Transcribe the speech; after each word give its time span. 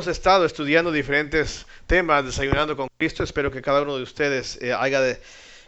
Hemos 0.00 0.16
estado 0.16 0.46
estudiando 0.46 0.90
diferentes 0.92 1.66
temas, 1.86 2.24
desayunando 2.24 2.74
con 2.74 2.88
Cristo. 2.96 3.22
Espero 3.22 3.50
que 3.50 3.60
cada 3.60 3.82
uno 3.82 3.98
de 3.98 4.02
ustedes 4.02 4.56
eh, 4.62 4.72
haga 4.72 5.02
de 5.02 5.20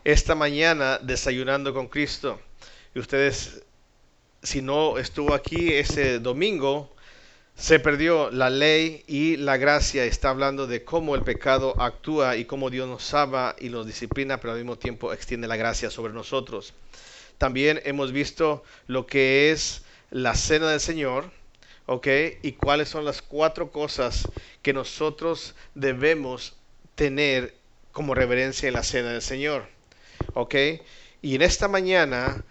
esta 0.05 0.35
mañana 0.35 0.99
desayunando 1.03 1.75
con 1.75 1.87
Cristo. 1.87 2.41
Y 2.95 2.99
ustedes, 2.99 3.63
si 4.43 4.63
no 4.63 4.97
estuvo 4.97 5.35
aquí 5.35 5.75
ese 5.75 6.19
domingo, 6.19 6.97
se 7.57 7.79
perdió 7.79 8.31
la 8.31 8.49
ley 8.49 9.05
y 9.07 9.37
la 9.37 9.59
gracia. 9.59 10.07
Está 10.07 10.31
hablando 10.31 10.67
de 10.67 10.83
cómo 10.83 11.15
el 11.15 11.21
pecado 11.25 11.79
actúa 11.79 12.39
y 12.39 12.47
cómo 12.47 12.71
Dios 12.71 12.89
nos 12.89 13.13
ama 13.13 13.55
y 13.59 13.69
nos 13.69 13.85
disciplina, 13.87 14.41
pero 14.41 14.55
al 14.55 14.61
mismo 14.61 14.79
tiempo 14.79 15.13
extiende 15.13 15.47
la 15.47 15.57
gracia 15.57 15.91
sobre 15.91 16.15
nosotros. 16.15 16.73
También 17.37 17.83
hemos 17.85 18.13
visto 18.13 18.65
lo 18.87 19.05
que 19.05 19.51
es 19.51 19.83
la 20.11 20.35
cena 20.35 20.71
del 20.71 20.81
Señor 20.81 21.31
¿ok? 21.93 22.07
Y 22.43 22.53
cuáles 22.53 22.89
son 22.89 23.05
las 23.05 23.23
cuatro 23.23 23.71
cosas 23.71 24.31
que 24.63 24.73
nosotros 24.73 25.55
debemos 25.75 26.55
tener 26.95 27.55
como 27.93 28.15
reverencia 28.15 28.69
en 28.69 28.75
la 28.75 28.83
cena 28.83 29.11
del 29.13 29.23
Señor, 29.23 29.69
¿ok? 30.35 30.55
Y 31.21 31.35
en 31.35 31.43
esta 31.43 31.69
mañana 31.69 32.45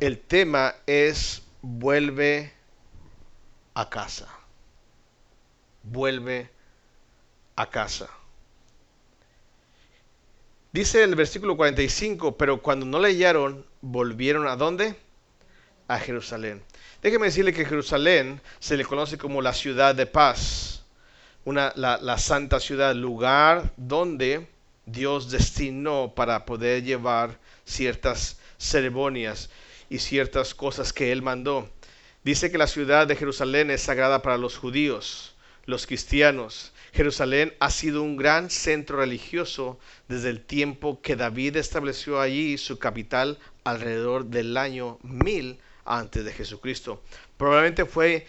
el 0.00 0.18
tema 0.20 0.74
es 0.86 1.42
vuelve 1.60 2.52
a 3.74 3.88
casa. 3.90 4.28
Vuelve 5.82 6.50
a 7.56 7.68
casa. 7.70 8.08
Dice 10.72 11.02
el 11.02 11.14
versículo 11.14 11.56
45, 11.56 12.36
pero 12.36 12.62
cuando 12.62 12.86
no 12.86 12.98
leyeron, 12.98 13.66
volvieron 13.80 14.46
a 14.46 14.56
dónde? 14.56 14.96
A 15.88 15.98
Jerusalén. 15.98 16.62
Déjeme 17.00 17.26
decirle 17.26 17.52
que 17.52 17.64
Jerusalén 17.64 18.40
se 18.58 18.76
le 18.76 18.84
conoce 18.84 19.18
como 19.18 19.40
la 19.40 19.52
ciudad 19.52 19.94
de 19.94 20.04
paz, 20.04 20.82
una, 21.44 21.72
la, 21.76 22.18
santa 22.18 22.58
ciudad, 22.58 22.92
lugar 22.92 23.72
donde 23.76 24.48
Dios 24.84 25.30
destinó 25.30 26.12
para 26.16 26.44
poder 26.44 26.82
llevar 26.82 27.38
ciertas 27.64 28.40
ceremonias 28.58 29.48
y 29.88 30.00
ciertas 30.00 30.56
cosas 30.56 30.92
que 30.92 31.12
Él 31.12 31.22
mandó. 31.22 31.70
Dice 32.24 32.50
que 32.50 32.58
la 32.58 32.66
ciudad 32.66 33.06
de 33.06 33.14
Jerusalén 33.14 33.70
es 33.70 33.82
sagrada 33.82 34.20
para 34.20 34.36
los 34.36 34.58
judíos, 34.58 35.36
los 35.66 35.86
cristianos. 35.86 36.72
Jerusalén 36.92 37.54
ha 37.60 37.70
sido 37.70 38.02
un 38.02 38.16
gran 38.16 38.50
centro 38.50 38.96
religioso 38.96 39.78
desde 40.08 40.30
el 40.30 40.40
tiempo 40.40 41.00
que 41.00 41.14
David 41.14 41.58
estableció 41.58 42.20
allí 42.20 42.58
su 42.58 42.80
capital 42.80 43.38
alrededor 43.62 44.24
del 44.24 44.56
año 44.56 44.98
1000 45.04 45.60
antes 45.88 46.24
de 46.24 46.32
Jesucristo. 46.32 47.02
Probablemente 47.36 47.84
fue 47.84 48.26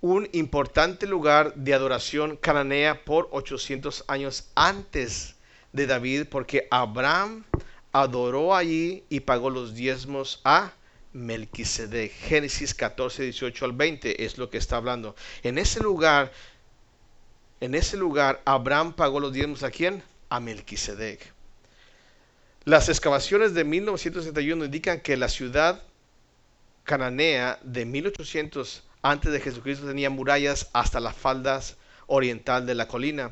un 0.00 0.28
importante 0.32 1.06
lugar 1.06 1.54
de 1.54 1.74
adoración 1.74 2.36
cananea 2.36 3.04
por 3.04 3.28
800 3.32 4.04
años 4.08 4.48
antes 4.54 5.36
de 5.72 5.86
David, 5.86 6.26
porque 6.30 6.66
Abraham 6.70 7.44
adoró 7.92 8.54
allí 8.54 9.04
y 9.08 9.20
pagó 9.20 9.50
los 9.50 9.74
diezmos 9.74 10.40
a 10.44 10.72
Melquisedec. 11.12 12.12
Génesis 12.12 12.74
14, 12.74 13.24
18 13.24 13.64
al 13.64 13.72
20 13.72 14.24
es 14.24 14.38
lo 14.38 14.48
que 14.48 14.58
está 14.58 14.76
hablando. 14.76 15.14
En 15.42 15.58
ese 15.58 15.80
lugar, 15.80 16.32
en 17.60 17.74
ese 17.74 17.96
lugar, 17.96 18.40
Abraham 18.44 18.94
pagó 18.94 19.20
los 19.20 19.32
diezmos 19.32 19.62
a 19.62 19.70
quién? 19.70 20.02
A 20.28 20.40
Melquisedec. 20.40 21.32
Las 22.64 22.88
excavaciones 22.88 23.54
de 23.54 23.64
1971 23.64 24.64
indican 24.64 25.00
que 25.00 25.16
la 25.16 25.28
ciudad 25.28 25.82
cananea 26.90 27.60
de 27.62 27.84
1800 27.84 28.82
antes 29.02 29.30
de 29.30 29.38
Jesucristo 29.38 29.86
tenía 29.86 30.10
murallas 30.10 30.70
hasta 30.72 30.98
las 30.98 31.14
faldas 31.14 31.76
oriental 32.08 32.66
de 32.66 32.74
la 32.74 32.88
colina 32.88 33.30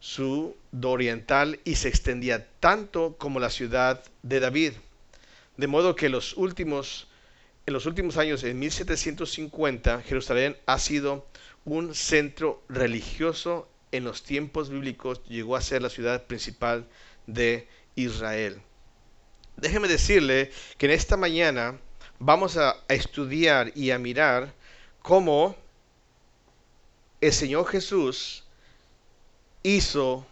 sudoriental 0.00 1.60
y 1.64 1.76
se 1.76 1.88
extendía 1.88 2.46
tanto 2.60 3.16
como 3.16 3.40
la 3.40 3.48
ciudad 3.48 4.04
de 4.22 4.38
David. 4.38 4.72
De 5.56 5.66
modo 5.66 5.96
que 5.96 6.10
los 6.10 6.36
últimos, 6.36 7.08
en 7.64 7.72
los 7.72 7.86
últimos 7.86 8.18
años, 8.18 8.44
en 8.44 8.58
1750, 8.58 10.02
Jerusalén 10.02 10.54
ha 10.66 10.78
sido 10.78 11.26
un 11.64 11.94
centro 11.94 12.62
religioso 12.68 13.66
en 13.92 14.04
los 14.04 14.24
tiempos 14.24 14.68
bíblicos, 14.68 15.24
llegó 15.24 15.56
a 15.56 15.62
ser 15.62 15.80
la 15.80 15.88
ciudad 15.88 16.24
principal 16.24 16.86
de 17.26 17.66
Israel. 17.96 18.60
Déjeme 19.56 19.88
decirle 19.88 20.50
que 20.76 20.84
en 20.84 20.92
esta 20.92 21.16
mañana 21.16 21.78
vamos 22.24 22.56
a, 22.56 22.76
estudiar 22.88 23.70
y 23.74 23.90
a 23.90 23.98
mirar 23.98 24.50
cómo 25.02 25.54
el 27.20 27.32
Señor 27.32 27.66
Jesús 27.66 28.44
hizo 29.62 30.26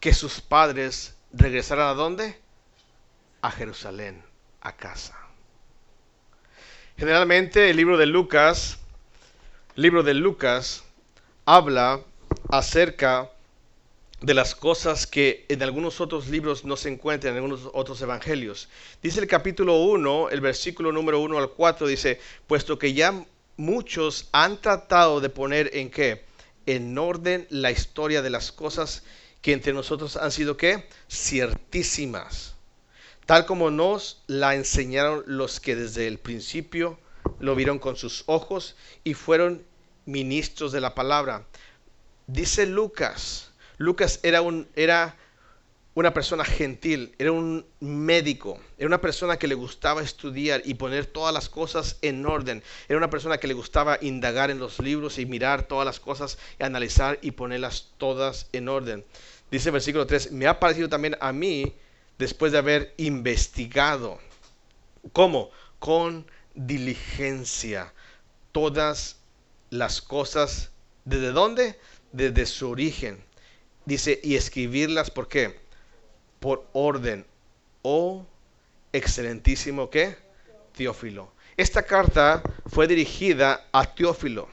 que 0.00 0.12
sus 0.12 0.40
padres 0.40 1.14
regresaran 1.32 1.86
a 1.88 1.94
dónde? 1.94 2.36
A 3.42 3.50
Jerusalén, 3.52 4.22
a 4.60 4.72
casa. 4.76 5.16
Generalmente 6.96 7.70
el 7.70 7.76
libro 7.76 7.96
de 7.96 8.06
Lucas, 8.06 8.78
libro 9.76 10.02
de 10.02 10.14
Lucas, 10.14 10.82
habla 11.46 12.00
acerca 12.48 13.30
de 14.20 14.34
las 14.34 14.54
cosas 14.54 15.06
que 15.06 15.46
en 15.48 15.62
algunos 15.62 16.00
otros 16.00 16.28
libros 16.28 16.64
no 16.64 16.76
se 16.76 16.90
encuentran, 16.90 17.32
en 17.32 17.42
algunos 17.42 17.70
otros 17.72 18.02
evangelios. 18.02 18.68
Dice 19.02 19.20
el 19.20 19.26
capítulo 19.26 19.78
1, 19.78 20.28
el 20.30 20.40
versículo 20.40 20.92
número 20.92 21.20
1 21.20 21.38
al 21.38 21.50
4, 21.50 21.86
dice, 21.86 22.20
puesto 22.46 22.78
que 22.78 22.92
ya 22.92 23.24
muchos 23.56 24.28
han 24.32 24.60
tratado 24.60 25.20
de 25.20 25.30
poner 25.30 25.70
en 25.74 25.90
qué? 25.90 26.24
En 26.66 26.96
orden 26.98 27.46
la 27.48 27.70
historia 27.70 28.20
de 28.20 28.30
las 28.30 28.52
cosas 28.52 29.02
que 29.40 29.52
entre 29.52 29.72
nosotros 29.72 30.16
han 30.16 30.32
sido 30.32 30.56
qué? 30.56 30.86
Ciertísimas. 31.10 32.54
Tal 33.24 33.46
como 33.46 33.70
nos 33.70 34.22
la 34.26 34.54
enseñaron 34.54 35.22
los 35.26 35.60
que 35.60 35.76
desde 35.76 36.06
el 36.06 36.18
principio 36.18 36.98
lo 37.38 37.54
vieron 37.54 37.78
con 37.78 37.96
sus 37.96 38.24
ojos 38.26 38.76
y 39.02 39.14
fueron 39.14 39.64
ministros 40.04 40.72
de 40.72 40.80
la 40.80 40.94
palabra. 40.94 41.46
Dice 42.26 42.66
Lucas, 42.66 43.49
Lucas 43.80 44.20
era, 44.22 44.42
un, 44.42 44.68
era 44.76 45.16
una 45.94 46.12
persona 46.12 46.44
gentil, 46.44 47.14
era 47.18 47.32
un 47.32 47.64
médico, 47.80 48.60
era 48.76 48.86
una 48.86 49.00
persona 49.00 49.38
que 49.38 49.48
le 49.48 49.54
gustaba 49.54 50.02
estudiar 50.02 50.60
y 50.66 50.74
poner 50.74 51.06
todas 51.06 51.32
las 51.32 51.48
cosas 51.48 51.96
en 52.02 52.26
orden, 52.26 52.62
era 52.90 52.98
una 52.98 53.08
persona 53.08 53.38
que 53.38 53.46
le 53.46 53.54
gustaba 53.54 53.96
indagar 54.02 54.50
en 54.50 54.58
los 54.58 54.80
libros 54.80 55.18
y 55.18 55.24
mirar 55.24 55.62
todas 55.62 55.86
las 55.86 55.98
cosas 55.98 56.36
y 56.58 56.64
analizar 56.64 57.18
y 57.22 57.30
ponerlas 57.30 57.88
todas 57.96 58.48
en 58.52 58.68
orden. 58.68 59.02
Dice 59.50 59.70
el 59.70 59.72
versículo 59.72 60.06
3, 60.06 60.30
me 60.32 60.46
ha 60.46 60.60
parecido 60.60 60.90
también 60.90 61.16
a 61.18 61.32
mí, 61.32 61.74
después 62.18 62.52
de 62.52 62.58
haber 62.58 62.92
investigado, 62.98 64.18
¿cómo? 65.14 65.52
Con 65.78 66.26
diligencia, 66.54 67.94
todas 68.52 69.16
las 69.70 70.02
cosas, 70.02 70.68
¿desde 71.06 71.32
dónde? 71.32 71.80
Desde 72.12 72.44
su 72.44 72.68
origen 72.68 73.29
Dice, 73.90 74.20
y 74.22 74.36
escribirlas, 74.36 75.10
¿por 75.10 75.26
qué? 75.26 75.58
Por 76.38 76.64
orden. 76.72 77.26
Oh, 77.82 78.24
excelentísimo, 78.92 79.90
¿qué? 79.90 80.16
Teófilo. 80.76 81.32
Esta 81.56 81.82
carta 81.82 82.40
fue 82.66 82.86
dirigida 82.86 83.66
a 83.72 83.92
Teófilo. 83.92 84.48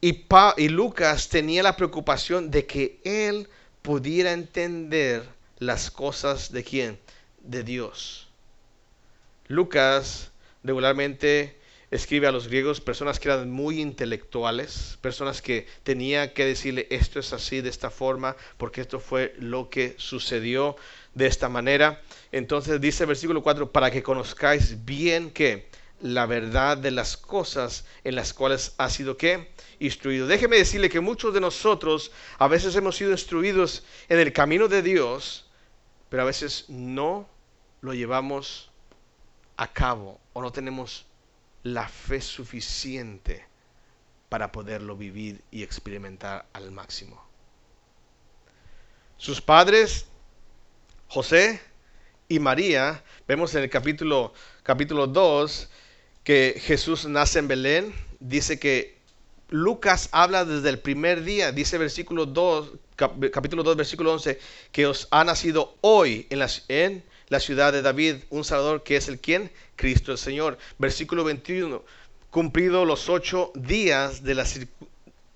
Y, 0.00 0.24
y 0.56 0.68
Lucas 0.70 1.28
tenía 1.28 1.62
la 1.62 1.76
preocupación 1.76 2.50
de 2.50 2.64
que 2.64 3.00
él 3.04 3.50
pudiera 3.82 4.32
entender 4.32 5.22
las 5.58 5.90
cosas 5.90 6.50
de 6.52 6.64
quién? 6.64 6.98
De 7.40 7.62
Dios. 7.64 8.30
Lucas 9.46 10.30
regularmente 10.62 11.58
escribe 11.90 12.26
a 12.26 12.32
los 12.32 12.48
griegos, 12.48 12.80
personas 12.80 13.20
que 13.20 13.28
eran 13.28 13.50
muy 13.50 13.80
intelectuales, 13.80 14.98
personas 15.00 15.42
que 15.42 15.66
tenía 15.82 16.32
que 16.34 16.44
decirle 16.44 16.86
esto 16.90 17.20
es 17.20 17.32
así 17.32 17.60
de 17.60 17.68
esta 17.68 17.90
forma, 17.90 18.36
porque 18.56 18.80
esto 18.80 19.00
fue 19.00 19.34
lo 19.38 19.70
que 19.70 19.94
sucedió 19.98 20.76
de 21.14 21.26
esta 21.26 21.48
manera. 21.48 22.02
Entonces 22.32 22.80
dice 22.80 23.04
el 23.04 23.08
versículo 23.08 23.42
4, 23.42 23.72
para 23.72 23.90
que 23.90 24.02
conozcáis 24.02 24.84
bien 24.84 25.30
que 25.30 25.68
la 26.00 26.26
verdad 26.26 26.76
de 26.76 26.90
las 26.90 27.16
cosas 27.16 27.84
en 28.02 28.14
las 28.14 28.34
cuales 28.34 28.74
ha 28.78 28.90
sido 28.90 29.16
que 29.16 29.52
instruido. 29.78 30.26
Déjeme 30.26 30.56
decirle 30.56 30.90
que 30.90 31.00
muchos 31.00 31.32
de 31.32 31.40
nosotros 31.40 32.10
a 32.38 32.48
veces 32.48 32.76
hemos 32.76 32.96
sido 32.96 33.12
instruidos 33.12 33.84
en 34.08 34.18
el 34.18 34.32
camino 34.32 34.68
de 34.68 34.82
Dios, 34.82 35.46
pero 36.08 36.22
a 36.22 36.26
veces 36.26 36.66
no 36.68 37.28
lo 37.80 37.94
llevamos 37.94 38.70
a 39.56 39.72
cabo 39.72 40.20
o 40.32 40.42
no 40.42 40.52
tenemos 40.52 41.06
la 41.64 41.88
fe 41.88 42.20
suficiente 42.20 43.44
para 44.28 44.52
poderlo 44.52 44.96
vivir 44.96 45.42
y 45.50 45.62
experimentar 45.62 46.46
al 46.52 46.70
máximo. 46.70 47.20
Sus 49.16 49.40
padres, 49.40 50.06
José 51.08 51.60
y 52.28 52.38
María, 52.38 53.02
vemos 53.26 53.54
en 53.54 53.62
el 53.62 53.70
capítulo, 53.70 54.34
capítulo 54.62 55.06
2 55.06 55.70
que 56.22 56.60
Jesús 56.62 57.06
nace 57.06 57.38
en 57.38 57.48
Belén, 57.48 57.94
dice 58.20 58.58
que 58.58 58.98
Lucas 59.48 60.08
habla 60.12 60.44
desde 60.44 60.68
el 60.68 60.78
primer 60.78 61.22
día, 61.22 61.52
dice 61.52 61.78
versículo 61.78 62.26
2, 62.26 62.72
capítulo 62.96 63.62
2, 63.62 63.76
versículo 63.76 64.12
11, 64.12 64.38
que 64.72 64.86
os 64.86 65.08
ha 65.10 65.24
nacido 65.24 65.76
hoy 65.80 66.26
en 66.30 66.38
la, 66.40 66.48
en 66.68 67.04
la 67.28 67.40
ciudad 67.40 67.72
de 67.72 67.82
David 67.82 68.16
un 68.30 68.44
Salvador 68.44 68.82
que 68.82 68.96
es 68.96 69.08
el 69.08 69.20
quien? 69.20 69.50
Cristo 69.76 70.12
el 70.12 70.18
Señor. 70.18 70.58
Versículo 70.78 71.24
21, 71.24 71.82
cumplido 72.30 72.84
los 72.84 73.08
ocho 73.08 73.52
días 73.54 74.22
de 74.22 74.34
la 74.34 74.44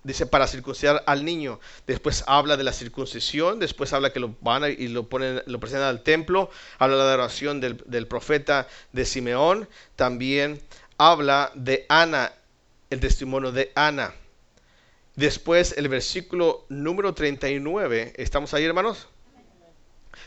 dice 0.03 0.25
para 0.25 0.47
circuncidar 0.47 1.03
al 1.05 1.25
niño. 1.25 1.59
Después 1.87 2.23
habla 2.27 2.57
de 2.57 2.63
la 2.63 2.73
circuncisión, 2.73 3.59
después 3.59 3.93
habla 3.93 4.11
que 4.11 4.19
lo 4.19 4.35
van 4.41 4.63
y 4.71 4.87
lo 4.87 5.07
ponen, 5.07 5.41
lo 5.45 5.59
presentan 5.59 5.89
al 5.89 6.03
templo, 6.03 6.49
habla 6.77 6.97
de 6.97 7.03
la 7.03 7.13
oración 7.13 7.59
del, 7.59 7.81
del 7.85 8.07
profeta 8.07 8.67
de 8.93 9.05
Simeón, 9.05 9.67
también 9.95 10.61
habla 10.97 11.51
de 11.55 11.85
Ana, 11.89 12.33
el 12.89 12.99
testimonio 12.99 13.51
de 13.51 13.71
Ana. 13.75 14.13
Después 15.15 15.75
el 15.77 15.89
versículo 15.89 16.65
número 16.69 17.13
39, 17.13 18.13
¿estamos 18.15 18.53
ahí 18.53 18.63
hermanos? 18.63 19.07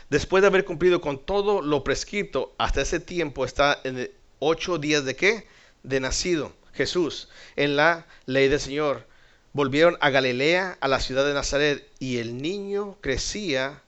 Después 0.09 0.41
de 0.41 0.47
haber 0.47 0.65
cumplido 0.65 1.01
con 1.01 1.23
todo 1.25 1.61
lo 1.61 1.83
prescrito, 1.83 2.53
hasta 2.57 2.81
ese 2.81 2.99
tiempo 2.99 3.45
está 3.45 3.79
en 3.83 4.11
ocho 4.39 4.77
días 4.77 5.05
de 5.05 5.15
qué? 5.15 5.47
De 5.83 5.99
nacido 5.99 6.53
Jesús 6.73 7.29
en 7.55 7.75
la 7.75 8.05
ley 8.25 8.47
del 8.47 8.59
Señor. 8.59 9.07
Volvieron 9.53 9.97
a 10.01 10.09
Galilea, 10.09 10.77
a 10.81 10.87
la 10.87 10.99
ciudad 10.99 11.25
de 11.25 11.33
Nazaret, 11.33 11.87
y 11.99 12.17
el 12.17 12.41
niño 12.41 12.97
crecía 13.01 13.81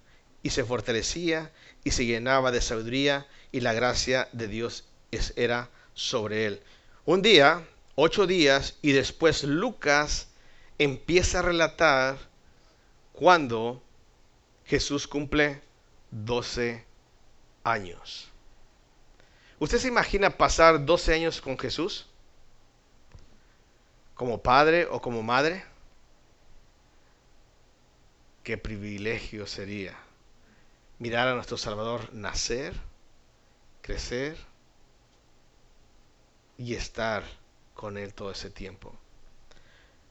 y 0.44 0.52
se 0.52 0.64
fortalecía 0.64 1.52
y 1.84 1.92
se 1.92 2.06
llenaba 2.06 2.52
de 2.52 2.62
sabiduría 2.62 3.26
y 3.52 3.62
la 3.62 3.74
gracia 3.74 4.28
de 4.32 4.48
Dios 4.48 4.86
era 5.36 5.70
sobre 5.94 6.46
él. 6.46 6.62
Un 7.06 7.22
día, 7.22 7.66
ocho 7.96 8.28
días, 8.28 8.76
y 8.82 8.92
después 8.92 9.44
Lucas 9.44 10.28
empieza 10.78 11.40
a 11.40 11.44
relatar 11.44 12.18
cuando 13.14 13.82
Jesús 14.66 15.08
cumple 15.08 15.62
12 16.12 16.86
años. 17.64 18.30
¿Usted 19.60 19.78
se 19.80 19.88
imagina 19.88 20.30
pasar 20.30 20.86
12 20.86 21.14
años 21.14 21.42
con 21.42 21.58
Jesús? 21.58 22.08
Como 24.14 24.42
padre 24.42 24.88
o 24.90 25.02
como 25.02 25.24
madre. 25.24 25.64
Qué 28.44 28.58
privilegio 28.58 29.48
sería 29.48 29.96
mirar 31.00 31.28
a 31.28 31.36
nuestro 31.36 31.58
Salvador 31.58 32.14
nacer, 32.14 32.74
crecer 33.82 34.38
y 36.58 36.76
estar 36.76 37.24
con 37.74 37.98
Él 37.98 38.14
todo 38.14 38.32
ese 38.32 38.50
tiempo. 38.50 38.96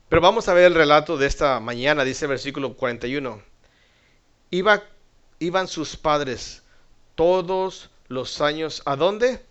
Pero 0.08 0.20
vamos 0.20 0.49
a 0.49 0.55
ver 0.55 0.64
el 0.64 0.75
relato 0.75 1.17
de 1.17 1.26
esta 1.26 1.58
mañana, 1.61 2.05
dice 2.05 2.26
el 2.26 2.31
versículo 2.31 2.76
41. 2.76 3.43
Iba 4.50 4.82
iban 5.44 5.69
sus 5.69 5.96
padres 5.96 6.62
todos 7.14 7.91
los 8.08 8.41
años 8.41 8.82
a 8.87 8.96
dónde? 8.96 9.44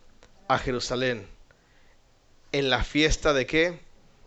A 0.48 0.58
Jerusalén. 0.58 1.28
En 2.52 2.70
la 2.70 2.84
fiesta 2.84 3.34
de 3.34 3.46
qué? 3.46 3.80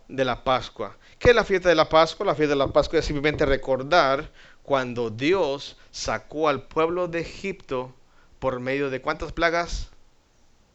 De 0.08 0.24
la 0.24 0.44
Pascua. 0.44 0.96
¿Qué 1.18 1.30
es 1.30 1.36
la 1.36 1.44
fiesta 1.44 1.68
de 1.68 1.74
la 1.74 1.88
Pascua? 1.88 2.26
La 2.26 2.34
fiesta 2.34 2.54
de 2.54 2.58
la 2.58 2.68
Pascua 2.68 2.98
es 2.98 3.04
simplemente 3.04 3.44
recordar 3.46 4.30
cuando 4.62 5.10
Dios 5.10 5.76
sacó 5.90 6.48
al 6.48 6.62
pueblo 6.62 7.08
de 7.08 7.20
Egipto 7.20 7.94
por 8.38 8.60
medio 8.60 8.90
de 8.90 9.00
cuántas 9.00 9.32
plagas? 9.32 9.88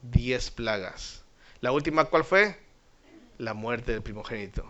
Diez 0.02 0.52
plagas. 0.52 1.24
La 1.62 1.72
última, 1.72 2.06
¿cuál 2.06 2.24
fue? 2.24 2.58
La 3.38 3.54
muerte 3.54 3.92
del 3.94 4.02
primogénito. 4.02 4.66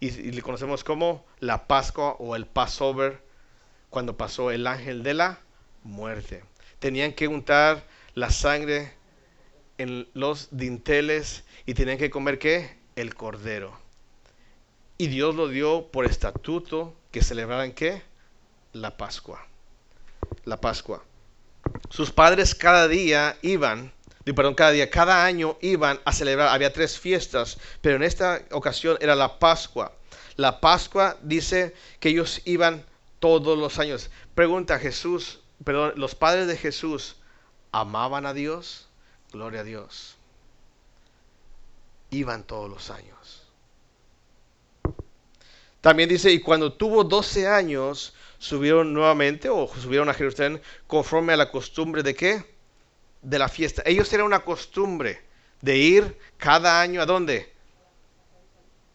Y, 0.00 0.08
y 0.08 0.32
le 0.32 0.42
conocemos 0.42 0.84
como 0.84 1.24
la 1.40 1.66
Pascua 1.66 2.16
o 2.18 2.36
el 2.36 2.46
Passover 2.46 3.27
cuando 3.90 4.16
pasó 4.16 4.50
el 4.50 4.66
ángel 4.66 5.02
de 5.02 5.14
la 5.14 5.40
muerte. 5.82 6.44
Tenían 6.78 7.12
que 7.12 7.28
untar 7.28 7.84
la 8.14 8.30
sangre 8.30 8.92
en 9.78 10.08
los 10.14 10.48
dinteles 10.50 11.44
y 11.66 11.74
tenían 11.74 11.98
que 11.98 12.10
comer 12.10 12.38
qué? 12.38 12.76
El 12.96 13.14
cordero. 13.14 13.78
Y 14.98 15.06
Dios 15.06 15.34
lo 15.34 15.48
dio 15.48 15.86
por 15.92 16.04
estatuto 16.04 16.94
que 17.12 17.22
celebraran 17.22 17.72
qué? 17.72 18.02
La 18.72 18.96
Pascua. 18.96 19.46
La 20.44 20.60
Pascua. 20.60 21.04
Sus 21.90 22.10
padres 22.10 22.54
cada 22.54 22.88
día 22.88 23.38
iban, 23.42 23.92
perdón, 24.24 24.54
cada 24.54 24.72
día, 24.72 24.90
cada 24.90 25.24
año 25.24 25.56
iban 25.60 26.00
a 26.04 26.12
celebrar, 26.12 26.48
había 26.48 26.72
tres 26.72 26.98
fiestas, 26.98 27.58
pero 27.80 27.96
en 27.96 28.02
esta 28.02 28.42
ocasión 28.50 28.98
era 29.00 29.14
la 29.14 29.38
Pascua. 29.38 29.92
La 30.36 30.60
Pascua 30.60 31.16
dice 31.22 31.74
que 32.00 32.10
ellos 32.10 32.42
iban 32.44 32.84
todos 33.18 33.58
los 33.58 33.78
años. 33.78 34.10
Pregunta 34.34 34.78
Jesús, 34.78 35.40
perdón, 35.64 35.92
los 35.96 36.14
padres 36.14 36.46
de 36.46 36.56
Jesús 36.56 37.16
amaban 37.72 38.26
a 38.26 38.34
Dios, 38.34 38.88
gloria 39.32 39.60
a 39.60 39.64
Dios. 39.64 40.16
Iban 42.10 42.44
todos 42.44 42.70
los 42.70 42.90
años. 42.90 43.44
También 45.80 46.08
dice, 46.08 46.32
y 46.32 46.40
cuando 46.40 46.72
tuvo 46.72 47.04
12 47.04 47.46
años, 47.46 48.14
subieron 48.38 48.92
nuevamente 48.92 49.48
o 49.48 49.68
subieron 49.68 50.08
a 50.08 50.14
Jerusalén 50.14 50.60
conforme 50.86 51.32
a 51.32 51.36
la 51.36 51.50
costumbre 51.50 52.02
de 52.02 52.14
qué? 52.14 52.44
De 53.22 53.38
la 53.38 53.48
fiesta. 53.48 53.82
Ellos 53.84 54.12
eran 54.12 54.26
una 54.26 54.40
costumbre 54.40 55.22
de 55.60 55.76
ir 55.76 56.18
cada 56.36 56.80
año 56.80 57.00
a 57.00 57.06
dónde? 57.06 57.52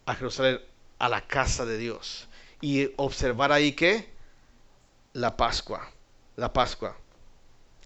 A 0.06 0.14
Jerusalén, 0.14 0.60
a 0.98 1.08
la 1.08 1.26
casa 1.26 1.64
de 1.64 1.78
Dios. 1.78 2.28
Y 2.60 2.90
observar 2.96 3.52
ahí 3.52 3.72
qué? 3.72 4.13
La 5.14 5.36
Pascua. 5.36 5.90
La 6.36 6.52
Pascua. 6.52 6.96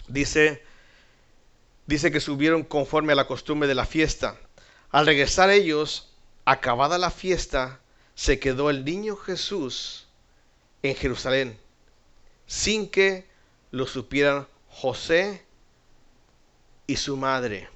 Dice, 0.09 0.65
dice 1.87 2.11
que 2.11 2.21
subieron 2.21 2.65
conforme 2.65 3.13
a 3.13 3.17
la 3.17 3.27
costumbre 3.27 3.69
de 3.69 3.75
la 3.75 3.87
fiesta. 3.87 4.37
Al 4.91 5.07
regresar 5.07 5.51
ellos, 5.51 6.13
acabada 6.45 6.99
la 6.99 7.11
fiesta, 7.11 7.81
se 8.15 8.41
quedó 8.41 8.71
el 8.71 8.85
niño 8.85 9.17
Jesús 9.17 10.09
en 10.83 10.97
Jerusalén, 10.97 11.59
sin 12.47 12.89
que 12.89 13.29
lo 13.71 13.87
supieran 13.87 14.49
José 14.71 15.45
y 16.87 16.97
su 16.97 17.17
madre. 17.17 17.69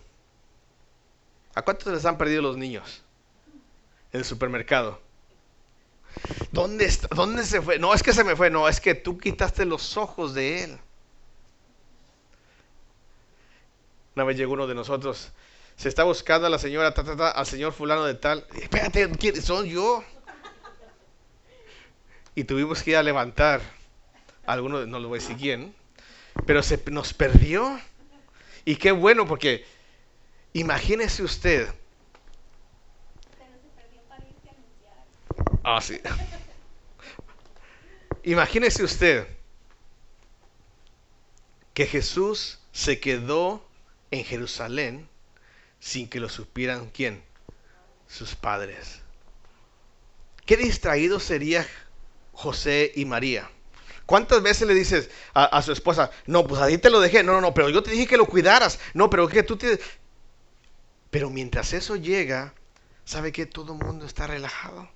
¿A 1.54 1.62
cuántos 1.62 1.92
les 1.92 2.06
han 2.06 2.16
perdido 2.16 2.40
los 2.40 2.56
niños 2.56 3.02
en 4.12 4.20
el 4.20 4.24
supermercado? 4.24 5.00
¿Dónde, 6.50 6.84
está? 6.84 7.08
¿Dónde 7.14 7.44
se 7.44 7.60
fue? 7.62 7.78
No 7.78 7.94
es 7.94 8.02
que 8.02 8.12
se 8.12 8.24
me 8.24 8.36
fue, 8.36 8.50
no, 8.50 8.68
es 8.68 8.80
que 8.80 8.94
tú 8.94 9.18
quitaste 9.18 9.64
los 9.64 9.96
ojos 9.96 10.34
de 10.34 10.64
él. 10.64 10.78
Una 14.14 14.24
vez 14.24 14.36
llegó 14.36 14.52
uno 14.52 14.66
de 14.66 14.74
nosotros, 14.74 15.32
se 15.76 15.88
está 15.88 16.04
buscando 16.04 16.46
a 16.46 16.50
la 16.50 16.58
señora, 16.58 16.88
al 16.88 17.46
señor 17.46 17.72
fulano 17.72 18.04
de 18.04 18.14
tal. 18.14 18.46
Espérate, 18.54 19.10
¿quién 19.12 19.40
soy 19.40 19.70
yo? 19.70 20.04
Y 22.34 22.44
tuvimos 22.44 22.82
que 22.82 22.90
ir 22.90 22.96
a 22.96 23.02
levantar 23.02 23.60
a 24.46 24.52
alguno, 24.52 24.86
no 24.86 24.98
lo 24.98 25.08
voy 25.08 25.18
a 25.18 25.22
decir 25.22 25.72
pero 26.46 26.62
se 26.62 26.82
nos 26.90 27.14
perdió. 27.14 27.80
Y 28.64 28.76
qué 28.76 28.92
bueno, 28.92 29.26
porque 29.26 29.64
imagínese 30.52 31.22
usted 31.22 31.68
Ah, 35.64 35.80
sí. 35.80 36.00
Imagínese 38.24 38.84
usted 38.84 39.26
que 41.74 41.86
Jesús 41.86 42.60
se 42.72 43.00
quedó 43.00 43.66
en 44.10 44.24
Jerusalén 44.24 45.08
sin 45.80 46.08
que 46.08 46.20
lo 46.20 46.28
supieran 46.28 46.90
quién, 46.90 47.22
sus 48.06 48.34
padres. 48.34 49.00
Qué 50.46 50.56
distraído 50.56 51.18
sería 51.18 51.66
José 52.32 52.92
y 52.94 53.04
María. 53.04 53.50
¿Cuántas 54.06 54.42
veces 54.42 54.68
le 54.68 54.74
dices 54.74 55.10
a, 55.32 55.62
su 55.62 55.72
esposa, 55.72 56.10
no, 56.26 56.46
pues 56.46 56.60
ahí 56.60 56.76
te 56.78 56.90
lo 56.90 57.00
dejé, 57.00 57.22
no, 57.22 57.32
no, 57.32 57.40
no, 57.40 57.54
pero 57.54 57.70
yo 57.70 57.82
te 57.82 57.90
dije 57.90 58.06
que 58.06 58.16
lo 58.16 58.26
cuidaras, 58.26 58.78
no, 58.94 59.08
pero 59.08 59.28
que 59.28 59.42
tú 59.42 59.56
te... 59.56 59.80
Pero 61.10 61.30
mientras 61.30 61.72
eso 61.72 61.96
llega, 61.96 62.54
¿sabe 63.04 63.32
que 63.32 63.46
todo 63.46 63.72
el 63.72 63.84
mundo 63.84 64.04
está 64.04 64.26
relajado? 64.26 64.88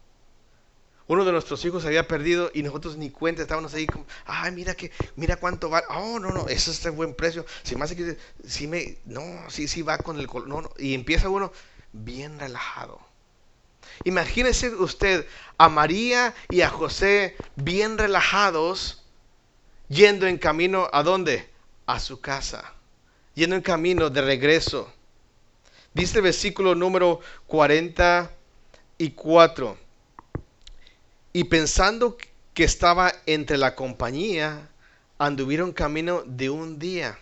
Uno 1.08 1.24
de 1.24 1.32
nuestros 1.32 1.64
hijos 1.64 1.82
se 1.82 1.88
había 1.88 2.08
perdido 2.08 2.50
y 2.52 2.62
nosotros 2.62 2.96
ni 2.96 3.10
cuenta, 3.10 3.42
estábamos 3.42 3.72
ahí 3.74 3.86
como, 3.86 4.06
ay, 4.24 4.52
mira 4.52 4.74
que, 4.74 4.90
mira 5.14 5.36
cuánto 5.36 5.70
va, 5.70 5.84
oh, 5.90 6.18
no, 6.18 6.32
no, 6.32 6.48
eso 6.48 6.70
es 6.70 6.82
de 6.82 6.90
buen 6.90 7.14
precio, 7.14 7.46
si 7.62 7.76
más 7.76 7.94
que, 7.94 8.16
si 8.44 8.66
me, 8.66 8.98
no, 9.04 9.22
sí, 9.48 9.68
sí 9.68 9.82
va 9.82 9.98
con 9.98 10.18
el, 10.18 10.26
no, 10.46 10.62
no, 10.62 10.70
y 10.78 10.94
empieza 10.94 11.28
uno 11.28 11.52
bien 11.92 12.38
relajado. 12.38 13.00
Imagínese 14.04 14.74
usted 14.74 15.26
a 15.58 15.68
María 15.68 16.34
y 16.50 16.62
a 16.62 16.70
José 16.70 17.36
bien 17.54 17.98
relajados, 17.98 19.02
yendo 19.88 20.26
en 20.26 20.38
camino 20.38 20.88
a 20.92 21.02
dónde? 21.02 21.48
A 21.86 22.00
su 22.00 22.20
casa, 22.20 22.72
yendo 23.34 23.54
en 23.54 23.62
camino 23.62 24.10
de 24.10 24.22
regreso. 24.22 24.92
Dice 25.94 26.18
el 26.18 26.24
versículo 26.24 26.74
número 26.74 27.20
44 27.46 29.85
y 31.36 31.44
pensando 31.44 32.16
que 32.54 32.64
estaba 32.64 33.12
entre 33.26 33.58
la 33.58 33.74
compañía, 33.74 34.70
anduvieron 35.18 35.74
camino 35.74 36.22
de 36.24 36.48
un 36.48 36.78
día. 36.78 37.18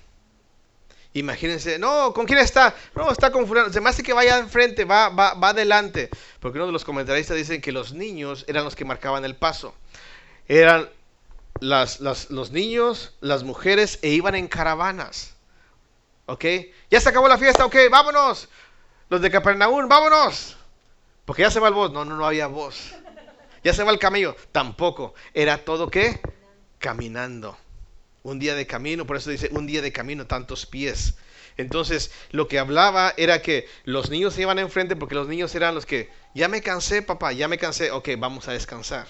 Imagínense, 1.14 1.80
no, 1.80 2.12
¿con 2.12 2.24
quién 2.24 2.38
está? 2.38 2.76
No, 2.94 3.10
está 3.10 3.32
con 3.32 3.48
fulano. 3.48 3.72
Se 3.72 3.80
me 3.80 3.90
hace 3.90 4.04
que 4.04 4.12
vaya 4.12 4.38
enfrente, 4.38 4.84
va, 4.84 5.08
va, 5.08 5.34
va 5.34 5.48
adelante. 5.48 6.10
Porque 6.38 6.58
uno 6.58 6.66
de 6.66 6.72
los 6.72 6.84
comentaristas 6.84 7.36
dicen 7.36 7.60
que 7.60 7.72
los 7.72 7.92
niños 7.92 8.44
eran 8.46 8.62
los 8.62 8.76
que 8.76 8.84
marcaban 8.84 9.24
el 9.24 9.34
paso. 9.34 9.74
Eran 10.46 10.88
las, 11.58 11.98
los 11.98 12.52
niños, 12.52 13.16
las 13.20 13.42
mujeres, 13.42 13.98
e 14.00 14.10
iban 14.10 14.36
en 14.36 14.46
caravanas. 14.46 15.34
¿Ok? 16.26 16.44
Ya 16.88 17.00
se 17.00 17.08
acabó 17.08 17.26
la 17.26 17.36
fiesta, 17.36 17.66
ok, 17.66 17.74
vámonos. 17.90 18.48
Los 19.08 19.20
de 19.20 19.28
Capernaum, 19.32 19.88
vámonos. 19.88 20.56
Porque 21.24 21.42
ya 21.42 21.50
se 21.50 21.58
va 21.58 21.66
el 21.66 21.74
voz. 21.74 21.90
No, 21.90 22.04
no, 22.04 22.14
no 22.14 22.24
había 22.24 22.46
voz. 22.46 22.94
Ya 23.64 23.72
se 23.72 23.82
va 23.82 23.90
el 23.90 23.98
camello. 23.98 24.36
Tampoco. 24.52 25.14
Era 25.32 25.64
todo 25.64 25.90
qué? 25.90 26.20
Caminando 26.78 27.56
un 28.24 28.38
día 28.38 28.54
de 28.54 28.66
camino, 28.66 29.06
por 29.06 29.16
eso 29.16 29.30
dice 29.30 29.50
un 29.52 29.66
día 29.66 29.82
de 29.82 29.92
camino, 29.92 30.26
tantos 30.26 30.66
pies. 30.66 31.14
Entonces, 31.56 32.10
lo 32.30 32.48
que 32.48 32.58
hablaba 32.58 33.14
era 33.16 33.42
que 33.42 33.68
los 33.84 34.10
niños 34.10 34.36
iban 34.38 34.58
enfrente 34.58 34.96
porque 34.96 35.14
los 35.14 35.28
niños 35.28 35.54
eran 35.54 35.74
los 35.74 35.86
que, 35.86 36.10
ya 36.34 36.48
me 36.48 36.62
cansé, 36.62 37.02
papá, 37.02 37.32
ya 37.32 37.48
me 37.48 37.58
cansé, 37.58 37.90
ok, 37.90 38.08
vamos 38.18 38.48
a 38.48 38.52
descansar. 38.52 39.06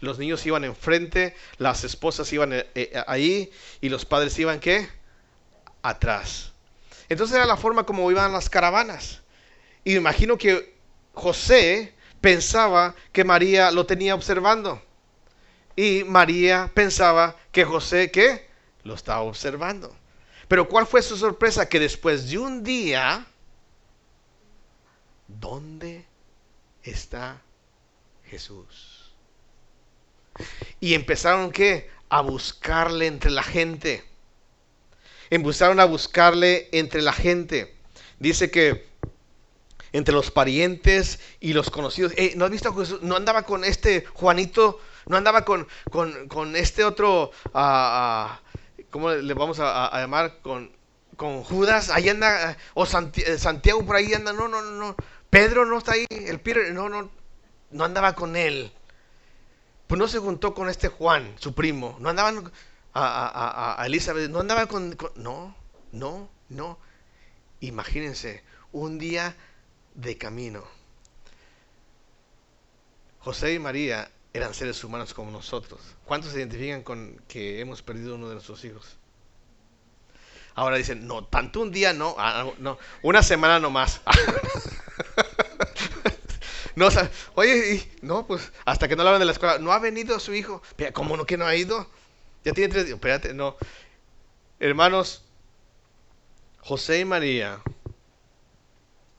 Los 0.00 0.18
niños 0.18 0.44
iban 0.46 0.64
enfrente, 0.64 1.36
las 1.58 1.84
esposas 1.84 2.32
iban 2.32 2.52
eh, 2.54 2.66
eh, 2.74 3.02
ahí 3.06 3.52
y 3.80 3.88
los 3.88 4.04
padres 4.04 4.36
iban, 4.38 4.58
¿qué? 4.58 4.88
Atrás. 5.82 6.52
Entonces 7.08 7.36
era 7.36 7.46
la 7.46 7.56
forma 7.56 7.84
como 7.84 8.10
iban 8.10 8.32
las 8.32 8.50
caravanas. 8.50 9.20
Y 9.84 9.94
imagino 9.94 10.38
que 10.38 10.74
José 11.12 11.94
pensaba 12.26 12.96
que 13.12 13.22
María 13.22 13.70
lo 13.70 13.86
tenía 13.86 14.12
observando. 14.12 14.82
Y 15.76 16.02
María 16.02 16.68
pensaba 16.74 17.36
que 17.52 17.64
José, 17.64 18.10
¿qué? 18.10 18.48
lo 18.82 18.94
estaba 18.94 19.20
observando. 19.20 19.94
Pero 20.48 20.68
¿cuál 20.68 20.88
fue 20.88 21.02
su 21.02 21.16
sorpresa? 21.16 21.68
Que 21.68 21.78
después 21.78 22.28
de 22.28 22.38
un 22.38 22.64
día, 22.64 23.24
¿dónde 25.28 26.04
está 26.82 27.40
Jesús? 28.24 29.12
Y 30.80 30.94
empezaron 30.94 31.52
¿qué? 31.52 31.88
A 32.08 32.22
buscarle 32.22 33.06
entre 33.06 33.30
la 33.30 33.44
gente. 33.44 34.02
Empezaron 35.30 35.78
a 35.78 35.84
buscarle 35.84 36.68
entre 36.72 37.02
la 37.02 37.12
gente. 37.12 37.76
Dice 38.18 38.50
que 38.50 38.84
entre 39.96 40.14
los 40.14 40.30
parientes 40.30 41.20
y 41.40 41.54
los 41.54 41.70
conocidos. 41.70 42.12
¿No 42.34 42.44
has 42.44 42.50
visto 42.50 42.68
a 42.68 42.74
Jesús? 42.74 43.02
No 43.02 43.16
andaba 43.16 43.44
con 43.44 43.64
este 43.64 44.04
Juanito, 44.12 44.78
no 45.06 45.16
andaba 45.16 45.44
con, 45.44 45.66
con, 46.28 46.54
este 46.54 46.84
otro 46.84 47.30
uh, 47.54 48.28
¿cómo 48.90 49.10
le 49.10 49.34
vamos 49.34 49.58
a, 49.58 49.90
llamar? 49.94 50.40
Con, 50.42 50.70
con, 51.16 51.42
Judas, 51.44 51.88
ahí 51.88 52.10
anda, 52.10 52.58
o 52.74 52.84
eh, 52.84 53.38
Santiago 53.38 53.86
por 53.86 53.96
ahí 53.96 54.12
anda, 54.12 54.34
no, 54.34 54.48
no, 54.48 54.60
no, 54.60 54.96
Pedro 55.30 55.64
no 55.64 55.78
está 55.78 55.92
ahí, 55.92 56.06
el 56.10 56.40
Peter, 56.40 56.74
no, 56.74 56.90
no, 56.90 57.10
no 57.70 57.84
andaba 57.84 58.14
con 58.14 58.36
él. 58.36 58.72
Pues 59.86 59.98
no 59.98 60.08
se 60.08 60.18
juntó 60.18 60.52
con 60.52 60.68
este 60.68 60.88
Juan, 60.88 61.36
su 61.38 61.54
primo, 61.54 61.96
no 62.00 62.10
andaban 62.10 62.52
a, 62.92 63.76
a 63.78 63.86
Elizabeth, 63.86 64.28
no 64.28 64.40
andaba 64.40 64.66
con, 64.66 64.96
no, 65.14 65.56
no, 65.92 66.28
no. 66.50 66.78
Imagínense, 67.60 68.42
un 68.72 68.98
día 68.98 69.34
de 69.96 70.16
camino. 70.16 70.62
José 73.20 73.54
y 73.54 73.58
María 73.58 74.10
eran 74.32 74.54
seres 74.54 74.82
humanos 74.84 75.12
como 75.12 75.30
nosotros. 75.30 75.80
¿Cuántos 76.04 76.32
se 76.32 76.38
identifican 76.38 76.82
con 76.82 77.20
que 77.26 77.60
hemos 77.60 77.82
perdido 77.82 78.14
uno 78.14 78.28
de 78.28 78.34
nuestros 78.34 78.64
hijos? 78.64 78.96
Ahora 80.54 80.76
dicen, 80.76 81.06
no, 81.06 81.24
tanto 81.24 81.60
un 81.60 81.72
día 81.72 81.92
no, 81.92 82.14
ah, 82.18 82.50
no, 82.58 82.78
una 83.02 83.22
semana 83.22 83.58
no 83.58 83.70
más. 83.70 84.00
no, 86.76 86.88
oye, 87.34 87.90
no, 88.00 88.26
pues 88.26 88.52
hasta 88.64 88.88
que 88.88 88.96
no 88.96 89.02
hablan 89.02 89.18
de 89.18 89.26
la 89.26 89.32
escuela, 89.32 89.58
no 89.58 89.72
ha 89.72 89.78
venido 89.78 90.20
su 90.20 90.34
hijo. 90.34 90.62
¿Cómo 90.92 91.16
no 91.16 91.26
que 91.26 91.36
no 91.36 91.46
ha 91.46 91.56
ido? 91.56 91.90
Ya 92.44 92.52
tiene 92.52 92.72
tres 92.72 92.84
días. 92.84 92.94
Espérate, 92.94 93.34
no. 93.34 93.56
Hermanos, 94.60 95.24
José 96.60 97.00
y 97.00 97.04
María 97.04 97.60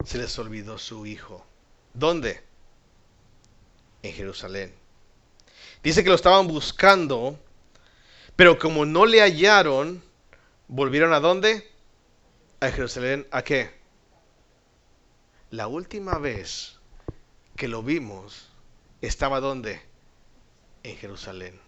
se 0.08 0.18
les 0.18 0.40
olvidó 0.40 0.78
su 0.78 1.06
hijo. 1.06 1.46
¿Dónde? 1.94 2.42
En 4.04 4.14
Jerusalén. 4.14 4.74
Dice 5.84 6.02
que 6.02 6.10
lo 6.10 6.16
estaban 6.16 6.48
buscando, 6.48 7.38
pero 8.38 8.58
como 8.58 8.86
no 8.86 9.06
le 9.06 9.20
hallaron, 9.20 10.02
volvieron 10.70 11.12
a 11.12 11.20
dónde? 11.20 11.70
A 12.62 12.72
Jerusalén. 12.72 13.28
¿A 13.32 13.42
qué? 13.42 13.70
La 15.50 15.68
última 15.68 16.18
vez 16.20 16.80
que 17.58 17.68
lo 17.68 17.84
vimos, 17.84 18.48
estaba 19.02 19.42
dónde? 19.42 19.82
En 20.84 20.96
Jerusalén. 20.96 21.67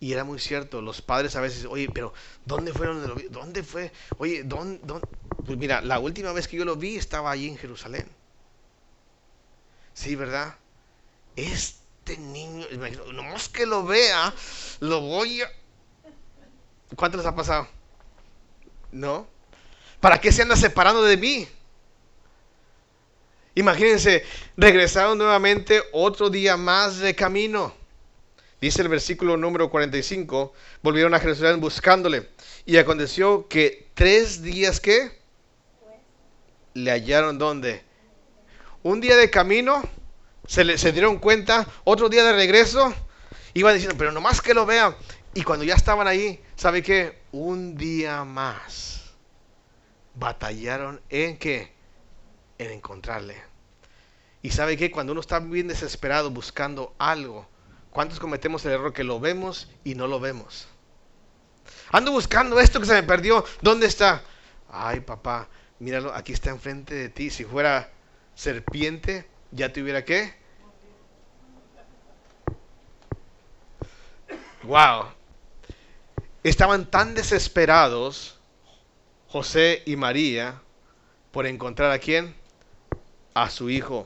Y 0.00 0.12
era 0.12 0.24
muy 0.24 0.38
cierto, 0.38 0.82
los 0.82 1.00
padres 1.00 1.36
a 1.36 1.40
veces, 1.40 1.64
oye, 1.64 1.88
pero 1.92 2.12
¿dónde 2.44 2.72
fueron? 2.72 3.30
¿Dónde 3.30 3.62
fue? 3.62 3.92
Oye, 4.18 4.42
¿dónde, 4.42 4.80
¿dónde? 4.84 5.06
Pues 5.46 5.56
mira, 5.56 5.80
la 5.80 5.98
última 5.98 6.32
vez 6.32 6.48
que 6.48 6.56
yo 6.56 6.64
lo 6.64 6.76
vi 6.76 6.96
estaba 6.96 7.30
allí 7.30 7.48
en 7.48 7.56
Jerusalén. 7.56 8.08
Sí, 9.94 10.14
¿verdad? 10.16 10.56
Es 11.36 11.84
este 12.06 12.18
niño, 12.18 12.66
nomás 13.14 13.48
que 13.48 13.64
lo 13.64 13.82
vea, 13.82 14.34
lo 14.80 15.00
voy 15.00 15.40
a... 15.40 15.50
¿Cuánto 16.94 17.16
les 17.16 17.26
ha 17.26 17.34
pasado? 17.34 17.66
¿No? 18.92 19.26
¿Para 20.00 20.20
qué 20.20 20.30
se 20.30 20.42
anda 20.42 20.54
separando 20.54 21.02
de 21.02 21.16
mí? 21.16 21.48
Imagínense, 23.54 24.22
regresaron 24.54 25.16
nuevamente 25.16 25.82
otro 25.92 26.28
día 26.28 26.58
más 26.58 26.98
de 26.98 27.14
camino. 27.14 27.72
Dice 28.64 28.80
el 28.80 28.88
versículo 28.88 29.36
número 29.36 29.68
45, 29.68 30.54
volvieron 30.80 31.12
a 31.12 31.20
Jerusalén 31.20 31.60
buscándole. 31.60 32.30
Y 32.64 32.78
aconteció 32.78 33.46
que 33.46 33.90
tres 33.92 34.40
días 34.40 34.80
que 34.80 35.20
le 36.72 36.90
hallaron 36.90 37.36
donde. 37.36 37.82
Un 38.82 39.02
día 39.02 39.16
de 39.16 39.28
camino 39.28 39.82
se, 40.46 40.78
se 40.78 40.92
dieron 40.92 41.18
cuenta, 41.18 41.68
otro 41.84 42.08
día 42.08 42.24
de 42.24 42.32
regreso, 42.32 42.94
iban 43.52 43.74
diciendo, 43.74 43.98
pero 43.98 44.12
nomás 44.12 44.40
que 44.40 44.54
lo 44.54 44.64
vean. 44.64 44.96
Y 45.34 45.42
cuando 45.42 45.66
ya 45.66 45.74
estaban 45.74 46.06
ahí, 46.06 46.42
¿sabe 46.56 46.82
qué? 46.82 47.18
Un 47.32 47.76
día 47.76 48.24
más 48.24 49.12
batallaron 50.14 51.02
en 51.10 51.36
qué? 51.36 51.74
En 52.56 52.70
encontrarle. 52.70 53.36
Y 54.40 54.52
sabe 54.52 54.78
qué? 54.78 54.90
Cuando 54.90 55.12
uno 55.12 55.20
está 55.20 55.38
bien 55.38 55.68
desesperado 55.68 56.30
buscando 56.30 56.94
algo, 56.96 57.46
¿cuántos 57.94 58.18
cometemos 58.18 58.66
el 58.66 58.72
error 58.72 58.92
que 58.92 59.04
lo 59.04 59.20
vemos 59.20 59.70
y 59.84 59.94
no 59.94 60.08
lo 60.08 60.18
vemos? 60.18 60.66
Ando 61.92 62.10
buscando 62.10 62.58
esto 62.58 62.80
que 62.80 62.86
se 62.86 62.92
me 62.92 63.04
perdió. 63.04 63.44
¿Dónde 63.62 63.86
está? 63.86 64.22
Ay, 64.68 64.98
papá, 64.98 65.48
míralo, 65.78 66.12
aquí 66.12 66.32
está 66.32 66.50
enfrente 66.50 66.92
de 66.92 67.08
ti. 67.08 67.30
Si 67.30 67.44
fuera 67.44 67.92
serpiente, 68.34 69.28
ya 69.52 69.72
tuviera 69.72 70.04
qué? 70.04 70.34
Wow. 74.64 75.04
Estaban 76.42 76.90
tan 76.90 77.14
desesperados 77.14 78.40
José 79.28 79.84
y 79.86 79.94
María 79.94 80.60
por 81.30 81.46
encontrar 81.46 81.92
a 81.92 82.00
quién? 82.00 82.34
A 83.34 83.50
su 83.50 83.70
hijo. 83.70 84.04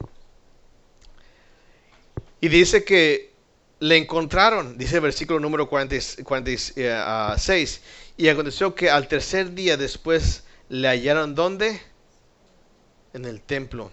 Y 2.42 2.48
dice 2.48 2.84
que 2.84 3.37
le 3.80 3.96
encontraron, 3.96 4.76
dice 4.76 4.96
el 4.96 5.02
versículo 5.02 5.40
número 5.40 5.68
46, 5.68 6.74
eh, 6.76 7.80
y 8.16 8.28
aconteció 8.28 8.74
que 8.74 8.90
al 8.90 9.08
tercer 9.08 9.54
día 9.54 9.76
después 9.76 10.44
le 10.68 10.88
hallaron 10.88 11.34
¿dónde? 11.34 11.80
En 13.14 13.24
el 13.24 13.40
templo 13.40 13.92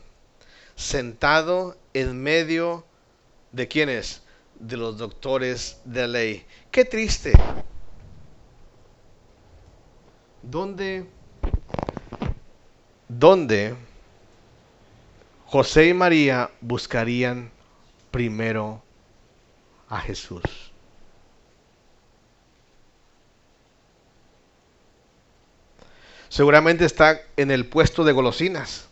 sentado 0.75 1.77
en 1.94 2.22
medio 2.22 2.86
de 3.51 3.68
quienes? 3.68 4.22
De 4.60 4.77
los 4.77 4.98
doctores 4.98 5.80
de 5.86 6.01
la 6.01 6.08
ley. 6.08 6.46
Qué 6.72 6.86
triste. 6.86 7.34
¿Dónde, 10.42 11.06
dónde 13.08 13.75
José 15.46 15.88
y 15.88 15.94
María 15.94 16.51
buscarían 16.62 17.51
primero 18.12 18.85
a 19.89 20.00
Jesús? 20.00 20.42
Seguramente 26.30 26.86
está 26.86 27.22
en 27.38 27.51
el 27.51 27.65
puesto 27.68 28.04
de 28.04 28.12
golosinas. 28.12 28.89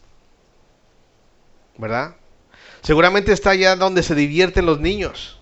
¿verdad? 1.78 2.16
Seguramente 2.82 3.32
está 3.32 3.52
allá 3.52 3.76
donde 3.76 4.04
se 4.04 4.16
divierten 4.16 4.66
los 4.66 4.80
niños. 4.80 5.40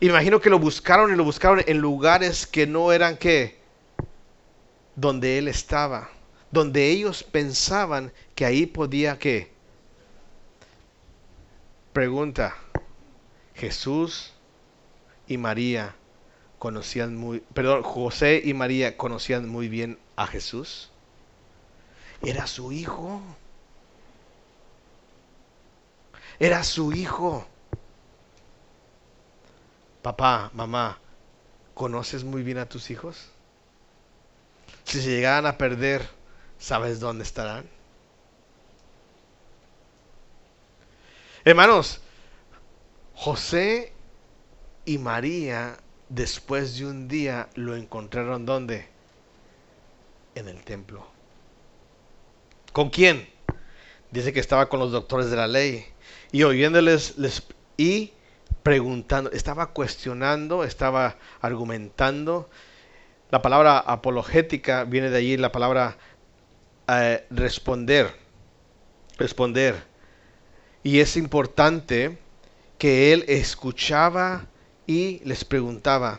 Imagino 0.00 0.40
que 0.40 0.50
lo 0.50 0.58
buscaron 0.58 1.12
y 1.12 1.16
lo 1.16 1.24
buscaron 1.24 1.62
en 1.66 1.78
lugares 1.78 2.46
que 2.46 2.66
no 2.66 2.92
eran 2.92 3.16
que 3.16 3.58
donde 4.94 5.38
él 5.38 5.48
estaba, 5.48 6.10
donde 6.50 6.88
ellos 6.88 7.22
pensaban 7.22 8.12
que 8.34 8.44
ahí 8.44 8.66
podía 8.66 9.18
que. 9.18 9.52
Pregunta, 11.92 12.56
Jesús 13.54 14.32
y 15.28 15.38
María 15.38 15.94
conocían 16.58 17.16
muy, 17.16 17.40
perdón, 17.40 17.82
José 17.82 18.42
y 18.44 18.54
María 18.54 18.96
conocían 18.96 19.48
muy 19.48 19.68
bien 19.68 19.98
a 20.16 20.26
Jesús. 20.26 20.90
Era 22.22 22.46
su 22.46 22.72
hijo. 22.72 23.20
Era 26.40 26.64
su 26.64 26.92
hijo. 26.92 27.46
Papá, 30.02 30.50
mamá, 30.54 30.98
¿conoces 31.74 32.24
muy 32.24 32.42
bien 32.42 32.58
a 32.58 32.68
tus 32.68 32.90
hijos? 32.90 33.28
Si 34.84 35.00
se 35.02 35.10
llegaran 35.10 35.46
a 35.46 35.58
perder, 35.58 36.08
¿sabes 36.58 36.98
dónde 36.98 37.24
estarán? 37.24 37.68
Hermanos, 41.44 42.00
José 43.14 43.92
y 44.88 44.96
María 44.96 45.76
después 46.08 46.78
de 46.78 46.86
un 46.86 47.08
día 47.08 47.50
lo 47.56 47.76
encontraron 47.76 48.46
¿dónde? 48.46 48.88
En 50.34 50.48
el 50.48 50.64
templo. 50.64 51.06
¿Con 52.72 52.88
quién? 52.88 53.28
Dice 54.10 54.32
que 54.32 54.40
estaba 54.40 54.70
con 54.70 54.80
los 54.80 54.90
doctores 54.90 55.30
de 55.30 55.36
la 55.36 55.46
ley 55.46 55.84
y 56.32 56.42
oyéndoles 56.44 57.18
les, 57.18 57.42
y 57.76 58.12
preguntando, 58.62 59.30
estaba 59.32 59.74
cuestionando, 59.74 60.64
estaba 60.64 61.16
argumentando. 61.42 62.48
La 63.30 63.42
palabra 63.42 63.78
apologética 63.78 64.84
viene 64.84 65.10
de 65.10 65.18
allí, 65.18 65.36
la 65.36 65.52
palabra 65.52 65.98
eh, 66.88 67.26
responder, 67.28 68.10
responder. 69.18 69.84
Y 70.82 71.00
es 71.00 71.18
importante 71.18 72.16
que 72.78 73.12
él 73.12 73.26
escuchaba 73.28 74.46
y 74.88 75.20
les 75.24 75.44
preguntaba. 75.44 76.18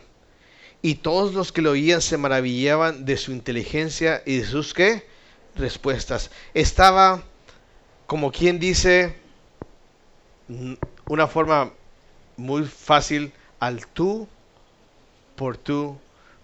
Y 0.80 0.94
todos 0.94 1.34
los 1.34 1.52
que 1.52 1.60
lo 1.60 1.72
oían 1.72 2.00
se 2.00 2.16
maravillaban 2.16 3.04
de 3.04 3.18
su 3.18 3.32
inteligencia 3.32 4.22
y 4.24 4.38
de 4.38 4.46
sus 4.46 4.72
qué? 4.72 5.06
Respuestas. 5.56 6.30
Estaba, 6.54 7.22
como 8.06 8.32
quien 8.32 8.58
dice, 8.58 9.16
una 11.06 11.26
forma 11.26 11.72
muy 12.38 12.64
fácil 12.64 13.32
al 13.58 13.86
tú 13.86 14.26
por 15.36 15.58
tú 15.58 15.98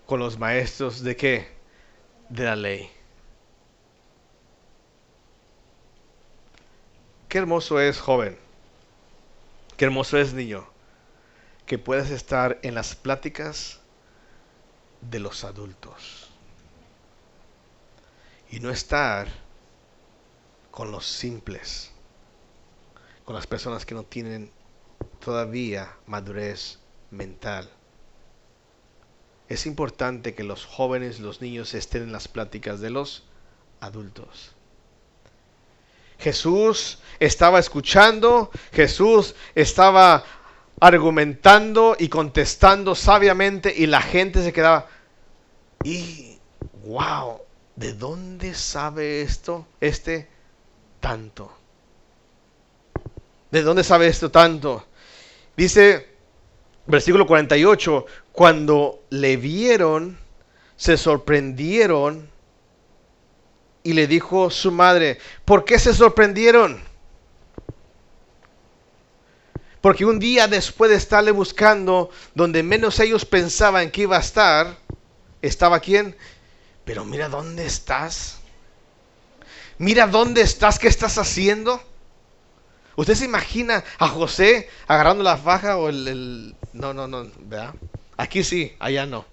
con 0.04 0.20
los 0.20 0.38
maestros 0.38 1.02
de 1.02 1.16
qué? 1.16 1.48
De 2.28 2.44
la 2.44 2.56
ley. 2.56 2.90
Qué 7.28 7.38
hermoso 7.38 7.80
es, 7.80 8.00
joven. 8.00 8.36
Qué 9.76 9.84
hermoso 9.84 10.18
es, 10.18 10.32
niño, 10.34 10.66
que 11.66 11.78
puedas 11.78 12.10
estar 12.10 12.58
en 12.62 12.74
las 12.74 12.94
pláticas 12.94 13.80
de 15.00 15.18
los 15.18 15.44
adultos 15.44 16.28
y 18.50 18.60
no 18.60 18.70
estar 18.70 19.26
con 20.70 20.92
los 20.92 21.06
simples, 21.06 21.90
con 23.24 23.34
las 23.34 23.46
personas 23.46 23.84
que 23.84 23.94
no 23.94 24.04
tienen 24.04 24.50
todavía 25.24 25.92
madurez 26.06 26.78
mental. 27.10 27.68
Es 29.48 29.66
importante 29.66 30.34
que 30.34 30.44
los 30.44 30.64
jóvenes, 30.64 31.18
los 31.18 31.40
niños 31.40 31.74
estén 31.74 32.04
en 32.04 32.12
las 32.12 32.28
pláticas 32.28 32.80
de 32.80 32.90
los 32.90 33.24
adultos. 33.80 34.52
Jesús 36.18 36.98
estaba 37.20 37.58
escuchando, 37.58 38.50
Jesús 38.72 39.34
estaba 39.54 40.24
argumentando 40.80 41.96
y 41.98 42.08
contestando 42.08 42.94
sabiamente 42.94 43.72
y 43.76 43.86
la 43.86 44.02
gente 44.02 44.42
se 44.42 44.52
quedaba, 44.52 44.86
y 45.82 46.38
wow, 46.84 47.40
¿de 47.76 47.92
dónde 47.92 48.54
sabe 48.54 49.22
esto 49.22 49.66
este 49.80 50.28
tanto? 51.00 51.50
¿De 53.50 53.62
dónde 53.62 53.84
sabe 53.84 54.08
esto 54.08 54.30
tanto? 54.30 54.86
Dice 55.56 56.16
versículo 56.86 57.26
48, 57.26 58.06
cuando 58.32 59.02
le 59.10 59.36
vieron, 59.36 60.18
se 60.76 60.96
sorprendieron 60.96 62.28
y 63.82 63.92
le 63.92 64.06
dijo 64.06 64.50
su 64.50 64.72
madre, 64.72 65.18
¿por 65.44 65.64
qué 65.64 65.78
se 65.78 65.94
sorprendieron? 65.94 66.80
Porque 69.86 70.04
un 70.04 70.18
día 70.18 70.48
después 70.48 70.90
de 70.90 70.96
estarle 70.96 71.30
buscando, 71.30 72.10
donde 72.34 72.64
menos 72.64 72.98
ellos 72.98 73.24
pensaban 73.24 73.92
que 73.92 74.00
iba 74.02 74.16
a 74.16 74.20
estar, 74.20 74.76
estaba 75.42 75.78
quién? 75.78 76.16
Pero 76.84 77.04
mira 77.04 77.28
dónde 77.28 77.64
estás. 77.64 78.38
Mira 79.78 80.08
dónde 80.08 80.40
estás, 80.40 80.80
qué 80.80 80.88
estás 80.88 81.18
haciendo. 81.18 81.80
¿Usted 82.96 83.14
se 83.14 83.26
imagina 83.26 83.84
a 83.98 84.08
José 84.08 84.68
agarrando 84.88 85.22
la 85.22 85.36
faja 85.36 85.76
o 85.76 85.88
el... 85.88 86.56
No, 86.72 86.92
no, 86.92 87.06
no, 87.06 87.30
¿verdad? 87.42 87.72
Aquí 88.16 88.42
sí, 88.42 88.74
allá 88.80 89.06
no. 89.06 89.24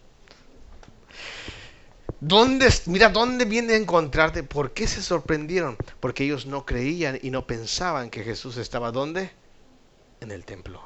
¿Dónde, 2.20 2.72
mira, 2.86 3.10
¿dónde 3.10 3.46
viene 3.46 3.74
a 3.74 3.78
encontrarte? 3.78 4.44
¿Por 4.44 4.72
qué 4.74 4.86
se 4.86 5.02
sorprendieron? 5.02 5.78
Porque 6.00 6.26
ellos 6.26 6.46
no 6.46 6.64
creían 6.64 7.18
y 7.24 7.32
no 7.32 7.48
pensaban 7.48 8.12
que 8.12 8.24
Jesús 8.24 8.58
estaba 8.58 8.92
¿dónde? 8.92 9.32
En 10.24 10.32
el 10.32 10.46
templo. 10.46 10.82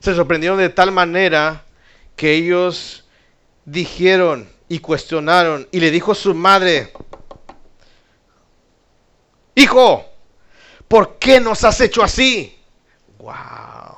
Se 0.00 0.14
sorprendieron 0.14 0.58
de 0.58 0.68
tal 0.68 0.92
manera 0.92 1.64
que 2.14 2.34
ellos 2.34 3.06
dijeron 3.64 4.46
y 4.68 4.80
cuestionaron 4.80 5.66
y 5.72 5.80
le 5.80 5.90
dijo 5.90 6.14
su 6.14 6.34
madre, 6.34 6.92
Hijo, 9.54 10.04
¿por 10.88 11.18
qué 11.18 11.40
nos 11.40 11.64
has 11.64 11.80
hecho 11.80 12.02
así? 12.02 12.54
Wow. 13.16 13.96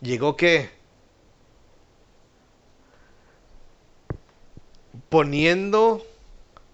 llegó 0.00 0.38
que 0.38 0.70
poniendo 5.10 6.02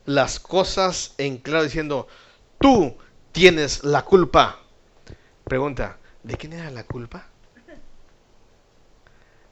las 0.05 0.41
cosas 0.41 1.15
en 1.19 1.39
claro, 1.39 1.65
diciendo, 1.65 2.09
tú 2.59 2.97
tienes 3.33 3.85
la 3.85 4.03
culpa. 4.05 4.61
Pregunta, 5.45 5.99
¿de 6.23 6.37
quién 6.37 6.53
era 6.53 6.71
la 6.71 6.85
culpa? 6.85 7.27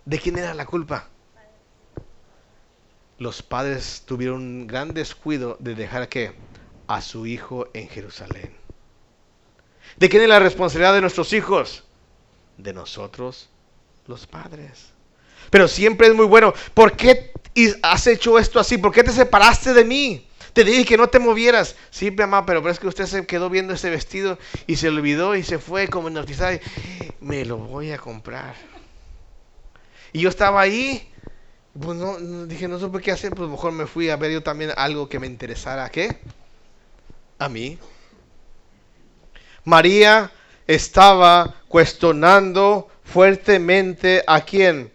¿De 0.05 0.19
quién 0.19 0.39
era 0.39 0.55
la 0.55 0.67
culpa? 0.67 1.09
Los 3.19 3.43
padres 3.43 4.03
tuvieron 4.07 4.41
un 4.41 4.67
gran 4.67 4.95
descuido 4.95 5.57
de 5.61 5.75
dejar 5.75 6.09
que 6.09 6.33
a 6.87 7.03
su 7.03 7.27
hijo 7.27 7.69
en 7.75 7.89
Jerusalén. 7.89 8.53
¿De 9.99 10.09
quién 10.09 10.23
es 10.23 10.29
la 10.29 10.39
responsabilidad 10.39 10.95
de 10.95 11.03
nuestros 11.03 11.33
hijos? 11.33 11.85
De 12.57 12.73
nosotros 12.73 13.51
los 14.07 14.27
padres. 14.27 14.91
Pero 15.51 15.69
siempre 15.69 16.09
es 16.09 16.15
muy 16.15 16.27
bueno. 16.27 16.55
¿Por 16.75 16.97
qué 16.97 17.33
has 17.83 18.07
hecho 18.07 18.39
esto 18.39 18.59
así? 18.59 18.79
¿Por 18.79 18.93
qué 18.93 19.05
te 19.05 19.13
separaste 19.13 19.73
de 19.73 19.85
mí? 19.85 20.27
Te 20.53 20.65
dije 20.65 20.85
que 20.85 20.97
no 20.97 21.09
te 21.09 21.19
movieras. 21.19 21.77
Sí, 21.91 22.11
mamá, 22.11 22.45
pero 22.45 22.69
es 22.69 22.79
que 22.79 22.89
usted 22.89 23.07
se 23.07 23.27
quedó 23.27 23.51
viendo 23.51 23.75
ese 23.75 23.91
vestido 23.91 24.39
y 24.67 24.77
se 24.77 24.89
olvidó 24.89 25.37
y 25.37 25.43
se 25.43 25.59
fue 25.59 25.89
como 25.89 26.09
hipnotizada. 26.09 26.59
Me 27.21 27.45
lo 27.45 27.57
voy 27.57 27.93
a 27.93 27.99
comprar. 27.99 28.55
Y 30.13 30.21
yo 30.21 30.29
estaba 30.29 30.61
ahí. 30.61 31.07
Pues 31.81 31.97
no, 31.97 32.47
dije, 32.47 32.67
no 32.67 32.79
supe 32.79 33.01
qué 33.01 33.13
hacer. 33.13 33.35
Pues 33.35 33.49
mejor 33.49 33.73
me 33.73 33.87
fui 33.87 34.11
a 34.11 34.17
ver 34.17 34.33
yo 34.33 34.43
también 34.43 34.73
algo 34.77 35.09
que 35.09 35.21
me 35.21 35.27
interesara. 35.27 35.85
¿A 35.85 35.91
qué? 35.91 36.19
A 37.39 37.49
mí. 37.49 37.79
María 39.65 40.33
estaba 40.67 41.57
cuestionando 41.69 42.89
fuertemente 43.05 44.25
a 44.27 44.41
quién? 44.41 44.91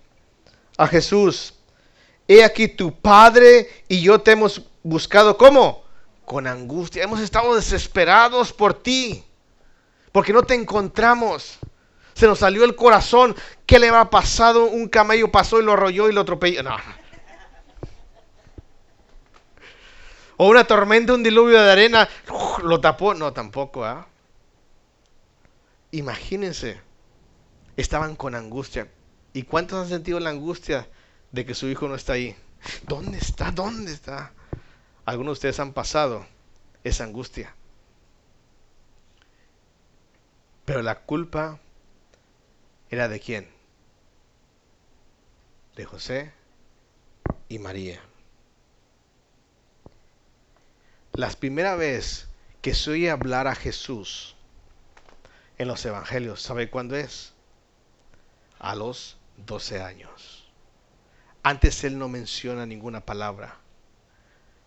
A 0.78 0.88
Jesús. 0.88 1.54
He 2.28 2.44
aquí 2.44 2.68
tu 2.68 2.94
Padre 2.94 3.70
y 3.88 4.02
yo 4.02 4.20
te 4.20 4.32
hemos 4.32 4.64
buscado 4.86 5.36
¿cómo? 5.36 5.84
Con 6.26 6.48
angustia. 6.48 7.04
Hemos 7.04 7.20
estado 7.20 7.56
desesperados 7.56 8.54
por 8.54 8.74
ti. 8.74 9.24
Porque 10.12 10.32
no 10.32 10.44
te 10.44 10.54
encontramos. 10.54 11.60
Se 12.14 12.28
nos 12.28 12.40
salió 12.40 12.64
el 12.64 12.76
corazón. 12.76 13.36
¿Qué 13.66 13.80
le 13.80 13.90
ha 13.90 14.10
pasado? 14.10 14.68
Un 14.68 14.88
camello 14.88 15.32
pasó 15.32 15.60
y 15.60 15.64
lo 15.64 15.74
arrolló 15.74 16.08
y 16.08 16.14
lo 16.14 16.22
atropelló. 16.22 16.64
No. 16.64 16.78
O 20.38 20.48
una 20.48 20.66
tormenta, 20.66 21.14
un 21.14 21.24
diluvio 21.24 21.62
de 21.62 21.72
arena, 21.72 22.08
lo 22.62 22.80
tapó. 22.80 23.14
No, 23.14 23.34
tampoco, 23.34 23.86
¿ah? 23.86 24.08
Imagínense, 25.92 26.80
estaban 27.76 28.16
con 28.16 28.36
angustia. 28.36 28.88
¿Y 29.34 29.44
cuántos 29.44 29.82
han 29.82 29.90
sentido 29.90 30.20
la 30.20 30.30
angustia 30.30 30.88
de 31.32 31.46
que 31.46 31.54
su 31.54 31.68
hijo 31.68 31.88
no 31.88 31.96
está 31.96 32.14
ahí? 32.14 32.36
¿Dónde 32.84 33.18
está? 33.18 33.52
¿Dónde 33.52 33.94
está? 33.94 34.32
Algunos 35.06 35.34
de 35.34 35.34
ustedes 35.34 35.60
han 35.60 35.74
pasado 35.74 36.26
esa 36.84 37.04
angustia. 37.04 37.54
Pero 40.66 40.82
la 40.82 41.02
culpa 41.02 41.60
era 42.90 43.08
de 43.08 43.20
quién? 43.20 43.48
De 45.76 45.86
José 45.86 46.32
y 47.50 47.60
María. 47.60 48.02
La 51.14 51.30
primera 51.30 51.76
vez 51.76 52.28
que 52.62 52.74
se 52.74 52.92
oye 52.92 53.12
hablar 53.12 53.48
a 53.48 53.56
Jesús 53.56 54.36
en 55.60 55.68
los 55.68 55.86
evangelios, 55.86 56.42
¿sabe 56.42 56.70
cuándo 56.70 56.96
es? 56.96 57.34
A 58.58 58.74
los 58.76 59.18
12 59.46 59.82
años. 59.82 60.50
Antes 61.44 61.84
él 61.84 62.00
no 62.00 62.10
menciona 62.10 62.66
ninguna 62.66 63.02
palabra, 63.02 63.60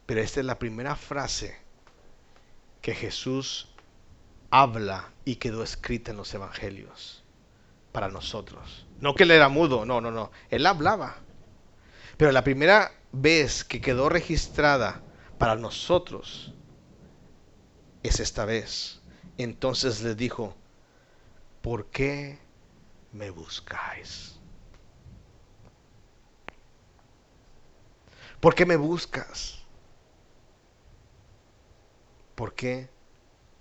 pero 0.09 0.23
esta 0.23 0.40
es 0.40 0.47
la 0.47 0.59
primera 0.59 0.97
frase 0.97 1.55
que 2.81 2.94
Jesús 2.94 3.68
habla 4.49 5.12
y 5.27 5.37
quedó 5.37 5.62
escrita 5.62 6.12
en 6.12 6.16
los 6.16 6.33
evangelios 6.33 7.23
para 7.92 8.09
nosotros. 8.09 8.87
No 9.01 9.14
que 9.14 9.25
él 9.25 9.33
era 9.33 9.51
mudo, 9.51 9.85
no, 9.85 10.01
no, 10.01 10.11
no. 10.11 10.31
Él 10.49 10.64
hablaba. 10.64 11.18
Pero 12.16 12.33
la 12.33 12.42
primera 12.42 12.90
vez 13.12 13.64
que 13.64 13.83
quedó 13.83 14.09
registrada 14.09 15.03
para 15.37 15.57
nosotros 15.57 16.55
es 18.03 18.18
esta 18.18 18.47
vez. 18.47 19.03
Entonces 19.37 20.01
le 20.01 20.14
dijo, 20.14 20.57
¿por 21.61 21.85
qué 21.90 22.38
me 23.12 23.29
buscáis? 23.29 24.38
¿Por 28.40 28.55
qué 28.55 28.64
me 28.64 28.77
buscas? 28.77 29.58
¿Por 32.38 32.55
qué 32.55 32.88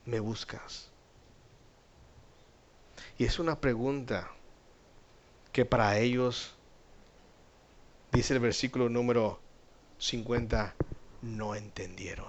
me 0.05 0.19
buscas? 0.19 0.91
Y 3.17 3.25
es 3.25 3.39
una 3.39 3.59
pregunta 3.59 4.29
que 5.51 5.65
para 5.65 5.97
ellos, 5.97 6.53
dice 8.11 8.35
el 8.35 8.39
versículo 8.39 8.87
número 8.87 9.39
50, 9.97 10.75
no 11.23 11.55
entendieron. 11.55 12.27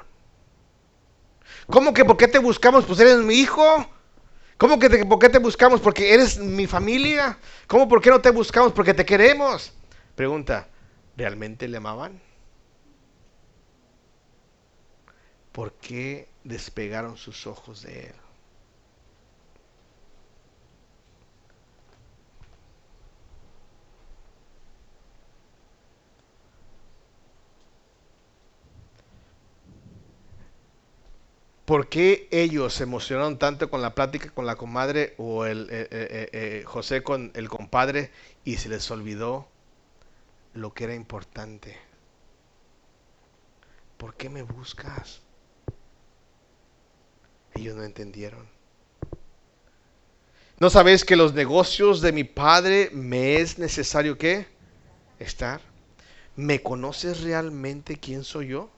¿Cómo 1.67 1.93
que 1.93 2.07
por 2.07 2.17
qué 2.17 2.29
te 2.29 2.39
buscamos? 2.39 2.87
Pues 2.87 2.99
eres 3.01 3.19
mi 3.19 3.35
hijo. 3.35 3.87
¿Cómo 4.57 4.79
que 4.79 4.89
por 5.05 5.19
qué 5.19 5.29
te 5.29 5.39
buscamos? 5.41 5.83
Porque 5.83 6.15
eres 6.15 6.39
mi 6.39 6.67
familia. 6.67 7.39
¿Cómo 7.67 7.87
por 7.87 8.01
qué 8.01 8.09
no 8.09 8.23
te 8.23 8.31
buscamos? 8.31 8.73
Porque 8.73 8.95
te 8.95 9.05
queremos. 9.05 9.75
Pregunta, 10.15 10.67
¿realmente 11.15 11.69
le 11.69 11.77
amaban? 11.77 12.23
¿Por 15.53 15.73
qué 15.73 16.29
despegaron 16.49 17.17
sus 17.17 17.47
ojos 17.47 17.83
de 17.83 18.07
él? 18.07 18.15
¿Por 31.67 31.91
qué 31.91 32.29
ellos 32.31 32.73
se 32.73 32.85
emocionaron 32.85 33.39
tanto 33.39 33.69
con 33.69 33.83
la 33.83 33.95
plática 33.95 34.31
con 34.31 34.47
la 34.47 34.57
comadre 34.57 35.15
o 35.19 35.45
el 35.45 35.69
eh, 35.71 35.87
eh, 35.91 36.29
eh, 36.33 36.63
José 36.65 37.03
con 37.03 37.31
el 37.35 37.51
compadre 37.51 38.11
y 38.43 38.57
se 38.57 38.71
les 38.71 38.91
olvidó 38.91 39.47
lo 40.55 40.73
que 40.73 40.85
era 40.85 40.95
importante? 40.95 41.77
¿Por 43.99 44.15
qué 44.15 44.31
me 44.31 44.41
buscas? 44.41 45.28
Ellos 47.59 47.75
no 47.75 47.83
entendieron. 47.83 48.47
¿No 50.61 50.71
sabéis 50.71 51.05
que 51.05 51.17
los 51.17 51.35
negocios 51.35 52.01
de 52.01 52.13
mi 52.13 52.23
padre 52.23 52.89
me 52.93 53.41
es 53.41 53.59
necesario 53.59 54.17
que 54.17 54.47
estar? 55.19 55.61
¿Me 56.37 56.63
conoces 56.63 57.23
realmente 57.23 57.97
quién 57.97 58.23
soy 58.23 58.49
yo? 58.49 58.71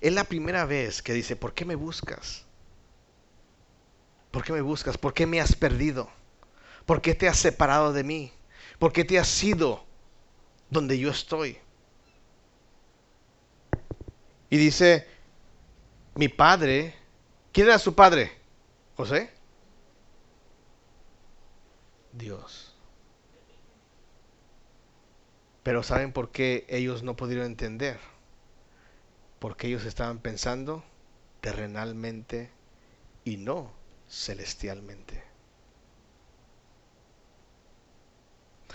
Es 0.00 0.12
la 0.12 0.24
primera 0.24 0.64
vez 0.64 1.00
que 1.00 1.12
dice, 1.12 1.36
¿por 1.36 1.54
qué 1.54 1.64
me 1.64 1.76
buscas? 1.76 2.44
¿Por 4.32 4.42
qué 4.42 4.52
me 4.52 4.60
buscas? 4.60 4.98
¿Por 4.98 5.14
qué 5.14 5.26
me 5.26 5.40
has 5.40 5.54
perdido? 5.54 6.10
¿Por 6.86 7.00
qué 7.00 7.14
te 7.14 7.28
has 7.28 7.38
separado 7.38 7.92
de 7.92 8.02
mí? 8.02 8.32
¿Por 8.80 8.92
qué 8.92 9.04
te 9.04 9.16
has 9.16 9.44
ido 9.44 9.84
donde 10.70 10.98
yo 10.98 11.10
estoy? 11.10 11.56
Y 14.50 14.56
dice, 14.56 15.06
mi 16.20 16.28
padre, 16.28 16.94
¿quién 17.50 17.66
era 17.66 17.78
su 17.78 17.94
padre? 17.94 18.30
José. 18.96 19.30
Dios. 22.12 22.74
Pero 25.62 25.82
¿saben 25.82 26.12
por 26.12 26.30
qué 26.30 26.64
ellos 26.68 27.02
no 27.02 27.16
pudieron 27.16 27.46
entender? 27.46 27.98
porque 29.40 29.66
ellos 29.66 29.86
estaban 29.86 30.18
pensando 30.18 30.84
terrenalmente 31.40 32.50
y 33.24 33.38
no 33.38 33.72
celestialmente. 34.08 35.24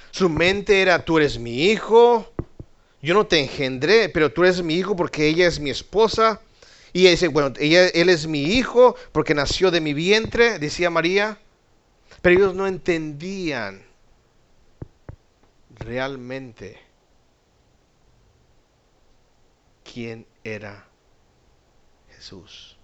Su 0.10 0.28
mente 0.28 0.82
era, 0.82 1.06
tú 1.06 1.18
eres 1.18 1.38
mi 1.38 1.66
hijo, 1.66 2.34
yo 3.02 3.14
no 3.14 3.28
te 3.28 3.40
engendré, 3.40 4.10
pero 4.10 4.34
tú 4.34 4.44
eres 4.44 4.64
mi 4.64 4.74
hijo 4.74 4.96
porque 4.96 5.28
ella 5.28 5.46
es 5.46 5.60
mi 5.60 5.70
esposa. 5.70 6.42
Y 6.96 7.10
dice, 7.10 7.28
bueno, 7.28 7.54
él 7.60 8.08
es 8.08 8.26
mi 8.26 8.42
hijo 8.42 8.96
porque 9.12 9.36
nació 9.36 9.70
de 9.70 9.82
mi 9.82 9.94
vientre, 9.94 10.60
decía 10.60 10.90
María. 10.90 11.38
Pero 12.22 12.38
ellos 12.38 12.56
no 12.56 12.68
entendían 12.68 13.84
realmente 15.72 16.80
quién 19.84 20.26
era 20.42 20.88
Jesús. 22.16 22.78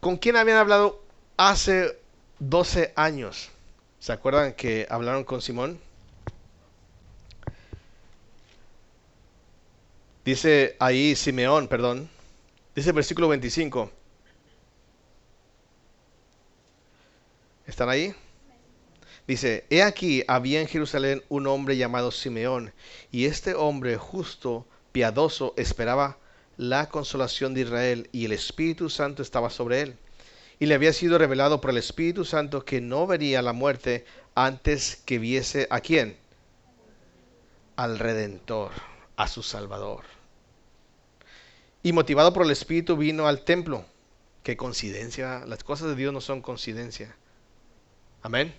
¿Con 0.00 0.16
quién 0.16 0.34
habían 0.34 0.58
hablado 0.58 1.00
hace 1.36 1.96
12 2.40 2.92
años? 2.96 3.52
¿Se 4.00 4.10
acuerdan 4.10 4.52
que 4.54 4.84
hablaron 4.90 5.22
con 5.22 5.40
Simón? 5.40 5.91
Dice 10.24 10.76
ahí 10.78 11.16
Simeón, 11.16 11.66
perdón. 11.66 12.08
Dice 12.74 12.90
el 12.90 12.94
versículo 12.94 13.28
25. 13.28 13.90
¿Están 17.66 17.88
ahí? 17.88 18.14
Dice, 19.26 19.64
he 19.70 19.82
aquí, 19.82 20.24
había 20.26 20.60
en 20.60 20.66
Jerusalén 20.66 21.22
un 21.28 21.46
hombre 21.46 21.76
llamado 21.76 22.10
Simeón, 22.10 22.72
y 23.10 23.26
este 23.26 23.54
hombre 23.54 23.96
justo, 23.96 24.66
piadoso, 24.90 25.54
esperaba 25.56 26.18
la 26.56 26.88
consolación 26.88 27.54
de 27.54 27.62
Israel, 27.62 28.08
y 28.12 28.24
el 28.24 28.32
Espíritu 28.32 28.90
Santo 28.90 29.22
estaba 29.22 29.48
sobre 29.48 29.80
él. 29.80 29.96
Y 30.58 30.66
le 30.66 30.74
había 30.74 30.92
sido 30.92 31.18
revelado 31.18 31.60
por 31.60 31.70
el 31.70 31.78
Espíritu 31.78 32.24
Santo 32.24 32.64
que 32.64 32.80
no 32.80 33.06
vería 33.06 33.42
la 33.42 33.52
muerte 33.52 34.04
antes 34.34 34.96
que 35.04 35.18
viese 35.18 35.66
a 35.70 35.80
quién? 35.80 36.16
Al 37.76 37.98
Redentor, 37.98 38.72
a 39.22 39.28
su 39.28 39.42
Salvador. 39.44 40.02
Y 41.84 41.92
motivado 41.92 42.32
por 42.32 42.44
el 42.44 42.50
Espíritu 42.50 42.96
vino 42.96 43.28
al 43.28 43.44
templo. 43.44 43.84
Qué 44.42 44.56
coincidencia, 44.56 45.44
las 45.46 45.62
cosas 45.62 45.88
de 45.88 45.94
Dios 45.94 46.12
no 46.12 46.20
son 46.20 46.42
coincidencia. 46.42 47.14
Amén. 48.22 48.52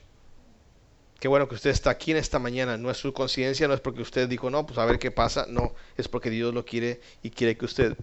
Qué 1.20 1.28
bueno 1.28 1.50
que 1.50 1.56
usted 1.56 1.70
está 1.70 1.90
aquí 1.90 2.12
en 2.12 2.18
esta 2.18 2.40
mañana. 2.40 2.78
No 2.78 2.90
es 2.90 2.98
su 2.98 3.12
conciencia, 3.12 3.68
no 3.68 3.74
es 3.74 3.82
porque 3.82 4.02
usted 4.02 4.30
dijo, 4.30 4.50
no, 4.50 4.66
pues 4.66 4.80
a 4.80 4.86
ver 4.86 5.00
qué 5.00 5.12
pasa. 5.12 5.46
No, 5.50 5.74
es 5.98 6.08
porque 6.08 6.30
Dios 6.30 6.54
lo 6.54 6.64
quiere 6.66 7.02
y 7.22 7.30
quiere 7.30 7.58
que 7.58 7.66
usted 7.66 7.98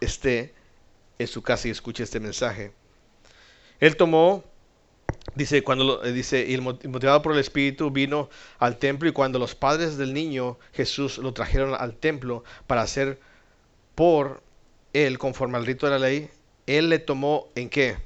esté 0.00 0.54
en 1.18 1.28
su 1.28 1.42
casa 1.42 1.68
y 1.68 1.70
escuche 1.70 2.02
este 2.02 2.18
mensaje. 2.18 2.72
Él 3.78 3.96
tomó, 3.96 4.42
dice, 5.34 5.62
cuando 5.62 5.98
dice, 6.02 6.46
y 6.48 6.60
motivado 6.60 7.22
por 7.22 7.32
el 7.32 7.38
Espíritu 7.38 7.90
vino 7.90 8.28
al 8.58 8.78
templo 8.78 9.08
y 9.08 9.12
cuando 9.12 9.38
los 9.38 9.54
padres 9.54 9.96
del 9.96 10.14
niño 10.14 10.58
Jesús 10.72 11.18
lo 11.18 11.32
trajeron 11.32 11.74
al 11.74 11.94
templo 11.94 12.44
para 12.66 12.82
hacer 12.82 13.18
por 13.94 14.42
él 14.92 15.18
conforme 15.18 15.58
al 15.58 15.66
rito 15.66 15.86
de 15.86 15.92
la 15.92 15.98
ley, 15.98 16.30
él 16.66 16.88
le 16.88 16.98
tomó 16.98 17.48
en 17.54 17.68
qué? 17.68 17.96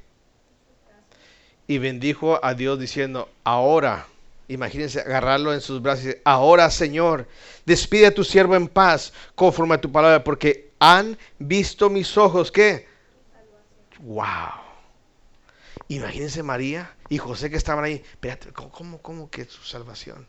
y 1.69 1.79
bendijo 1.79 2.39
a 2.43 2.53
Dios 2.53 2.79
diciendo, 2.79 3.29
ahora 3.43 4.07
Imagínense 4.49 5.01
agarrarlo 5.01 5.53
en 5.53 5.59
sus 5.59 5.81
brazos 5.81 6.05
y 6.05 6.07
decir, 6.07 6.21
ahora 6.23 6.71
Señor, 6.71 7.27
despide 7.65 8.07
a 8.07 8.13
tu 8.13 8.23
siervo 8.23 8.55
en 8.55 8.67
paz 8.67 9.11
conforme 9.35 9.75
a 9.75 9.81
tu 9.81 9.91
palabra, 9.91 10.23
porque 10.23 10.71
han 10.79 11.17
visto 11.37 11.89
mis 11.89 12.17
ojos 12.17 12.49
que... 12.49 12.87
¡Wow! 13.99 14.25
Imagínense 15.89 16.43
María 16.43 16.95
y 17.09 17.17
José 17.17 17.49
que 17.49 17.57
estaban 17.57 17.85
ahí. 17.85 18.03
Espérate, 18.11 18.51
¿cómo, 18.51 19.01
cómo 19.01 19.29
que 19.29 19.45
su 19.45 19.63
salvación? 19.63 20.27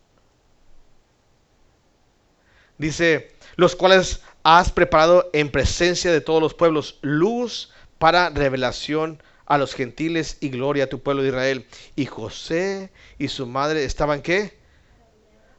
Dice, 2.79 3.33
los 3.57 3.75
cuales 3.75 4.23
has 4.45 4.71
preparado 4.71 5.29
en 5.33 5.51
presencia 5.51 6.13
de 6.13 6.21
todos 6.21 6.41
los 6.41 6.55
pueblos 6.55 6.99
luz 7.03 7.73
para 7.99 8.31
revelación 8.31 9.21
a 9.47 9.59
los 9.59 9.75
gentiles 9.75 10.37
y 10.41 10.51
gloria 10.51 10.85
a 10.85 10.89
tu 10.89 11.03
pueblo 11.03 11.23
de 11.23 11.29
Israel. 11.31 11.67
Y 11.97 12.07
José 12.07 12.93
y 13.19 13.29
su 13.29 13.47
madre 13.47 13.85
estaban 13.85 14.23
qué? 14.23 14.57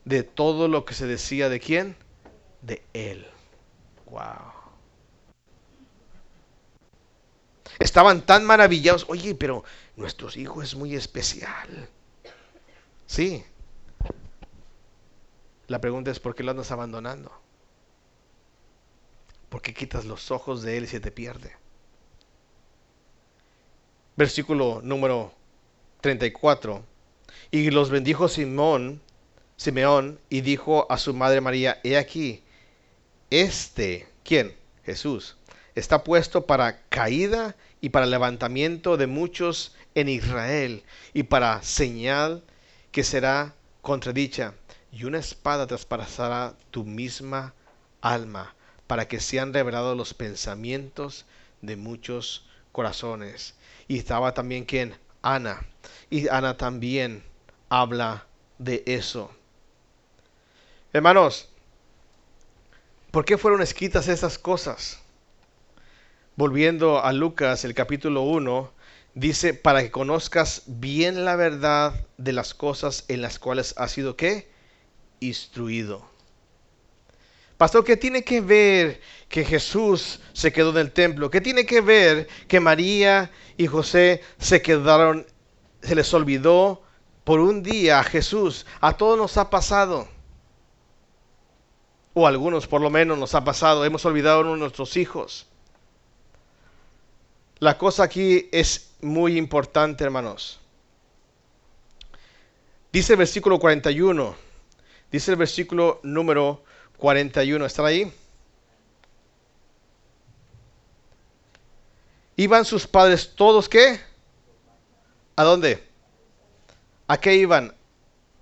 De 0.06 0.24
todo 0.24 0.68
lo 0.68 0.86
que 0.86 0.94
se 0.94 1.08
decía 1.08 1.50
de 1.50 1.60
quién? 1.60 1.96
De 2.62 2.82
él. 2.94 3.28
Wow. 4.06 4.54
Estaban 7.80 8.22
tan 8.26 8.46
maravillados. 8.46 9.06
Oye, 9.10 9.36
pero 9.36 9.64
nuestro 10.00 10.30
hijo 10.36 10.64
es 10.64 10.76
muy 10.76 10.96
especial. 10.96 11.90
Sí. 13.06 13.44
La 15.68 15.82
pregunta 15.82 16.10
es, 16.10 16.20
¿por 16.20 16.34
qué 16.34 16.44
lo 16.44 16.52
andas 16.52 16.72
abandonando? 16.72 17.32
¿Por 19.50 19.62
qué 19.62 19.74
quitas 19.74 20.06
los 20.06 20.32
ojos 20.32 20.62
de 20.62 20.78
él 20.78 20.86
y 20.86 20.88
se 20.88 21.02
te 21.02 21.12
pierde? 21.12 21.52
Versículo 24.16 24.80
número 24.84 25.34
34. 26.02 26.82
Y 27.52 27.70
los 27.70 27.90
bendijo 27.90 28.30
Simón, 28.30 29.02
Simeón, 29.58 30.20
y 30.30 30.42
dijo 30.42 30.90
a 30.90 30.98
su 30.98 31.14
madre 31.14 31.42
María, 31.42 31.82
he 31.84 31.98
aquí, 31.98 32.44
este, 33.30 34.08
¿quién? 34.24 34.56
Jesús, 34.86 35.36
está 35.76 36.04
puesto 36.04 36.46
para 36.46 36.84
caída 36.88 37.56
y 37.82 37.90
para 37.90 38.06
levantamiento 38.06 38.98
de 38.98 39.08
muchos 39.08 39.76
en 39.96 40.10
Israel, 40.10 40.84
y 41.14 41.24
para 41.24 41.62
señal 41.64 42.44
que 42.92 43.04
será 43.04 43.54
contradicha, 43.82 44.54
y 44.92 45.06
una 45.06 45.20
espada 45.20 45.68
traspasará 45.68 46.56
tu 46.72 46.84
misma 46.84 47.54
alma, 48.02 48.56
para 48.88 49.08
que 49.08 49.20
sean 49.20 49.54
revelados 49.54 49.96
los 49.96 50.14
pensamientos 50.14 51.26
de 51.62 51.76
muchos 51.76 52.46
corazones. 52.72 53.56
Y 53.88 53.98
estaba 53.98 54.34
también 54.34 54.66
quien? 54.66 54.96
Ana. 55.22 55.66
Y 56.10 56.28
Ana 56.28 56.58
también 56.58 57.24
habla 57.70 58.26
de 58.58 58.84
eso. 58.88 59.32
Hermanos, 60.92 61.50
¿por 63.12 63.26
qué 63.26 63.38
fueron 63.38 63.62
escritas 63.62 64.08
esas 64.08 64.40
cosas? 64.40 65.00
Volviendo 66.36 67.04
a 67.04 67.14
Lucas, 67.14 67.64
el 67.66 67.74
capítulo 67.74 68.22
1, 68.22 68.72
dice, 69.20 69.54
para 69.54 69.82
que 69.84 69.92
conozcas 69.92 70.64
bien 70.66 71.26
la 71.26 71.36
verdad 71.36 71.94
de 72.18 72.34
las 72.34 72.54
cosas 72.54 73.04
en 73.10 73.22
las 73.22 73.38
cuales 73.38 73.74
has 73.78 73.92
sido 73.92 74.16
qué? 74.16 74.50
Instruido. 75.20 76.08
Pastor, 77.58 77.84
¿qué 77.84 77.98
tiene 77.98 78.24
que 78.24 78.40
ver 78.40 79.02
que 79.28 79.44
Jesús 79.44 80.22
se 80.32 80.54
quedó 80.54 80.70
en 80.72 80.78
el 80.78 80.92
templo? 80.94 81.30
¿Qué 81.30 81.42
tiene 81.42 81.66
que 81.66 81.82
ver 81.82 82.30
que 82.48 82.62
María 82.62 83.32
y 83.58 83.68
José 83.68 84.22
se 84.38 84.62
quedaron, 84.62 85.28
se 85.82 85.96
les 85.96 86.14
olvidó 86.14 86.82
por 87.26 87.42
un 87.42 87.62
día 87.62 88.00
a 88.00 88.04
Jesús? 88.06 88.66
A 88.80 88.96
todos 88.96 89.18
nos 89.18 89.36
ha 89.36 89.50
pasado. 89.50 90.08
O 92.14 92.26
algunos 92.26 92.66
por 92.68 92.80
lo 92.80 92.90
menos 92.90 93.18
nos 93.18 93.36
ha 93.36 93.44
pasado. 93.44 93.84
Hemos 93.84 94.06
olvidado 94.06 94.54
a 94.54 94.58
nuestros 94.58 94.96
hijos. 94.96 95.46
La 97.60 97.78
cosa 97.78 98.04
aquí 98.04 98.48
es 98.54 98.89
muy 99.02 99.38
importante, 99.38 100.04
hermanos. 100.04 100.60
Dice 102.92 103.14
el 103.14 103.20
versículo 103.20 103.60
41. 103.60 104.36
Dice 105.12 105.32
el 105.32 105.38
versículo 105.38 106.00
número 106.04 106.64
41. 106.98 107.66
¿Están 107.66 107.86
ahí? 107.86 108.12
¿Iban 112.36 112.66
sus 112.66 112.88
padres 112.88 113.36
todos 113.36 113.68
qué? 113.68 114.00
¿A 115.36 115.44
dónde? 115.44 115.84
¿A 117.08 117.18
qué 117.20 117.36
iban? 117.36 117.76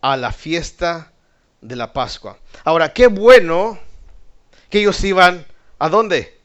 A 0.02 0.16
la 0.18 0.32
fiesta 0.32 1.12
de 1.62 1.76
la 1.76 1.92
Pascua. 1.94 2.38
Ahora, 2.64 2.94
qué 2.94 3.08
bueno 3.08 3.80
que 4.70 4.80
ellos 4.80 5.04
iban 5.04 5.46
a 5.80 5.90
dónde? 5.90 6.40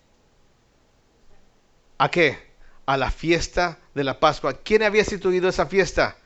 ¿A 1.98 2.10
qué? 2.10 2.51
A 2.86 2.96
la 2.96 3.10
fiesta 3.10 3.78
de 3.94 4.04
la 4.04 4.18
Pascua. 4.18 4.54
¿Quién 4.54 4.82
había 4.82 5.02
instituido 5.02 5.48
esa 5.48 5.66
fiesta? 5.66 6.16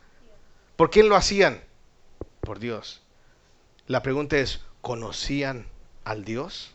¿Por 0.77 0.90
quién 0.90 1.09
lo 1.09 1.16
hacían? 1.16 1.62
Por 2.40 2.59
Dios. 2.59 3.03
La 3.87 4.03
pregunta 4.03 4.37
es, 4.37 4.61
¿conocían 4.81 5.66
al 6.05 6.25
Dios 6.25 6.75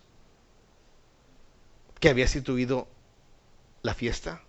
que 2.00 2.10
había 2.10 2.26
instituido 2.26 2.88
la 3.82 3.94
fiesta? 3.94 4.42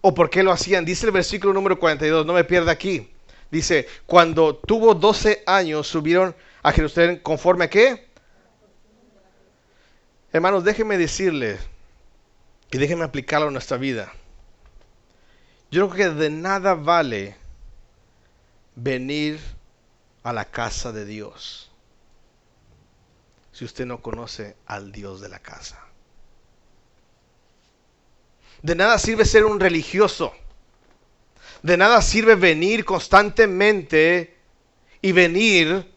¿O 0.00 0.14
por 0.14 0.30
qué 0.30 0.42
lo 0.42 0.52
hacían? 0.52 0.84
Dice 0.84 1.06
el 1.06 1.12
versículo 1.12 1.52
número 1.52 1.78
42, 1.78 2.24
no 2.26 2.32
me 2.32 2.44
pierda 2.44 2.72
aquí. 2.72 3.10
Dice, 3.50 3.88
cuando 4.06 4.56
tuvo 4.56 4.94
12 4.94 5.42
años 5.46 5.86
subieron 5.86 6.34
a 6.62 6.72
Jerusalén 6.72 7.20
conforme 7.22 7.64
a 7.64 7.70
qué? 7.70 8.06
Hermanos, 10.32 10.64
déjenme 10.64 10.98
decirles 10.98 11.58
y 12.70 12.78
déjenme 12.78 13.04
aplicarlo 13.04 13.48
a 13.48 13.50
nuestra 13.50 13.76
vida. 13.76 14.12
Yo 15.70 15.88
creo 15.88 16.14
que 16.14 16.14
de 16.14 16.30
nada 16.30 16.74
vale 16.74 17.36
venir 18.74 19.40
a 20.22 20.32
la 20.32 20.44
casa 20.44 20.92
de 20.92 21.04
Dios 21.04 21.70
si 23.52 23.64
usted 23.64 23.86
no 23.86 24.02
conoce 24.02 24.54
al 24.66 24.92
Dios 24.92 25.20
de 25.20 25.30
la 25.30 25.38
casa. 25.38 25.82
De 28.62 28.74
nada 28.74 28.98
sirve 28.98 29.24
ser 29.24 29.44
un 29.44 29.60
religioso. 29.60 30.34
De 31.62 31.76
nada 31.76 32.02
sirve 32.02 32.34
venir 32.34 32.84
constantemente 32.84 34.36
y 35.00 35.12
venir 35.12 35.90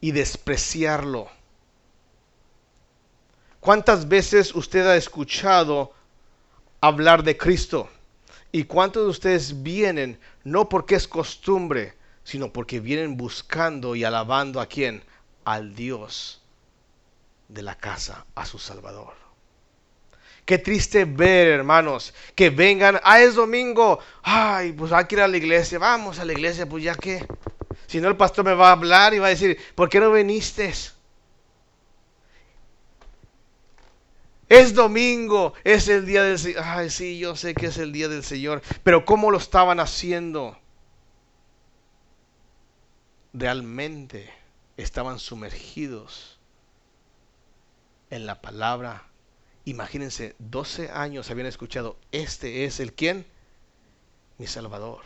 y 0.00 0.12
despreciarlo. 0.12 1.28
¿Cuántas 3.60 4.08
veces 4.08 4.54
usted 4.54 4.86
ha 4.86 4.96
escuchado 4.96 5.92
hablar 6.80 7.22
de 7.22 7.36
Cristo? 7.36 7.88
¿Y 8.52 8.64
cuántos 8.64 9.04
de 9.04 9.10
ustedes 9.10 9.62
vienen 9.62 10.18
no 10.44 10.68
porque 10.68 10.96
es 10.96 11.06
costumbre, 11.06 11.94
sino 12.24 12.52
porque 12.52 12.80
vienen 12.80 13.16
buscando 13.16 13.94
y 13.94 14.04
alabando 14.04 14.60
a 14.60 14.66
quién? 14.66 15.02
al 15.44 15.74
Dios 15.74 16.40
de 17.48 17.62
la 17.62 17.74
casa, 17.74 18.24
a 18.34 18.46
su 18.46 18.58
Salvador. 18.58 19.14
Qué 20.44 20.58
triste 20.58 21.04
ver, 21.04 21.48
hermanos, 21.48 22.14
que 22.34 22.50
vengan, 22.50 23.00
ah, 23.04 23.20
es 23.20 23.34
domingo, 23.34 24.00
ay, 24.22 24.72
pues 24.72 24.92
hay 24.92 25.04
que 25.04 25.16
ir 25.16 25.20
a 25.20 25.28
la 25.28 25.36
iglesia, 25.36 25.78
vamos 25.78 26.18
a 26.18 26.24
la 26.24 26.32
iglesia, 26.32 26.68
pues 26.68 26.82
ya 26.82 26.94
que, 26.94 27.24
si 27.86 28.00
no 28.00 28.08
el 28.08 28.16
pastor 28.16 28.44
me 28.44 28.54
va 28.54 28.68
a 28.68 28.72
hablar 28.72 29.14
y 29.14 29.18
va 29.18 29.26
a 29.26 29.30
decir, 29.30 29.58
¿por 29.74 29.88
qué 29.88 30.00
no 30.00 30.12
viniste? 30.12 30.72
Es 34.50 34.74
domingo, 34.74 35.54
es 35.62 35.86
el 35.86 36.04
día 36.04 36.24
del 36.24 36.36
Señor. 36.36 36.62
Ay, 36.64 36.90
sí, 36.90 37.20
yo 37.20 37.36
sé 37.36 37.54
que 37.54 37.66
es 37.66 37.78
el 37.78 37.92
día 37.92 38.08
del 38.08 38.24
Señor, 38.24 38.62
pero 38.82 39.04
¿cómo 39.04 39.30
lo 39.30 39.38
estaban 39.38 39.78
haciendo? 39.78 40.58
Realmente 43.32 44.28
estaban 44.76 45.20
sumergidos 45.20 46.40
en 48.10 48.26
la 48.26 48.42
palabra. 48.42 49.06
Imagínense, 49.66 50.34
12 50.40 50.90
años 50.90 51.30
habían 51.30 51.46
escuchado, 51.46 51.96
este 52.10 52.64
es 52.64 52.80
el 52.80 52.92
quien, 52.92 53.26
mi 54.36 54.48
Salvador. 54.48 55.04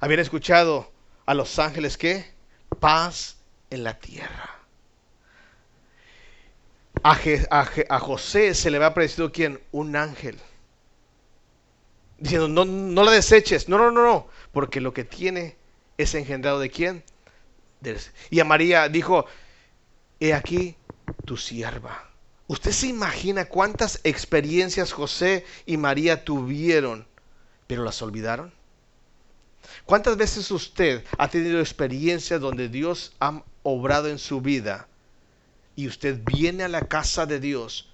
Habían 0.00 0.20
escuchado 0.20 0.90
a 1.26 1.34
los 1.34 1.58
ángeles 1.58 1.98
que, 1.98 2.32
paz 2.80 3.36
en 3.68 3.84
la 3.84 3.98
tierra. 3.98 4.61
A, 7.02 7.98
José 7.98 8.54
se 8.54 8.70
le 8.70 8.76
había 8.76 8.88
aparecido 8.88 9.32
quién, 9.32 9.60
un 9.72 9.96
ángel. 9.96 10.38
Diciendo, 12.18 12.48
no, 12.48 12.64
no 12.64 13.02
la 13.02 13.10
deseches, 13.10 13.68
no, 13.68 13.78
no, 13.78 13.90
no, 13.90 14.04
no, 14.04 14.28
porque 14.52 14.80
lo 14.80 14.92
que 14.92 15.04
tiene 15.04 15.56
es 15.98 16.14
engendrado 16.14 16.60
de 16.60 16.70
quién, 16.70 17.02
y 18.30 18.40
a 18.40 18.44
María 18.44 18.88
dijo, 18.88 19.26
he 20.20 20.34
aquí 20.34 20.76
tu 21.24 21.36
sierva. 21.36 22.08
¿Usted 22.46 22.70
se 22.70 22.88
imagina 22.88 23.46
cuántas 23.46 24.00
experiencias 24.04 24.92
José 24.92 25.44
y 25.66 25.76
María 25.76 26.24
tuvieron, 26.24 27.06
pero 27.66 27.84
las 27.84 28.02
olvidaron? 28.02 28.52
¿Cuántas 29.84 30.16
veces 30.16 30.50
usted 30.50 31.04
ha 31.18 31.28
tenido 31.28 31.60
experiencias 31.60 32.40
donde 32.40 32.68
Dios 32.68 33.12
ha 33.20 33.42
obrado 33.62 34.08
en 34.08 34.18
su 34.18 34.40
vida 34.40 34.86
y 35.74 35.88
usted 35.88 36.20
viene 36.24 36.64
a 36.64 36.68
la 36.68 36.88
casa 36.88 37.26
de 37.26 37.40
Dios 37.40 37.88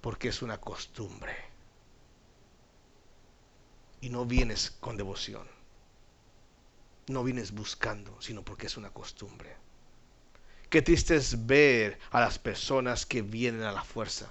porque 0.00 0.28
es 0.28 0.42
una 0.42 0.58
costumbre? 0.58 1.34
Y 4.00 4.10
no 4.10 4.26
vienes 4.26 4.70
con 4.70 4.96
devoción. 4.96 5.46
No 7.08 7.24
vienes 7.24 7.52
buscando, 7.52 8.20
sino 8.20 8.44
porque 8.44 8.66
es 8.66 8.76
una 8.76 8.90
costumbre. 8.90 9.56
Qué 10.70 10.82
triste 10.82 11.16
es 11.16 11.46
ver 11.46 11.98
a 12.10 12.20
las 12.20 12.38
personas 12.38 13.04
que 13.04 13.22
vienen 13.22 13.62
a 13.62 13.72
la 13.72 13.84
fuerza, 13.84 14.30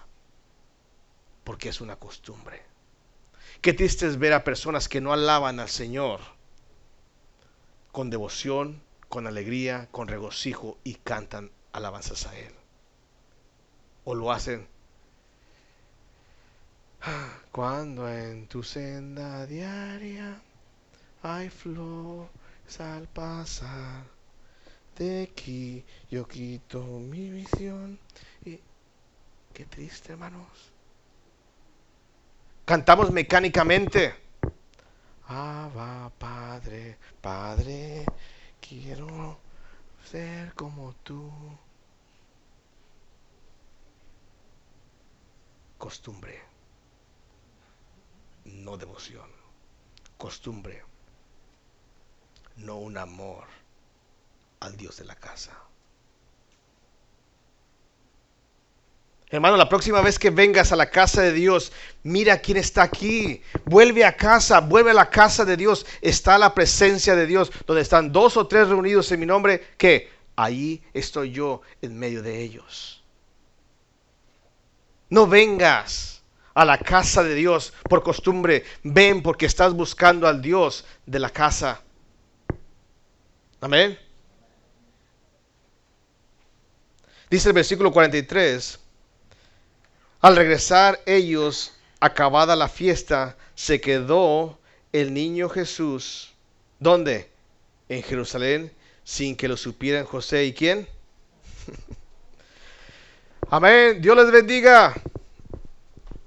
porque 1.43 1.69
es 1.69 1.81
una 1.81 1.97
costumbre. 1.97 2.63
Qué 3.61 3.73
triste 3.73 4.07
es 4.07 4.17
ver 4.17 4.33
a 4.33 4.43
personas 4.43 4.89
que 4.89 5.01
no 5.01 5.13
alaban 5.13 5.59
al 5.59 5.69
Señor 5.69 6.19
con 7.91 8.09
devoción, 8.09 8.81
con 9.09 9.27
alegría, 9.27 9.87
con 9.91 10.07
regocijo 10.07 10.79
y 10.83 10.95
cantan 10.95 11.51
alabanzas 11.73 12.25
a 12.27 12.37
Él. 12.37 12.53
O 14.03 14.15
lo 14.15 14.31
hacen 14.31 14.67
cuando 17.51 18.07
en 18.09 18.47
tu 18.47 18.63
senda 18.63 19.45
diaria 19.45 20.39
hay 21.23 21.49
flores 21.49 22.29
al 22.79 23.07
pasar. 23.07 24.03
De 24.97 25.23
aquí 25.23 25.83
yo 26.09 26.27
quito 26.27 26.83
mi 26.83 27.29
visión. 27.29 27.97
Y 28.45 28.59
qué 29.53 29.65
triste, 29.65 30.13
hermanos. 30.13 30.47
Cantamos 32.65 33.11
mecánicamente. 33.11 34.15
Abba, 35.27 36.11
Padre, 36.17 36.97
Padre, 37.21 38.05
quiero 38.59 39.39
ser 40.05 40.53
como 40.53 40.93
tú. 41.03 41.31
Costumbre, 45.77 46.41
no 48.45 48.77
devoción. 48.77 49.29
Costumbre, 50.17 50.83
no 52.57 52.75
un 52.75 52.97
amor 52.97 53.47
al 54.59 54.77
Dios 54.77 54.97
de 54.97 55.05
la 55.05 55.15
casa. 55.15 55.70
Hermano, 59.31 59.55
la 59.55 59.69
próxima 59.69 60.01
vez 60.01 60.19
que 60.19 60.29
vengas 60.29 60.73
a 60.73 60.75
la 60.75 60.89
casa 60.89 61.21
de 61.21 61.31
Dios, 61.31 61.71
mira 62.03 62.39
quién 62.39 62.57
está 62.57 62.83
aquí. 62.83 63.41
Vuelve 63.63 64.03
a 64.03 64.17
casa, 64.17 64.59
vuelve 64.59 64.91
a 64.91 64.93
la 64.93 65.09
casa 65.09 65.45
de 65.45 65.55
Dios. 65.55 65.85
Está 66.01 66.37
la 66.37 66.53
presencia 66.53 67.15
de 67.15 67.25
Dios, 67.25 67.49
donde 67.65 67.81
están 67.81 68.11
dos 68.11 68.35
o 68.35 68.45
tres 68.45 68.67
reunidos 68.67 69.09
en 69.09 69.21
mi 69.21 69.25
nombre, 69.25 69.69
que 69.77 70.09
ahí 70.35 70.83
estoy 70.93 71.31
yo 71.31 71.61
en 71.81 71.97
medio 71.97 72.21
de 72.21 72.41
ellos. 72.41 73.01
No 75.09 75.25
vengas 75.27 76.21
a 76.53 76.65
la 76.65 76.77
casa 76.77 77.23
de 77.23 77.33
Dios 77.33 77.71
por 77.83 78.03
costumbre. 78.03 78.65
Ven 78.83 79.23
porque 79.23 79.45
estás 79.45 79.73
buscando 79.73 80.27
al 80.27 80.41
Dios 80.41 80.83
de 81.05 81.19
la 81.19 81.29
casa. 81.29 81.81
Amén. 83.61 83.97
Dice 87.29 87.47
el 87.47 87.53
versículo 87.53 87.93
43. 87.93 88.80
Al 90.21 90.35
regresar 90.35 91.01
ellos, 91.07 91.73
acabada 91.99 92.55
la 92.55 92.69
fiesta, 92.69 93.37
se 93.55 93.81
quedó 93.81 94.59
el 94.91 95.13
niño 95.13 95.49
Jesús. 95.49 96.33
¿Dónde? 96.79 97.29
En 97.89 98.03
Jerusalén, 98.03 98.71
sin 99.03 99.35
que 99.35 99.47
lo 99.47 99.57
supieran 99.57 100.05
José 100.05 100.45
y 100.45 100.53
quién. 100.53 100.87
Amén. 103.49 103.99
Dios 103.99 104.15
les 104.15 104.31
bendiga. 104.31 104.93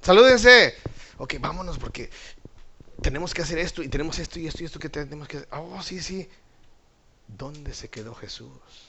Salúdense. 0.00 0.74
Ok, 1.18 1.35
vámonos 1.38 1.78
porque 1.78 2.11
tenemos 3.00 3.33
que 3.33 3.42
hacer 3.42 3.59
esto 3.59 3.83
y 3.83 3.88
tenemos 3.88 4.18
esto 4.18 4.40
y 4.40 4.48
esto 4.48 4.62
y 4.62 4.66
esto 4.66 4.78
que 4.80 4.88
tenemos 4.88 5.28
que 5.28 5.37
hacer. 5.38 5.48
Oh, 5.52 5.80
sí, 5.83 6.02
sí. 6.02 6.28
¿Dónde 7.28 7.72
se 7.72 7.88
quedó 7.88 8.14
Jesús? 8.14 8.84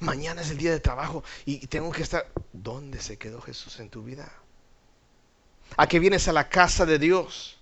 Mañana 0.00 0.42
es 0.42 0.50
el 0.50 0.58
día 0.58 0.70
de 0.70 0.80
trabajo 0.80 1.24
y 1.44 1.66
tengo 1.66 1.90
que 1.92 2.02
estar. 2.02 2.26
¿Dónde 2.52 3.00
se 3.00 3.16
quedó 3.18 3.40
Jesús 3.40 3.80
en 3.80 3.88
tu 3.88 4.02
vida? 4.02 4.32
¿A 5.76 5.86
qué 5.86 5.98
vienes 5.98 6.28
a 6.28 6.32
la 6.32 6.48
casa 6.48 6.86
de 6.86 6.98
Dios? 6.98 7.58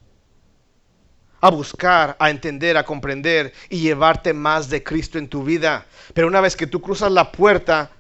A 1.41 1.51
buscar, 1.51 2.17
a 2.19 2.31
entender, 2.31 2.77
a 2.77 2.85
comprender 2.85 3.55
y 3.69 3.81
llevarte 3.81 4.35
más 4.35 4.69
de 4.69 4.83
Cristo 4.83 5.19
en 5.19 5.29
tu 5.29 5.45
vida. 5.45 5.87
Pero 6.13 6.27
una 6.27 6.41
vez 6.41 6.57
que 6.57 6.67
tú 6.67 6.81
cruzas 6.81 7.13
la 7.13 7.33
puerta, 7.33 7.91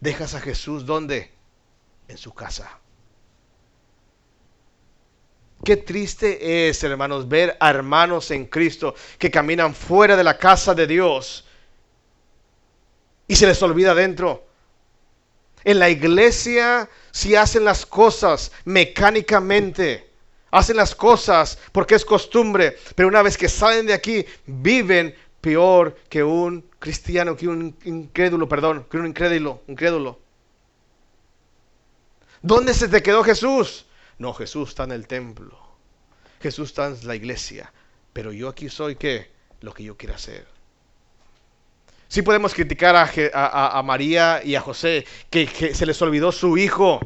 dejas 0.00 0.34
a 0.34 0.40
Jesús 0.40 0.86
¿dónde? 0.86 1.32
En 2.06 2.18
su 2.18 2.32
casa. 2.32 2.78
Qué 5.64 5.78
triste 5.78 6.68
es, 6.68 6.84
hermanos, 6.84 7.26
ver 7.26 7.56
a 7.58 7.70
hermanos 7.70 8.30
en 8.30 8.44
Cristo 8.44 8.94
que 9.18 9.30
caminan 9.30 9.74
fuera 9.74 10.14
de 10.14 10.22
la 10.22 10.36
casa 10.36 10.74
de 10.74 10.86
Dios 10.86 11.46
y 13.26 13.36
se 13.36 13.46
les 13.46 13.62
olvida 13.62 13.94
dentro. 13.94 14.46
En 15.64 15.78
la 15.78 15.88
iglesia 15.88 16.88
si 17.14 17.36
hacen 17.36 17.64
las 17.64 17.86
cosas 17.86 18.50
mecánicamente, 18.64 20.10
hacen 20.50 20.76
las 20.76 20.96
cosas 20.96 21.58
porque 21.70 21.94
es 21.94 22.04
costumbre, 22.04 22.76
pero 22.96 23.08
una 23.08 23.22
vez 23.22 23.38
que 23.38 23.48
salen 23.48 23.86
de 23.86 23.94
aquí 23.94 24.26
viven 24.46 25.14
peor 25.40 25.96
que 26.08 26.24
un 26.24 26.68
cristiano, 26.80 27.36
que 27.36 27.46
un 27.46 27.76
incrédulo, 27.84 28.48
perdón, 28.48 28.86
que 28.90 28.96
un 28.96 29.06
incrédulo, 29.06 29.62
incrédulo. 29.68 30.18
¿Dónde 32.42 32.74
se 32.74 32.88
te 32.88 33.02
quedó 33.02 33.22
Jesús? 33.22 33.86
No, 34.18 34.34
Jesús 34.34 34.70
está 34.70 34.84
en 34.84 34.92
el 34.92 35.06
templo. 35.06 35.56
Jesús 36.42 36.70
está 36.70 36.88
en 36.88 37.06
la 37.06 37.14
iglesia. 37.14 37.72
Pero 38.12 38.32
yo 38.32 38.48
aquí 38.48 38.68
soy 38.68 38.96
que 38.96 39.30
lo 39.60 39.72
que 39.72 39.84
yo 39.84 39.96
quiero 39.96 40.14
hacer. 40.14 40.46
Sí 42.14 42.22
podemos 42.22 42.54
criticar 42.54 42.94
a, 42.94 43.82
María 43.82 44.40
y 44.44 44.54
a 44.54 44.60
José, 44.60 45.04
que, 45.30 45.48
que 45.48 45.74
se 45.74 45.84
les 45.84 46.00
olvidó 46.00 46.30
su 46.30 46.56
hijo. 46.56 47.00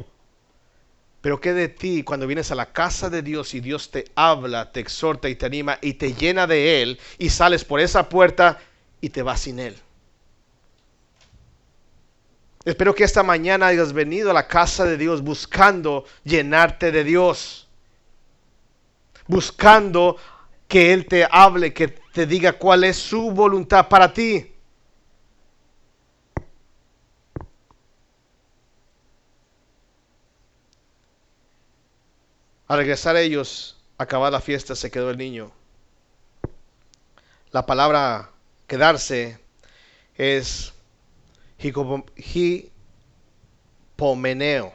Pero 1.19 1.41
¿qué 1.41 1.51
de 1.53 1.67
ti 1.67 2.03
cuando 2.03 2.27
vienes 2.27 2.51
a 2.51 2.55
la 2.55 2.67
casa 2.67 3.09
de 3.09 3.23
Dios 3.23 3.55
y 3.55 3.59
Dios 3.59 3.89
te 3.89 4.05
habla, 4.13 4.71
te 4.71 4.81
exhorta 4.81 5.27
y 5.27 5.33
te 5.33 5.47
anima 5.47 5.79
y 5.81 5.93
te 5.95 6.13
llena 6.13 6.45
de 6.45 6.83
Él 6.83 6.99
y 7.17 7.31
sales 7.31 7.65
por 7.65 7.79
esa 7.79 8.07
puerta 8.07 8.59
y 9.01 9.09
te 9.09 9.23
vas 9.23 9.39
sin 9.41 9.57
Él? 9.57 9.75
Espero 12.63 12.93
que 12.93 13.03
esta 13.03 13.23
mañana 13.23 13.65
hayas 13.65 13.93
venido 13.93 14.29
a 14.29 14.35
la 14.35 14.47
casa 14.47 14.85
de 14.85 14.95
Dios 14.95 15.23
buscando 15.23 16.05
llenarte 16.23 16.91
de 16.91 17.03
Dios. 17.03 17.67
Buscando 19.25 20.17
que 20.67 20.93
Él 20.93 21.07
te 21.07 21.27
hable, 21.31 21.73
que 21.73 21.87
te 21.87 22.27
diga 22.27 22.53
cuál 22.53 22.83
es 22.83 22.97
su 22.97 23.31
voluntad 23.31 23.87
para 23.87 24.13
ti. 24.13 24.53
Al 32.69 32.77
regresar 32.77 33.17
ellos, 33.17 33.75
acabar 33.97 34.31
la 34.31 34.39
fiesta, 34.39 34.75
se 34.75 34.89
quedó 34.89 35.09
el 35.09 35.17
niño. 35.17 35.51
La 37.51 37.65
palabra 37.65 38.29
quedarse 38.67 39.39
es 40.15 40.71
hipomeneo. 43.97 44.71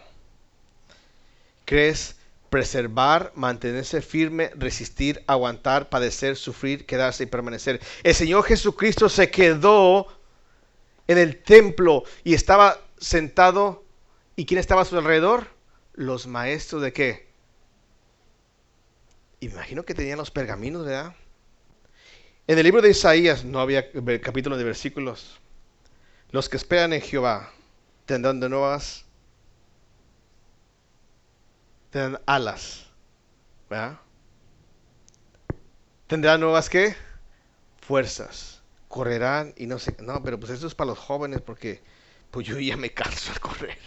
¿Crees? 1.65 2.17
preservar, 2.55 3.33
mantenerse 3.35 4.01
firme, 4.01 4.53
resistir, 4.55 5.25
aguantar, 5.27 5.89
padecer, 5.89 6.37
sufrir, 6.37 6.87
quedarse 6.87 7.25
y 7.25 7.27
permanecer. 7.27 7.81
El 8.05 8.15
Señor 8.15 8.45
Jesucristo 8.45 9.09
se 9.09 9.29
quedó 9.29 10.07
en 11.09 11.19
el 11.19 11.43
templo 11.43 12.05
y 12.23 12.35
estaba 12.35 12.79
sentado. 12.97 13.83
¿Y 14.37 14.47
quién 14.47 14.61
estaba 14.61 14.83
a 14.83 14.85
su 14.85 14.97
alrededor? 14.97 15.49
Los 15.95 16.29
maestros 16.29 16.81
de 16.81 16.93
qué? 16.93 17.24
Imagino 19.45 19.85
que 19.85 19.95
tenían 19.95 20.19
los 20.19 20.31
pergaminos, 20.31 20.85
¿verdad? 20.85 21.15
En 22.47 22.59
el 22.59 22.65
libro 22.65 22.83
de 22.83 22.91
Isaías 22.91 23.45
no 23.45 23.61
había 23.61 23.91
capítulo 24.21 24.57
de 24.57 24.65
versículos. 24.65 25.41
Los 26.31 26.49
que 26.49 26.57
esperan 26.57 26.93
en 26.93 27.01
Jehová 27.01 27.51
tendrán 28.07 28.41
de 28.41 28.49
nuevas, 28.49 29.05
tendrán 31.91 32.21
alas, 32.27 32.87
¿verdad? 33.71 33.99
Tendrán 36.07 36.41
nuevas 36.41 36.69
qué? 36.69 36.97
Fuerzas. 37.81 38.63
Correrán 38.89 39.55
y 39.57 39.67
no 39.67 39.79
sé. 39.79 39.97
No, 40.01 40.23
pero 40.23 40.39
pues 40.39 40.53
eso 40.53 40.67
es 40.67 40.75
para 40.75 40.91
los 40.91 40.99
jóvenes 40.99 41.41
porque 41.41 41.83
pues 42.31 42.47
yo 42.47 42.59
ya 42.59 42.77
me 42.77 42.93
canso 42.93 43.33
al 43.33 43.41
correr. 43.41 43.79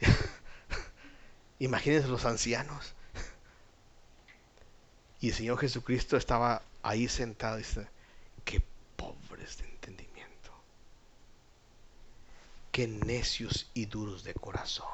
Imagínense 1.58 2.08
los 2.08 2.24
ancianos. 2.24 2.95
Y 5.20 5.28
el 5.28 5.34
Señor 5.34 5.58
Jesucristo 5.58 6.16
estaba 6.16 6.62
ahí 6.82 7.08
sentado 7.08 7.56
y 7.56 7.62
dice, 7.62 7.86
qué 8.44 8.62
pobres 8.96 9.58
de 9.58 9.64
entendimiento, 9.64 10.52
qué 12.70 12.86
necios 12.86 13.70
y 13.74 13.86
duros 13.86 14.24
de 14.24 14.34
corazón. 14.34 14.86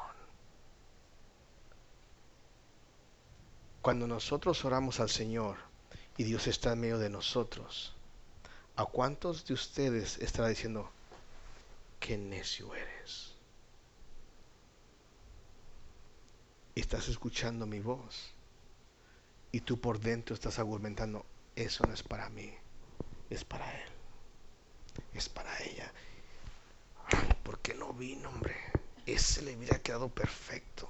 Cuando 3.82 4.06
nosotros 4.06 4.64
oramos 4.64 5.00
al 5.00 5.10
Señor 5.10 5.56
y 6.16 6.22
Dios 6.22 6.46
está 6.46 6.72
en 6.72 6.80
medio 6.80 6.98
de 6.98 7.10
nosotros, 7.10 7.92
¿a 8.76 8.86
cuántos 8.86 9.44
de 9.44 9.54
ustedes 9.54 10.18
estará 10.18 10.48
diciendo, 10.48 10.88
qué 11.98 12.16
necio 12.16 12.72
eres? 12.76 13.32
Estás 16.76 17.08
escuchando 17.08 17.66
mi 17.66 17.80
voz 17.80 18.32
y 19.52 19.60
tú 19.60 19.78
por 19.78 20.00
dentro 20.00 20.34
estás 20.34 20.58
argumentando, 20.58 21.26
eso 21.54 21.84
no 21.86 21.92
es 21.92 22.02
para 22.02 22.30
mí, 22.30 22.52
es 23.28 23.44
para 23.44 23.70
él, 23.70 23.88
es 25.12 25.28
para 25.28 25.62
ella. 25.62 25.92
¿Por 27.44 27.60
qué 27.60 27.74
no 27.74 27.92
vino, 27.92 28.30
hombre? 28.30 28.56
Ese 29.04 29.42
le 29.42 29.56
hubiera 29.56 29.78
quedado 29.78 30.08
perfecto. 30.08 30.88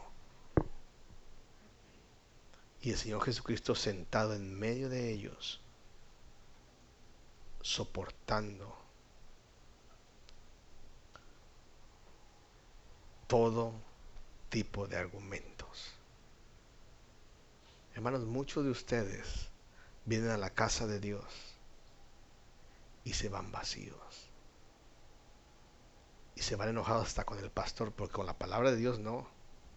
Y 2.80 2.90
el 2.90 2.96
Señor 2.96 3.24
Jesucristo 3.24 3.74
sentado 3.74 4.34
en 4.34 4.58
medio 4.58 4.88
de 4.88 5.10
ellos, 5.10 5.60
soportando 7.60 8.76
todo 13.26 13.72
tipo 14.50 14.86
de 14.86 14.96
argumentos. 14.98 15.51
Hermanos, 17.94 18.24
muchos 18.24 18.64
de 18.64 18.70
ustedes 18.70 19.50
vienen 20.06 20.30
a 20.30 20.38
la 20.38 20.50
casa 20.50 20.86
de 20.86 20.98
Dios 20.98 21.24
y 23.04 23.12
se 23.12 23.28
van 23.28 23.52
vacíos. 23.52 24.30
Y 26.34 26.40
se 26.42 26.56
van 26.56 26.70
enojados 26.70 27.08
hasta 27.08 27.24
con 27.24 27.38
el 27.38 27.50
pastor, 27.50 27.92
porque 27.92 28.14
con 28.14 28.26
la 28.26 28.38
palabra 28.38 28.70
de 28.70 28.78
Dios 28.78 28.98
no, 28.98 29.28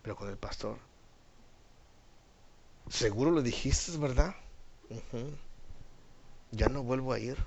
pero 0.02 0.16
con 0.16 0.30
el 0.30 0.38
pastor. 0.38 0.78
Seguro 2.90 3.32
lo 3.32 3.42
dijiste, 3.42 3.98
¿verdad? 3.98 4.36
Ya 6.52 6.70
no 6.70 6.84
vuelvo 6.84 7.12
a 7.12 7.20
ir. 7.20 7.38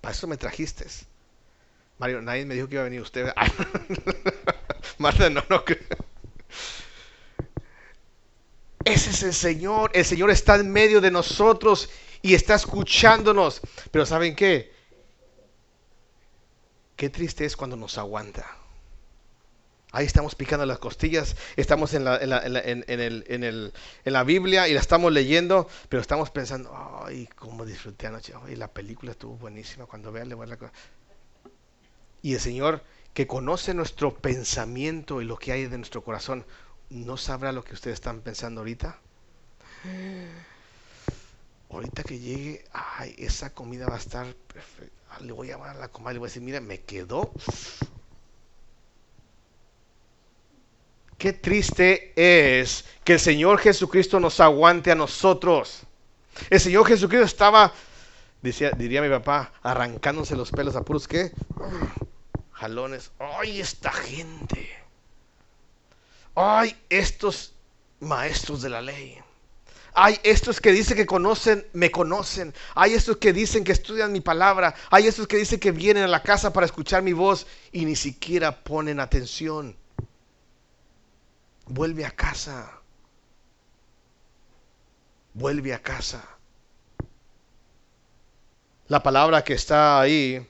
Para 0.00 0.12
eso 0.12 0.26
me 0.26 0.36
trajiste. 0.36 0.86
Mario, 1.98 2.20
nadie 2.20 2.44
me 2.44 2.54
dijo 2.54 2.68
que 2.68 2.74
iba 2.74 2.82
a 2.82 2.84
venir 2.84 3.00
usted. 3.00 3.32
Marta, 4.98 5.30
no, 5.30 5.42
no. 5.48 5.62
Ese 8.84 9.10
es 9.10 9.22
el 9.22 9.34
Señor. 9.34 9.90
El 9.94 10.04
Señor 10.04 10.30
está 10.30 10.56
en 10.56 10.70
medio 10.70 11.00
de 11.00 11.10
nosotros 11.10 11.88
y 12.22 12.34
está 12.34 12.54
escuchándonos. 12.54 13.60
Pero 13.90 14.06
¿saben 14.06 14.36
qué? 14.36 14.72
Qué 16.96 17.10
triste 17.10 17.44
es 17.44 17.56
cuando 17.56 17.76
nos 17.76 17.98
aguanta. 17.98 18.46
Ahí 19.94 20.06
estamos 20.06 20.34
picando 20.34 20.66
las 20.66 20.80
costillas, 20.80 21.36
estamos 21.54 21.94
en 21.94 22.04
la, 22.04 22.18
en 22.20 22.32
la, 24.04 24.24
Biblia 24.24 24.66
y 24.66 24.74
la 24.74 24.80
estamos 24.80 25.12
leyendo, 25.12 25.68
pero 25.88 26.00
estamos 26.00 26.30
pensando, 26.30 26.72
ay, 27.04 27.28
cómo 27.36 27.64
disfruté 27.64 28.08
anoche, 28.08 28.32
ay, 28.44 28.56
la 28.56 28.66
película 28.66 29.12
estuvo 29.12 29.36
buenísima, 29.36 29.86
cuando 29.86 30.10
vea 30.10 30.24
le 30.24 30.34
voy 30.34 30.48
a 30.48 30.56
la 30.56 30.72
Y 32.22 32.34
el 32.34 32.40
Señor, 32.40 32.82
que 33.12 33.28
conoce 33.28 33.72
nuestro 33.72 34.16
pensamiento 34.16 35.22
y 35.22 35.26
lo 35.26 35.36
que 35.36 35.52
hay 35.52 35.68
de 35.68 35.78
nuestro 35.78 36.02
corazón, 36.02 36.44
¿no 36.94 37.16
sabrá 37.16 37.52
lo 37.52 37.64
que 37.64 37.74
ustedes 37.74 37.94
están 37.94 38.20
pensando 38.20 38.60
ahorita? 38.60 38.98
Ahorita 41.70 42.04
que 42.04 42.18
llegue, 42.18 42.64
ay, 42.72 43.14
esa 43.18 43.52
comida 43.52 43.86
va 43.86 43.96
a 43.96 43.98
estar 43.98 44.32
perfecta. 44.34 44.94
Ah, 45.10 45.18
le 45.20 45.32
voy 45.32 45.48
a 45.48 45.52
llamar 45.52 45.70
a 45.70 45.80
la 45.80 45.88
comadre 45.88 46.12
y 46.12 46.14
le 46.14 46.18
voy 46.20 46.26
a 46.26 46.30
decir, 46.30 46.42
mira, 46.42 46.60
me 46.60 46.80
quedó. 46.80 47.32
Qué 51.18 51.32
triste 51.32 52.12
es 52.16 52.84
que 53.02 53.14
el 53.14 53.20
Señor 53.20 53.58
Jesucristo 53.58 54.20
nos 54.20 54.38
aguante 54.40 54.92
a 54.92 54.94
nosotros. 54.94 55.82
El 56.50 56.60
Señor 56.60 56.86
Jesucristo 56.86 57.26
estaba, 57.26 57.72
diría 58.42 59.02
mi 59.02 59.08
papá, 59.08 59.52
arrancándose 59.62 60.36
los 60.36 60.50
pelos 60.50 60.76
a 60.76 60.82
puros, 60.82 61.08
¿qué? 61.08 61.32
Jalones. 62.52 63.10
¡Ay, 63.18 63.60
esta 63.60 63.92
gente! 63.92 64.83
Ay, 66.34 66.76
estos 66.88 67.54
maestros 68.00 68.62
de 68.62 68.70
la 68.70 68.82
ley. 68.82 69.18
Hay 69.96 70.18
estos 70.24 70.60
que 70.60 70.72
dicen 70.72 70.96
que 70.96 71.06
conocen, 71.06 71.64
me 71.72 71.92
conocen. 71.92 72.52
Hay 72.74 72.94
estos 72.94 73.18
que 73.18 73.32
dicen 73.32 73.62
que 73.62 73.70
estudian 73.70 74.10
mi 74.10 74.20
palabra. 74.20 74.74
Hay 74.90 75.06
estos 75.06 75.28
que 75.28 75.36
dicen 75.36 75.60
que 75.60 75.70
vienen 75.70 76.02
a 76.02 76.08
la 76.08 76.22
casa 76.22 76.52
para 76.52 76.66
escuchar 76.66 77.02
mi 77.02 77.12
voz 77.12 77.46
y 77.70 77.84
ni 77.84 77.94
siquiera 77.94 78.64
ponen 78.64 78.98
atención. 78.98 79.76
Vuelve 81.66 82.04
a 82.04 82.10
casa. 82.10 82.72
Vuelve 85.32 85.72
a 85.72 85.80
casa. 85.80 86.28
La 88.88 89.02
palabra 89.02 89.44
que 89.44 89.54
está 89.54 90.00
ahí, 90.00 90.44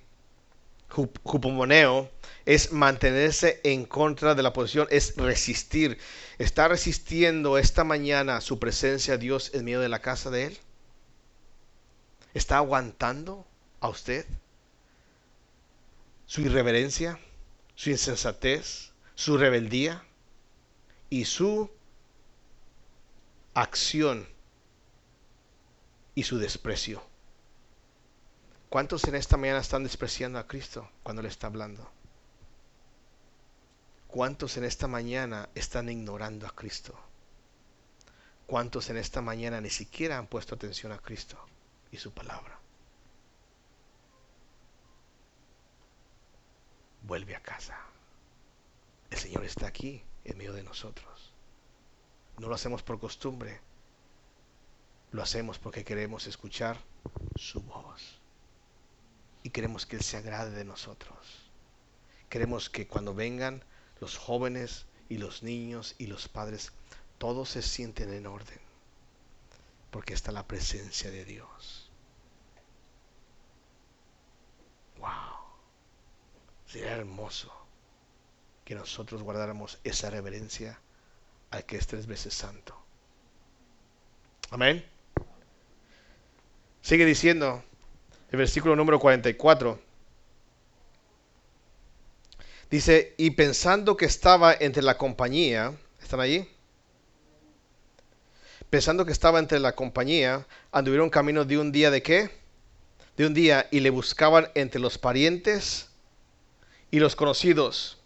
jupomoneo, 0.88 2.10
es 2.46 2.72
mantenerse 2.72 3.60
en 3.64 3.86
contra 3.86 4.34
de 4.34 4.42
la 4.42 4.52
posición, 4.52 4.86
es 4.90 5.16
resistir. 5.16 5.98
¿Está 6.38 6.68
resistiendo 6.68 7.58
esta 7.58 7.84
mañana 7.84 8.40
su 8.40 8.58
presencia 8.58 9.14
a 9.14 9.18
Dios 9.18 9.50
en 9.54 9.64
medio 9.64 9.80
de 9.80 9.88
la 9.88 10.00
casa 10.00 10.30
de 10.30 10.46
Él? 10.46 10.58
¿Está 12.34 12.58
aguantando 12.58 13.46
a 13.80 13.88
usted? 13.88 14.26
¿Su 16.26 16.42
irreverencia? 16.42 17.18
¿Su 17.74 17.90
insensatez? 17.90 18.90
¿Su 19.14 19.38
rebeldía? 19.38 20.04
Y 21.08 21.24
su 21.24 21.70
acción 23.54 24.28
y 26.14 26.24
su 26.24 26.38
desprecio. 26.38 27.02
¿Cuántos 28.68 29.04
en 29.04 29.14
esta 29.14 29.36
mañana 29.36 29.60
están 29.60 29.84
despreciando 29.84 30.38
a 30.38 30.48
Cristo 30.48 30.90
cuando 31.04 31.22
le 31.22 31.28
está 31.28 31.46
hablando? 31.46 31.88
¿Cuántos 34.14 34.56
en 34.56 34.62
esta 34.62 34.86
mañana 34.86 35.48
están 35.56 35.88
ignorando 35.88 36.46
a 36.46 36.54
Cristo? 36.54 36.96
¿Cuántos 38.46 38.88
en 38.88 38.96
esta 38.96 39.20
mañana 39.20 39.60
ni 39.60 39.70
siquiera 39.70 40.18
han 40.18 40.28
puesto 40.28 40.54
atención 40.54 40.92
a 40.92 40.98
Cristo 40.98 41.36
y 41.90 41.96
su 41.96 42.12
palabra? 42.12 42.56
Vuelve 47.02 47.34
a 47.34 47.42
casa. 47.42 47.76
El 49.10 49.18
Señor 49.18 49.44
está 49.44 49.66
aquí 49.66 50.00
en 50.22 50.38
medio 50.38 50.52
de 50.52 50.62
nosotros. 50.62 51.32
No 52.38 52.46
lo 52.46 52.54
hacemos 52.54 52.84
por 52.84 53.00
costumbre. 53.00 53.60
Lo 55.10 55.24
hacemos 55.24 55.58
porque 55.58 55.82
queremos 55.82 56.28
escuchar 56.28 56.78
su 57.34 57.60
voz. 57.62 58.20
Y 59.42 59.50
queremos 59.50 59.86
que 59.86 59.96
Él 59.96 60.04
se 60.04 60.18
agrade 60.18 60.52
de 60.52 60.64
nosotros. 60.64 61.50
Queremos 62.28 62.70
que 62.70 62.86
cuando 62.86 63.12
vengan 63.12 63.64
los 64.04 64.18
jóvenes 64.18 64.84
y 65.08 65.16
los 65.16 65.42
niños 65.42 65.94
y 65.96 66.08
los 66.08 66.28
padres, 66.28 66.72
todos 67.16 67.48
se 67.48 67.62
sienten 67.62 68.12
en 68.12 68.26
orden, 68.26 68.58
porque 69.90 70.12
está 70.12 70.30
la 70.30 70.46
presencia 70.46 71.10
de 71.10 71.24
Dios. 71.24 71.90
Wow, 74.98 75.08
sería 76.66 76.92
hermoso 76.92 77.50
que 78.66 78.74
nosotros 78.74 79.22
guardáramos 79.22 79.78
esa 79.84 80.10
reverencia 80.10 80.78
al 81.50 81.64
que 81.64 81.78
es 81.78 81.86
tres 81.86 82.06
veces 82.06 82.34
santo. 82.34 82.76
Amén. 84.50 84.84
Sigue 86.82 87.06
diciendo 87.06 87.64
el 88.30 88.36
versículo 88.36 88.76
número 88.76 89.00
44. 89.00 89.80
Dice, 92.74 93.14
y 93.18 93.30
pensando 93.30 93.96
que 93.96 94.04
estaba 94.04 94.52
entre 94.52 94.82
la 94.82 94.98
compañía, 94.98 95.72
¿están 96.02 96.18
allí? 96.18 96.44
Pensando 98.68 99.06
que 99.06 99.12
estaba 99.12 99.38
entre 99.38 99.60
la 99.60 99.76
compañía, 99.76 100.44
anduvieron 100.72 101.08
camino 101.08 101.44
de 101.44 101.56
un 101.56 101.70
día 101.70 101.92
de 101.92 102.02
qué? 102.02 102.30
De 103.16 103.28
un 103.28 103.32
día 103.32 103.68
y 103.70 103.78
le 103.78 103.90
buscaban 103.90 104.48
entre 104.56 104.80
los 104.80 104.98
parientes 104.98 105.86
y 106.90 106.98
los 106.98 107.14
conocidos. 107.14 107.98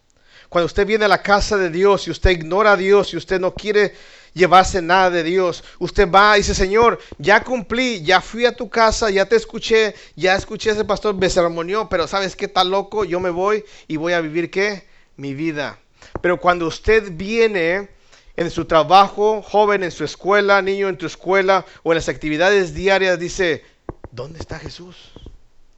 Cuando 0.49 0.67
usted 0.67 0.85
viene 0.85 1.05
a 1.05 1.07
la 1.07 1.23
casa 1.23 1.57
de 1.57 1.71
Dios 1.71 2.07
y 2.07 2.11
usted 2.11 2.29
ignora 2.29 2.73
a 2.73 2.77
Dios 2.77 3.11
y 3.15 3.17
usted 3.17 3.39
no 3.39 3.55
quiere 3.55 3.95
llevarse 4.33 4.81
nada 4.81 5.09
de 5.09 5.23
Dios. 5.23 5.63
Usted 5.79 6.09
va 6.09 6.37
y 6.37 6.41
dice, 6.41 6.55
Señor, 6.55 6.99
ya 7.17 7.43
cumplí, 7.43 8.01
ya 8.03 8.21
fui 8.21 8.45
a 8.45 8.55
tu 8.55 8.69
casa, 8.69 9.09
ya 9.09 9.25
te 9.25 9.35
escuché, 9.35 9.95
ya 10.15 10.35
escuché 10.35 10.69
a 10.69 10.73
ese 10.73 10.85
pastor, 10.85 11.15
me 11.15 11.29
sermonió, 11.29 11.89
pero 11.89 12.07
¿sabes 12.07 12.35
qué 12.35 12.47
tal 12.47 12.71
loco? 12.71 13.05
Yo 13.05 13.19
me 13.19 13.29
voy 13.29 13.63
y 13.87 13.97
voy 13.97 14.13
a 14.13 14.21
vivir 14.21 14.49
qué? 14.49 14.87
Mi 15.17 15.33
vida. 15.33 15.79
Pero 16.21 16.39
cuando 16.39 16.67
usted 16.67 17.11
viene 17.11 17.89
en 18.35 18.49
su 18.49 18.65
trabajo, 18.65 19.41
joven 19.41 19.83
en 19.83 19.91
su 19.91 20.03
escuela, 20.03 20.61
niño 20.61 20.87
en 20.87 20.97
tu 20.97 21.05
escuela 21.05 21.65
o 21.83 21.91
en 21.91 21.97
las 21.97 22.09
actividades 22.09 22.73
diarias, 22.73 23.19
dice, 23.19 23.63
¿dónde 24.11 24.39
está 24.39 24.59
Jesús? 24.59 24.95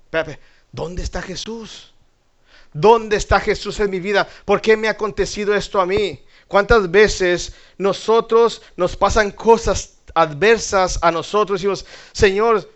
Pepe, 0.10 0.40
¿dónde 0.72 1.02
está 1.02 1.22
Jesús? 1.22 1.94
¿Dónde 2.74 3.18
está 3.18 3.40
Jesús 3.40 3.80
en 3.80 3.90
mi 3.90 4.00
vida? 4.00 4.28
¿Por 4.46 4.62
qué 4.62 4.78
me 4.78 4.88
ha 4.88 4.92
acontecido 4.92 5.56
esto 5.56 5.82
a 5.82 5.86
mí? 5.86 6.24
¿Cuántas 6.52 6.92
veces 6.92 7.56
nosotros 7.78 8.62
nos 8.76 8.98
pasan 8.98 9.32
cosas 9.32 10.02
adversas 10.14 11.00
a 11.02 11.10
nosotros? 11.10 11.62
Decimos, 11.62 11.86
Señor, 12.12 12.70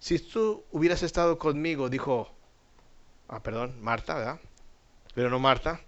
si 0.00 0.18
tú 0.18 0.62
hubieras 0.70 1.02
estado 1.02 1.38
conmigo, 1.38 1.88
dijo, 1.88 2.30
ah, 3.28 3.42
perdón, 3.42 3.80
Marta, 3.80 4.16
¿verdad? 4.16 4.40
Pero 5.14 5.30
no 5.30 5.38
Marta, 5.38 5.80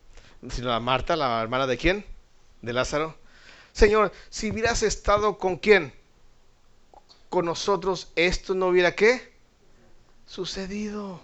sino 0.49 0.71
la 0.71 0.81
Marta, 0.81 1.17
la 1.17 1.43
hermana 1.43 1.67
de 1.67 1.77
quién? 1.77 2.07
De 2.62 2.73
Lázaro. 2.73 3.14
Señor, 3.75 4.11
si 4.31 4.51
hubieras 4.51 4.83
estado 4.83 5.37
con 5.37 5.59
quién? 5.59 5.93
Con 7.29 7.45
nosotros, 7.45 8.11
esto 8.17 8.55
no 8.55 8.69
hubiera 8.69 8.93
qué? 8.93 9.35
Sucedido. 10.25 11.21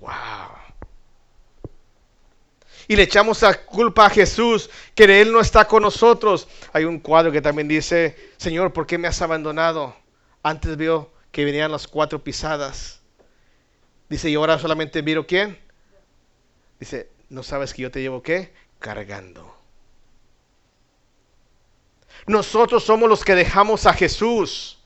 Wow. 0.00 0.61
Y 2.88 2.96
le 2.96 3.04
echamos 3.04 3.42
la 3.42 3.54
culpa 3.64 4.06
a 4.06 4.10
Jesús 4.10 4.70
que 4.94 5.20
Él 5.20 5.32
no 5.32 5.40
está 5.40 5.66
con 5.66 5.82
nosotros. 5.82 6.48
Hay 6.72 6.84
un 6.84 6.98
cuadro 6.98 7.32
que 7.32 7.40
también 7.40 7.68
dice, 7.68 8.16
Señor, 8.36 8.72
¿por 8.72 8.86
qué 8.86 8.98
me 8.98 9.08
has 9.08 9.22
abandonado? 9.22 9.96
Antes 10.42 10.76
vio 10.76 11.12
que 11.30 11.44
venían 11.44 11.72
las 11.72 11.86
cuatro 11.86 12.22
pisadas. 12.22 13.00
Dice, 14.08 14.28
y 14.28 14.34
ahora 14.34 14.58
solamente 14.58 15.02
miro 15.02 15.26
quién. 15.26 15.58
Dice, 16.78 17.08
¿no 17.28 17.42
sabes 17.42 17.72
que 17.72 17.82
yo 17.82 17.90
te 17.90 18.00
llevo 18.00 18.22
qué? 18.22 18.52
Cargando. 18.78 19.56
Nosotros 22.26 22.84
somos 22.84 23.08
los 23.08 23.24
que 23.24 23.34
dejamos 23.34 23.86
a 23.86 23.94
Jesús. 23.94 24.78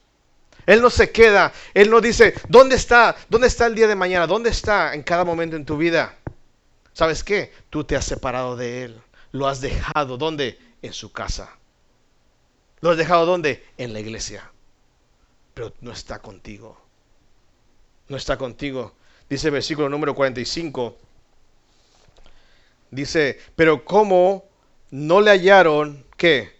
Él 0.66 0.80
no 0.80 0.90
se 0.90 1.10
queda. 1.10 1.52
Él 1.74 1.90
no 1.90 2.00
dice, 2.00 2.34
¿dónde 2.48 2.76
está? 2.76 3.16
¿Dónde 3.28 3.46
está 3.46 3.66
el 3.66 3.74
día 3.74 3.86
de 3.88 3.94
mañana? 3.94 4.26
¿Dónde 4.26 4.50
está 4.50 4.94
en 4.94 5.02
cada 5.02 5.24
momento 5.24 5.56
en 5.56 5.64
tu 5.64 5.76
vida? 5.76 6.16
¿Sabes 6.96 7.22
qué? 7.22 7.52
Tú 7.68 7.84
te 7.84 7.94
has 7.94 8.06
separado 8.06 8.56
de 8.56 8.84
Él. 8.84 9.02
Lo 9.30 9.48
has 9.48 9.60
dejado. 9.60 10.16
¿Dónde? 10.16 10.58
En 10.80 10.94
su 10.94 11.12
casa. 11.12 11.50
¿Lo 12.80 12.88
has 12.88 12.96
dejado 12.96 13.26
dónde? 13.26 13.62
En 13.76 13.92
la 13.92 14.00
iglesia. 14.00 14.50
Pero 15.52 15.74
no 15.82 15.92
está 15.92 16.20
contigo. 16.20 16.80
No 18.08 18.16
está 18.16 18.38
contigo. 18.38 18.94
Dice 19.28 19.48
el 19.48 19.52
versículo 19.52 19.90
número 19.90 20.14
45. 20.14 20.96
Dice, 22.90 23.40
pero 23.54 23.84
¿cómo 23.84 24.46
no 24.90 25.20
le 25.20 25.32
hallaron 25.32 26.02
qué? 26.16 26.56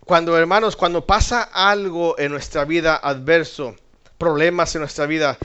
Cuando, 0.00 0.38
hermanos, 0.38 0.76
cuando 0.76 1.04
pasa 1.04 1.42
algo 1.42 2.18
en 2.18 2.32
nuestra 2.32 2.64
vida 2.64 2.96
adverso, 2.96 3.76
problemas 4.16 4.74
en 4.74 4.80
nuestra 4.80 5.04
vida, 5.04 5.36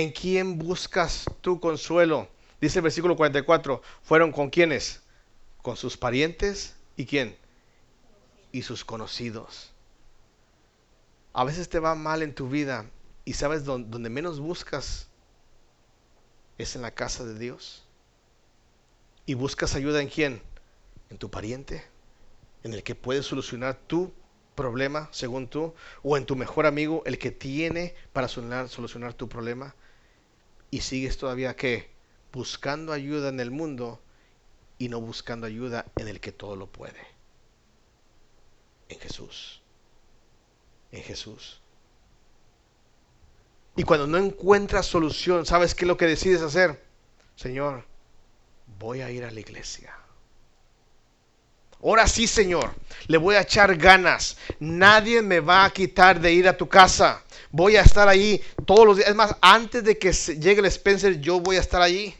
¿en 0.00 0.12
quién 0.12 0.58
buscas 0.58 1.24
tu 1.40 1.60
consuelo? 1.60 2.28
Dice 2.60 2.78
el 2.78 2.84
versículo 2.84 3.16
44, 3.16 3.82
¿fueron 4.02 4.32
con 4.32 4.50
quiénes? 4.50 5.02
Con 5.62 5.76
sus 5.76 5.96
parientes 5.96 6.74
y 6.96 7.06
quién? 7.06 7.36
Y 8.52 8.62
sus 8.62 8.84
conocidos. 8.84 9.72
A 11.32 11.44
veces 11.44 11.68
te 11.68 11.78
va 11.78 11.94
mal 11.94 12.22
en 12.22 12.34
tu 12.34 12.48
vida 12.48 12.86
y 13.24 13.34
sabes 13.34 13.64
donde 13.64 14.10
menos 14.10 14.40
buscas 14.40 15.08
es 16.58 16.76
en 16.76 16.82
la 16.82 16.92
casa 16.92 17.24
de 17.24 17.38
Dios. 17.38 17.84
¿Y 19.26 19.34
buscas 19.34 19.74
ayuda 19.74 20.02
en 20.02 20.08
quién? 20.08 20.42
En 21.10 21.18
tu 21.18 21.30
pariente 21.30 21.92
en 22.62 22.72
el 22.74 22.82
que 22.82 22.94
puedes 22.94 23.26
solucionar 23.26 23.78
tu 23.86 24.12
problema, 24.54 25.08
según 25.12 25.48
tú, 25.48 25.74
o 26.02 26.16
en 26.16 26.26
tu 26.26 26.36
mejor 26.36 26.66
amigo, 26.66 27.02
el 27.06 27.18
que 27.18 27.30
tiene 27.30 27.94
para 28.12 28.28
solucionar, 28.28 29.14
tu 29.14 29.28
problema, 29.28 29.74
y 30.72 30.80
sigues 30.80 31.18
todavía 31.18 31.54
que 31.54 31.90
buscando 32.32 32.92
ayuda 32.92 33.28
en 33.28 33.38
el 33.40 33.50
mundo 33.50 34.00
y 34.78 34.88
no 34.88 35.00
buscando 35.00 35.46
ayuda 35.46 35.84
en 35.96 36.08
el 36.08 36.18
que 36.18 36.32
todo 36.32 36.56
lo 36.56 36.66
puede. 36.66 36.98
En 38.88 38.98
Jesús. 38.98 39.60
En 40.90 41.02
Jesús. 41.02 41.60
Y 43.76 43.82
cuando 43.84 44.06
no 44.06 44.16
encuentras 44.16 44.86
solución, 44.86 45.44
¿sabes 45.44 45.74
qué 45.74 45.84
es 45.84 45.88
lo 45.88 45.98
que 45.98 46.06
decides 46.06 46.40
hacer? 46.40 46.82
Señor, 47.36 47.84
voy 48.78 49.02
a 49.02 49.10
ir 49.10 49.24
a 49.24 49.30
la 49.30 49.40
iglesia. 49.40 49.94
Ahora 51.82 52.06
sí, 52.06 52.28
Señor, 52.28 52.74
le 53.08 53.18
voy 53.18 53.34
a 53.34 53.40
echar 53.40 53.76
ganas. 53.76 54.36
Nadie 54.60 55.20
me 55.20 55.40
va 55.40 55.64
a 55.64 55.70
quitar 55.70 56.20
de 56.20 56.32
ir 56.32 56.46
a 56.46 56.56
tu 56.56 56.68
casa. 56.68 57.22
Voy 57.50 57.76
a 57.76 57.82
estar 57.82 58.08
ahí 58.08 58.40
todos 58.64 58.86
los 58.86 58.96
días. 58.96 59.08
Es 59.08 59.16
más, 59.16 59.34
antes 59.40 59.82
de 59.82 59.98
que 59.98 60.12
llegue 60.12 60.60
el 60.60 60.66
Spencer, 60.66 61.20
yo 61.20 61.40
voy 61.40 61.56
a 61.56 61.60
estar 61.60 61.82
allí. 61.82 62.14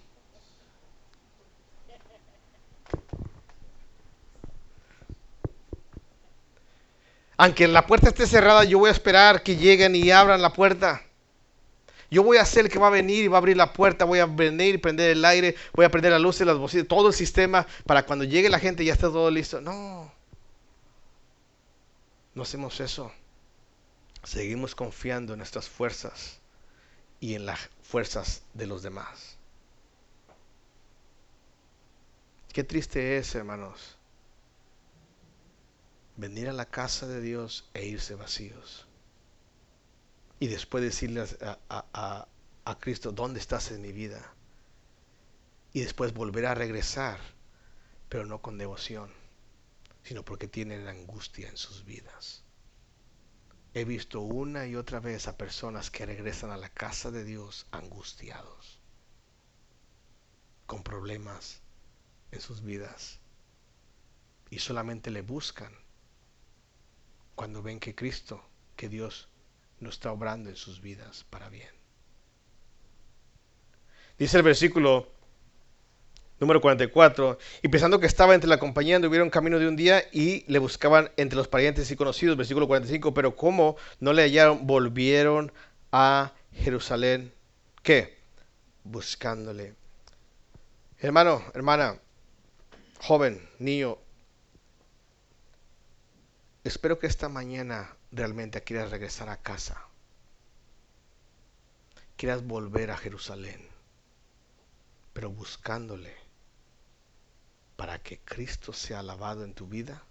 Aunque 7.37 7.67
la 7.67 7.87
puerta 7.87 8.09
esté 8.09 8.27
cerrada, 8.27 8.65
yo 8.65 8.79
voy 8.79 8.89
a 8.89 8.93
esperar 8.93 9.43
que 9.43 9.57
lleguen 9.57 9.95
y 9.97 10.11
abran 10.11 10.43
la 10.43 10.53
puerta. 10.53 11.03
Yo 12.13 12.23
voy 12.23 12.37
a 12.37 12.45
ser 12.45 12.67
el 12.67 12.71
que 12.71 12.79
va 12.79 12.89
a 12.89 12.91
venir 12.91 13.25
y 13.25 13.29
va 13.29 13.39
a 13.39 13.41
abrir 13.41 13.57
la 13.57 13.73
puerta, 13.73 14.05
voy 14.05 14.19
a 14.19 14.27
venir 14.27 14.75
y 14.75 14.79
prender 14.79 15.13
el 15.13 15.25
aire, 15.25 15.57
voy 15.73 15.87
a 15.87 15.91
prender 15.91 16.13
las 16.13 16.21
luces, 16.21 16.47
las 16.47 16.59
bocinas, 16.59 16.87
todo 16.87 17.09
el 17.09 17.15
sistema 17.15 17.67
para 17.87 18.05
cuando 18.05 18.27
llegue 18.27 18.51
la 18.51 18.59
gente 18.59 18.85
ya 18.85 18.93
esté 18.93 19.05
todo 19.05 19.31
listo. 19.31 19.63
No, 19.63 20.13
no 22.35 22.43
hacemos 22.43 22.81
eso. 22.81 23.11
Seguimos 24.25 24.75
confiando 24.75 25.33
en 25.33 25.39
nuestras 25.39 25.71
fuerzas 25.71 26.39
y 27.19 27.35
en 27.35 27.47
las 27.47 27.71
fuerzas 27.83 28.43
de 28.53 28.67
los 28.67 28.83
demás. 28.83 29.39
Qué 32.53 32.63
triste 32.63 33.17
es, 33.17 33.35
hermanos, 33.35 33.97
venir 36.19 36.51
a 36.51 36.53
la 36.53 36.67
casa 36.67 37.07
de 37.07 37.23
Dios 37.23 37.71
e 37.73 37.87
irse 37.87 38.15
vacíos 38.17 38.87
y 40.43 40.49
después 40.49 40.83
decirle 40.83 41.25
a, 41.69 42.27
a, 42.65 42.79
Cristo, 42.81 43.13
¿dónde 43.13 43.39
estás 43.39 43.71
en 43.71 43.81
mi 43.81 43.93
vida? 43.93 44.35
Y 45.73 45.83
después 45.83 46.13
volver 46.13 46.47
a 46.47 46.55
regresar, 46.57 47.21
pero 48.09 48.27
no 48.27 48.43
con 48.43 48.59
devoción, 48.59 49.13
sino 50.03 50.25
porque 50.25 50.49
tienen 50.49 50.89
angustia 50.89 51.49
en 51.49 51.57
sus 51.57 51.85
vidas. 51.85 52.43
He 53.73 53.85
visto 53.85 54.19
una 54.19 54.67
y 54.67 54.75
otra 54.75 54.99
vez 54.99 55.29
a 55.29 55.37
personas 55.37 55.93
que 55.93 56.07
regresan 56.07 56.51
a 56.51 56.57
la 56.57 56.71
casa 56.71 57.13
de 57.13 57.23
Dios 57.23 57.69
angustiados, 57.71 58.81
con 60.67 60.83
problemas 60.83 61.61
en 62.33 62.41
sus 62.41 62.65
vidas, 62.65 63.21
y 64.51 64.59
solamente 64.59 65.13
le 65.13 65.23
buscan 65.23 65.73
cuando 67.37 67.63
ven 67.63 67.79
que 67.79 67.95
Cristo, 67.95 68.45
que 68.75 68.89
Dios 68.89 69.29
no 69.83 69.91
está 69.91 70.13
obrando 70.13 70.49
en 70.49 70.57
sus 70.57 70.81
vidas 70.81 71.25
para 71.29 71.49
bien. 71.49 71.69
Dice 74.19 74.37
el 74.37 74.43
versículo 74.45 75.09
número 76.39 76.61
44, 76.61 77.39
y 77.63 77.69
pensando 77.69 78.01
que 78.01 78.07
estaba 78.07 78.35
entre 78.35 78.49
la 78.49 78.59
compañía, 78.59 78.97
anduvieron 78.97 79.31
camino 79.31 79.59
de 79.59 79.69
un 79.69 79.77
día 79.77 80.05
y 80.13 80.45
le 80.51 80.59
buscaban 80.59 81.11
entre 81.17 81.37
los 81.37 81.49
parientes 81.49 81.91
y 81.91 81.97
conocidos, 81.97 82.37
versículo 82.37 82.67
45, 82.67 83.15
pero 83.15 83.37
como 83.37 83.77
no 84.01 84.13
le 84.13 84.23
hallaron, 84.23 84.67
volvieron 84.67 85.53
a 85.93 86.33
Jerusalén. 86.53 87.33
¿Qué? 87.83 88.19
Buscándole. 88.85 89.75
Hermano, 90.99 91.45
hermana, 91.55 91.99
joven, 93.01 93.41
niño, 93.59 93.99
espero 96.65 96.99
que 96.99 97.07
esta 97.07 97.29
mañana 97.29 97.97
realmente 98.13 98.63
quieras 98.63 98.91
regresar 98.91 99.29
a 99.31 99.39
casa, 99.39 99.83
quieras 102.17 102.45
volver 102.47 102.91
a 102.91 102.97
Jerusalén, 102.97 103.67
pero 105.13 105.31
buscándole 105.31 106.15
para 107.77 107.99
que 107.99 108.21
Cristo 108.21 108.73
sea 108.73 109.01
alabado 109.01 109.45
en 109.45 109.55
tu 109.55 109.67
vida 109.67 110.03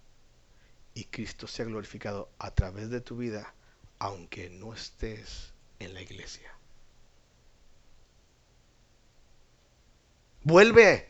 y 0.94 1.04
Cristo 1.04 1.46
sea 1.46 1.64
glorificado 1.64 2.28
a 2.38 2.50
través 2.50 2.90
de 2.90 3.00
tu 3.00 3.16
vida, 3.16 3.54
aunque 3.98 4.50
no 4.50 4.74
estés 4.74 5.52
en 5.78 5.94
la 5.94 6.02
iglesia. 6.02 6.52
Vuelve, 10.42 11.08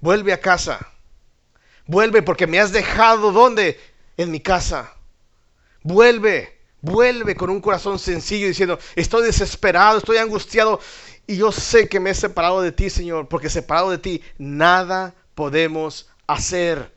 vuelve 0.00 0.32
a 0.32 0.40
casa. 0.40 0.90
Vuelve 1.86 2.22
porque 2.22 2.46
me 2.46 2.58
has 2.58 2.72
dejado 2.72 3.32
¿dónde? 3.32 3.78
En 4.16 4.30
mi 4.30 4.40
casa. 4.40 4.94
Vuelve, 5.84 6.54
Vuelve 6.84 7.34
con 7.34 7.48
un 7.48 7.62
corazón 7.62 7.98
sencillo 7.98 8.46
diciendo, 8.46 8.78
estoy 8.94 9.24
desesperado, 9.24 9.96
estoy 9.96 10.18
angustiado 10.18 10.80
y 11.26 11.38
yo 11.38 11.50
sé 11.50 11.88
que 11.88 11.98
me 11.98 12.10
he 12.10 12.14
separado 12.14 12.60
de 12.60 12.72
ti, 12.72 12.90
Señor, 12.90 13.26
porque 13.26 13.48
separado 13.48 13.90
de 13.90 13.96
ti 13.96 14.22
nada 14.36 15.14
podemos 15.34 16.10
hacer. 16.26 16.92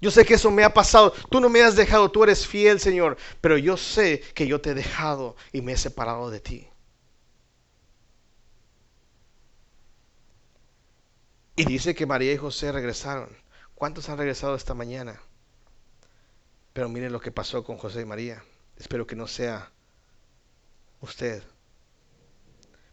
Yo 0.00 0.10
sé 0.10 0.24
que 0.24 0.34
eso 0.34 0.50
me 0.50 0.64
ha 0.64 0.74
pasado. 0.74 1.12
Tú 1.30 1.38
no 1.38 1.48
me 1.48 1.62
has 1.62 1.76
dejado, 1.76 2.10
tú 2.10 2.24
eres 2.24 2.44
fiel, 2.48 2.80
Señor. 2.80 3.16
Pero 3.40 3.56
yo 3.58 3.76
sé 3.76 4.22
que 4.34 4.48
yo 4.48 4.60
te 4.60 4.70
he 4.70 4.74
dejado 4.74 5.36
y 5.52 5.60
me 5.60 5.72
he 5.72 5.76
separado 5.76 6.30
de 6.30 6.40
ti. 6.40 6.68
Y 11.54 11.64
dice 11.64 11.94
que 11.94 12.06
María 12.06 12.32
y 12.32 12.36
José 12.36 12.72
regresaron. 12.72 13.28
¿Cuántos 13.76 14.08
han 14.08 14.18
regresado 14.18 14.56
esta 14.56 14.74
mañana? 14.74 15.20
Pero 16.78 16.88
miren 16.88 17.10
lo 17.12 17.18
que 17.18 17.32
pasó 17.32 17.64
con 17.64 17.76
José 17.76 18.02
y 18.02 18.04
María. 18.04 18.44
Espero 18.76 19.04
que 19.04 19.16
no 19.16 19.26
sea 19.26 19.72
usted. 21.00 21.42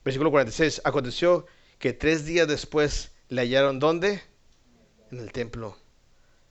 Versículo 0.04 0.32
46. 0.32 0.82
Aconteció 0.84 1.46
que 1.78 1.94
tres 1.94 2.26
días 2.26 2.48
después 2.48 3.12
le 3.30 3.42
hallaron 3.44 3.78
¿dónde? 3.78 4.24
En 5.12 5.20
el 5.20 5.32
templo 5.32 5.78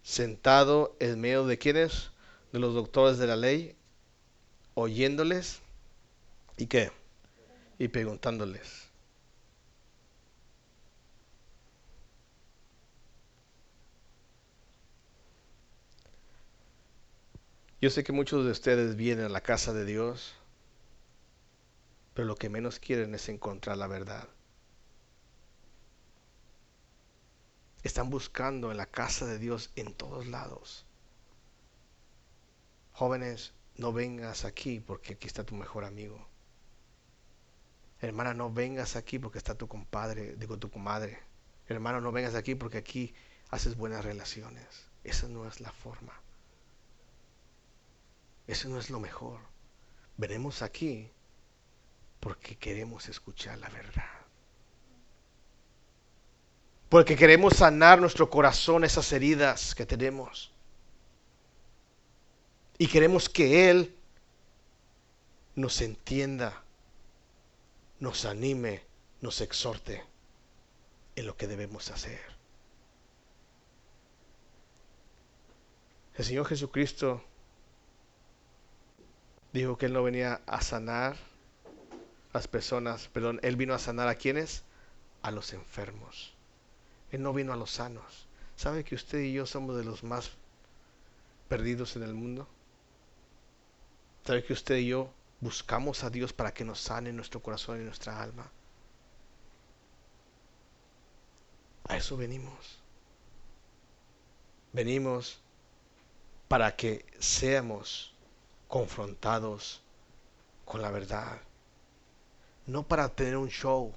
sentado 0.05 0.97
en 1.01 1.21
medio 1.21 1.45
de 1.45 1.59
quienes, 1.59 2.13
de 2.53 2.61
los 2.61 2.73
doctores 2.73 3.19
de 3.19 3.27
la 3.27 3.35
ley, 3.35 3.75
oyéndoles 4.75 5.59
y 6.57 6.67
qué, 6.67 6.93
y 7.81 7.89
preguntándoles. 7.89 8.84
Yo 17.85 17.91
sé 17.91 18.03
que 18.03 18.13
muchos 18.13 18.47
de 18.47 18.51
ustedes 18.51 18.97
vienen 18.97 19.27
a 19.27 19.29
la 19.29 19.43
casa 19.43 19.75
de 19.75 19.85
Dios, 19.85 20.33
pero 22.15 22.27
lo 22.27 22.35
que 22.35 22.49
menos 22.49 22.81
quieren 22.81 23.15
es 23.15 23.29
encontrar 23.29 23.77
la 23.77 23.87
verdad. 23.87 24.27
Están 27.83 28.09
buscando 28.09 28.71
en 28.71 28.79
la 28.79 28.87
casa 28.87 29.27
de 29.27 29.39
Dios 29.39 29.71
en 29.77 29.93
todos 29.93 30.27
lados. 30.27 30.87
Jóvenes, 32.93 33.53
no 33.77 33.93
vengas 33.93 34.47
aquí 34.47 34.81
porque 34.81 35.13
aquí 35.13 35.27
está 35.27 35.45
tu 35.45 35.55
mejor 35.55 35.85
amigo. 35.85 36.27
Hermana, 38.01 38.33
no 38.33 38.51
vengas 38.51 38.97
aquí 38.97 39.19
porque 39.19 39.37
está 39.37 39.57
tu 39.57 39.69
compadre, 39.69 40.37
digo 40.37 40.59
tu 40.59 40.71
comadre. 40.71 41.19
Hermano, 41.69 42.01
no 42.01 42.13
vengas 42.13 42.35
aquí 42.35 42.55
porque 42.55 42.79
aquí 42.79 43.13
haces 43.51 43.77
buenas 43.77 44.07
relaciones. 44.07 44.87
Esa 45.03 45.29
no 45.29 45.47
es 45.47 45.61
la 45.61 45.71
forma. 45.71 46.24
Eso 48.47 48.69
no 48.69 48.79
es 48.79 48.91
lo 48.91 49.01
mejor. 49.01 49.41
Venimos 50.17 50.63
aquí 50.63 51.11
porque 52.21 52.57
queremos 52.57 53.09
escuchar 53.09 53.59
la 53.59 53.69
verdad 53.69 54.25
porque 56.95 57.17
queremos 57.17 57.55
sanar 57.55 58.01
nuestro 58.01 58.31
corazón, 58.31 58.85
esas 58.85 59.11
heridas 59.13 59.75
que 59.75 59.85
tenemos. 59.85 60.53
Y 62.79 62.87
queremos 62.87 63.29
que 63.29 63.69
Él 63.69 63.97
nos 65.57 65.81
entienda, 65.81 66.63
nos 67.99 68.25
anime, 68.25 68.85
nos 69.21 69.41
exhorte 69.41 70.05
en 71.17 71.27
lo 71.27 71.37
que 71.37 71.49
debemos 71.49 71.91
hacer. 71.91 72.21
El 76.15 76.25
Señor 76.25 76.47
Jesucristo 76.47 77.25
dijo 79.55 79.79
que 79.79 79.87
Él 79.87 79.93
no 79.93 80.03
venía 80.03 80.43
a 80.47 80.61
sanar 80.61 81.17
las 82.33 82.49
personas, 82.49 83.09
perdón, 83.09 83.39
Él 83.43 83.55
vino 83.55 83.73
a 83.73 83.79
sanar 83.79 84.09
a 84.09 84.17
quienes? 84.17 84.65
A 85.23 85.31
los 85.31 85.53
enfermos. 85.53 86.35
Él 87.13 87.23
no 87.23 87.33
vino 87.33 87.53
a 87.53 87.57
los 87.57 87.71
sanos. 87.71 88.27
¿Sabe 88.57 88.83
que 88.83 88.97
usted 88.97 89.21
y 89.21 89.33
yo 89.33 89.47
somos 89.47 89.77
de 89.77 89.85
los 89.85 90.03
más 90.03 90.33
perdidos 91.49 91.95
en 91.95 92.03
el 92.03 92.15
mundo? 92.15 92.49
¿Sabe 94.25 94.43
que 94.43 94.53
usted 94.53 94.77
y 94.77 94.89
yo 94.89 95.13
buscamos 95.41 96.03
a 96.03 96.11
Dios 96.11 96.33
para 96.33 96.53
que 96.53 96.65
nos 96.65 96.81
sane 96.81 97.13
nuestro 97.13 97.41
corazón 97.41 97.81
y 97.81 97.85
nuestra 97.85 98.21
alma? 98.21 98.51
A 101.87 101.97
eso 101.97 102.17
venimos. 102.17 102.81
Venimos 104.73 105.39
para 106.49 106.75
que 106.75 107.07
seamos 107.21 108.14
confrontados 108.75 109.81
con 110.65 110.83
la 110.83 110.91
verdad. 110.91 111.39
No 112.67 112.83
para 112.83 113.09
tener 113.09 113.37
un 113.37 113.49
show 113.49 113.95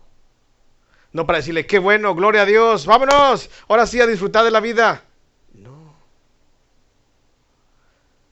no 1.13 1.25
para 1.25 1.39
decirle, 1.39 1.65
qué 1.65 1.80
bueno, 1.80 2.13
gloria 2.13 2.43
a 2.43 2.45
Dios, 2.45 2.86
vámonos, 2.86 3.49
ahora 3.67 3.88
sí 3.88 3.99
a 3.99 4.05
disfrutar 4.05 4.45
de 4.45 4.51
la 4.51 4.59
vida. 4.59 5.03
No. 5.51 5.95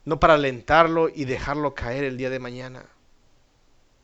No 0.04 0.20
para 0.20 0.34
alentarlo 0.34 1.08
y 1.08 1.24
dejarlo 1.24 1.74
caer 1.74 2.04
el 2.04 2.16
día 2.16 2.30
de 2.30 2.38
mañana. 2.38 2.84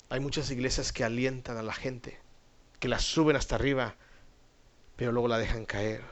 Hay 0.08 0.18
muchas 0.18 0.50
iglesias 0.50 0.92
que 0.92 1.04
alientan 1.04 1.58
a 1.58 1.62
la 1.62 1.74
gente, 1.74 2.18
que 2.80 2.88
la 2.88 2.98
suben 2.98 3.36
hasta 3.36 3.54
arriba, 3.54 3.94
pero 4.96 5.12
luego 5.12 5.28
la 5.28 5.38
dejan 5.38 5.64
caer. 5.64 6.02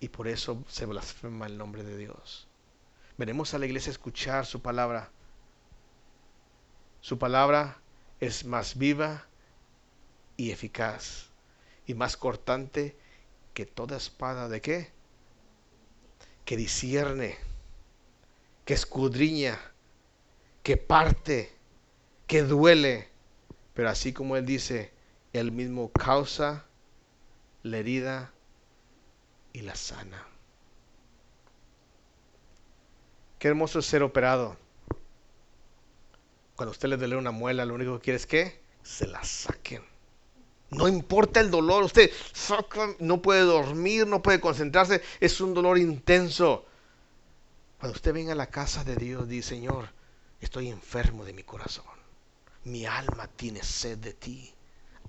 Y 0.00 0.08
por 0.08 0.28
eso 0.28 0.64
se 0.68 0.86
blasfema 0.86 1.46
el 1.46 1.58
nombre 1.58 1.82
de 1.84 1.98
Dios. 1.98 2.48
Venimos 3.18 3.52
a 3.52 3.58
la 3.58 3.66
iglesia 3.66 3.90
escuchar 3.90 4.46
su 4.46 4.62
palabra. 4.62 5.10
Su 7.02 7.18
palabra 7.18 7.78
es 8.20 8.44
más 8.44 8.78
viva 8.78 9.26
y 10.36 10.52
eficaz 10.52 11.30
y 11.84 11.94
más 11.94 12.16
cortante 12.16 12.96
que 13.54 13.66
toda 13.66 13.96
espada 13.96 14.48
de 14.48 14.60
qué? 14.60 14.92
Que 16.44 16.56
discierne, 16.56 17.36
que 18.64 18.74
escudriña, 18.74 19.58
que 20.62 20.76
parte, 20.76 21.52
que 22.28 22.44
duele. 22.44 23.08
Pero 23.74 23.88
así 23.88 24.12
como 24.12 24.36
él 24.36 24.46
dice, 24.46 24.92
él 25.32 25.50
mismo 25.50 25.90
causa 25.90 26.66
la 27.64 27.78
herida 27.78 28.32
y 29.52 29.62
la 29.62 29.74
sana. 29.74 30.24
Qué 33.40 33.48
hermoso 33.48 33.82
ser 33.82 34.04
operado. 34.04 34.61
Cuando 36.56 36.72
usted 36.72 36.88
le 36.88 36.96
duele 36.96 37.16
una 37.16 37.30
muela, 37.30 37.64
lo 37.64 37.74
único 37.74 37.98
que 37.98 38.04
quiere 38.04 38.16
es 38.16 38.26
que 38.26 38.60
se 38.82 39.06
la 39.06 39.22
saquen. 39.24 39.82
No 40.70 40.88
importa 40.88 41.40
el 41.40 41.50
dolor, 41.50 41.84
usted 41.84 42.10
no 42.98 43.20
puede 43.20 43.42
dormir, 43.42 44.06
no 44.06 44.22
puede 44.22 44.40
concentrarse, 44.40 45.02
es 45.20 45.40
un 45.40 45.52
dolor 45.52 45.78
intenso. 45.78 46.64
Cuando 47.78 47.96
usted 47.96 48.14
venga 48.14 48.32
a 48.32 48.36
la 48.36 48.46
casa 48.46 48.82
de 48.84 48.96
Dios, 48.96 49.28
dice, 49.28 49.50
Señor, 49.50 49.90
estoy 50.40 50.68
enfermo 50.68 51.24
de 51.24 51.34
mi 51.34 51.42
corazón. 51.42 51.84
Mi 52.64 52.86
alma 52.86 53.28
tiene 53.28 53.62
sed 53.62 53.98
de 53.98 54.14
ti. 54.14 54.54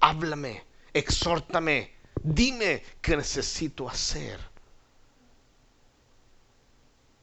Háblame, 0.02 0.64
exhórtame, 0.92 1.94
dime 2.22 2.84
qué 3.02 3.16
necesito 3.16 3.88
hacer 3.88 4.40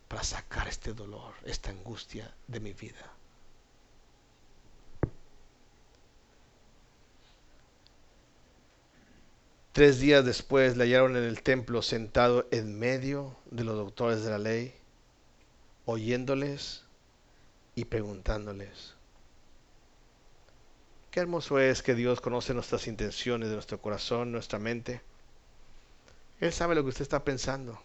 para 0.09 0.25
sacar 0.25 0.67
este 0.67 0.95
dolor, 0.95 1.35
esta 1.45 1.71
angustia 1.71 2.35
de 2.47 2.61
mi 2.61 2.73
vida. 2.73 3.13
Tres 9.73 10.01
días 10.01 10.25
después 10.25 10.77
le 10.77 10.83
hallaron 10.85 11.17
en 11.17 11.23
el 11.23 11.43
templo 11.43 11.81
sentado 11.81 12.45
en 12.51 12.77
medio 12.77 13.37
de 13.53 13.63
los 13.63 13.77
doctores 13.77 14.25
de 14.25 14.31
la 14.31 14.39
ley, 14.39 14.75
oyéndoles 15.85 16.83
y 17.77 17.85
preguntándoles. 17.85 18.95
Qué 21.13 21.21
hermoso 21.21 21.61
es 21.61 21.85
que 21.85 21.95
Dios 21.95 22.21
conoce 22.21 22.53
nuestras 22.53 22.89
intenciones 22.89 23.49
de 23.49 23.55
nuestro 23.55 23.81
corazón, 23.81 24.33
nuestra 24.33 24.59
mente. 24.59 25.03
Él 26.41 26.53
sabe 26.53 26.75
lo 26.75 26.83
que 26.83 26.89
usted 26.89 27.03
está 27.03 27.23
pensando. 27.23 27.81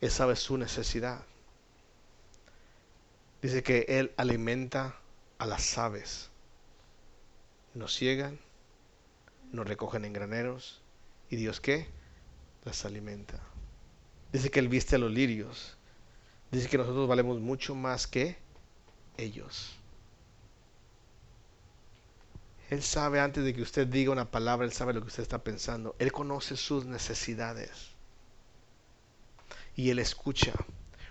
Él 0.00 0.10
sabe 0.10 0.36
su 0.36 0.56
necesidad. 0.56 1.20
Dice 3.42 3.62
que 3.62 3.84
Él 3.88 4.12
alimenta 4.16 4.96
a 5.36 5.44
las 5.44 5.76
aves. 5.76 6.30
Nos 7.74 7.94
ciegan, 7.94 8.38
nos 9.52 9.66
recogen 9.66 10.06
en 10.06 10.14
graneros 10.14 10.80
¿Y 11.30 11.36
Dios 11.36 11.60
qué? 11.60 11.86
Las 12.64 12.84
alimenta. 12.84 13.40
Dice 14.32 14.50
que 14.50 14.58
Él 14.58 14.68
viste 14.68 14.96
a 14.96 14.98
los 14.98 15.10
lirios. 15.10 15.76
Dice 16.50 16.68
que 16.68 16.78
nosotros 16.78 17.08
valemos 17.08 17.40
mucho 17.40 17.74
más 17.74 18.06
que 18.06 18.36
ellos. 19.16 19.76
Él 22.68 22.82
sabe 22.82 23.20
antes 23.20 23.44
de 23.44 23.54
que 23.54 23.62
usted 23.62 23.86
diga 23.86 24.12
una 24.12 24.30
palabra, 24.30 24.66
Él 24.66 24.72
sabe 24.72 24.92
lo 24.92 25.00
que 25.00 25.08
usted 25.08 25.22
está 25.22 25.42
pensando. 25.42 25.96
Él 25.98 26.12
conoce 26.12 26.56
sus 26.56 26.84
necesidades. 26.84 27.90
Y 29.76 29.90
Él 29.90 29.98
escucha. 29.98 30.52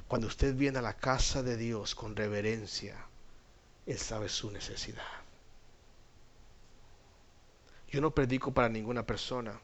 Cuando 0.07 0.27
usted 0.27 0.55
viene 0.55 0.79
a 0.79 0.81
la 0.81 0.97
casa 0.97 1.43
de 1.43 1.55
Dios 1.55 1.95
con 1.95 2.15
reverencia, 2.15 2.95
Él 3.85 3.97
sabe 3.97 4.27
su 4.27 4.51
necesidad. 4.51 5.03
Yo 7.89 8.01
no 8.01 8.11
predico 8.11 8.53
para 8.53 8.69
ninguna 8.69 9.05
persona, 9.05 9.59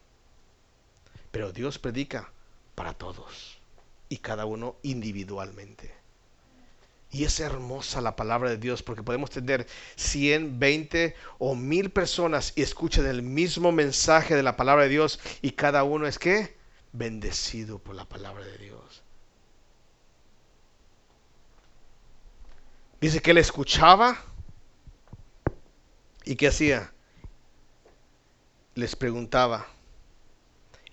pero 1.36 1.52
Dios 1.52 1.80
predica 1.80 2.32
para 2.76 2.94
todos 2.94 3.58
y 4.08 4.20
cada 4.20 4.46
uno 4.46 4.78
individualmente. 4.84 5.94
Y 7.12 7.26
es 7.26 7.42
hermosa 7.42 8.00
la 8.00 8.16
palabra 8.16 8.50
de 8.50 8.56
Dios 8.56 8.82
porque 8.82 9.04
podemos 9.04 9.32
tener 9.32 9.68
100, 9.98 10.58
20 10.60 11.14
o 11.40 11.54
mil 11.54 11.90
personas 11.90 12.54
y 12.56 12.62
escuchan 12.62 13.06
el 13.06 13.22
mismo 13.22 13.74
mensaje 13.74 14.34
de 14.34 14.44
la 14.44 14.56
palabra 14.56 14.84
de 14.84 14.90
Dios 14.92 15.20
y 15.42 15.52
cada 15.52 15.84
uno 15.84 16.08
es 16.08 16.20
que 16.20 16.56
bendecido 16.94 17.80
por 17.80 17.96
la 17.96 18.06
palabra 18.06 18.46
de 18.46 18.58
Dios. 18.58 19.04
Dice 23.02 23.22
que 23.22 23.32
él 23.32 23.40
escuchaba 23.40 24.24
y 26.24 26.38
que 26.38 26.48
hacía. 26.48 26.94
Les 28.74 28.96
preguntaba, 28.96 29.68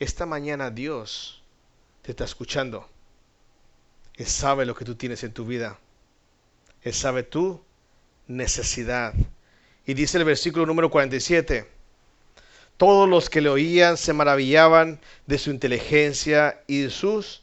esta 0.02 0.26
mañana 0.26 0.70
Dios 0.70 1.42
te 2.02 2.10
está 2.10 2.24
escuchando. 2.24 2.88
Él 4.14 4.26
sabe 4.26 4.66
lo 4.66 4.74
que 4.74 4.84
tú 4.84 4.96
tienes 4.96 5.22
en 5.22 5.32
tu 5.32 5.44
vida. 5.44 5.78
Él 6.82 6.92
sabe 6.92 7.22
tu 7.22 7.62
necesidad. 8.26 9.14
Y 9.86 9.94
dice 9.94 10.18
el 10.18 10.24
versículo 10.24 10.66
número 10.66 10.90
47, 10.90 11.68
todos 12.76 13.08
los 13.08 13.30
que 13.30 13.40
le 13.40 13.48
oían 13.48 13.96
se 13.96 14.12
maravillaban 14.12 15.00
de 15.26 15.38
su 15.38 15.50
inteligencia 15.50 16.62
y 16.66 16.82
de 16.82 16.90
sus 16.90 17.42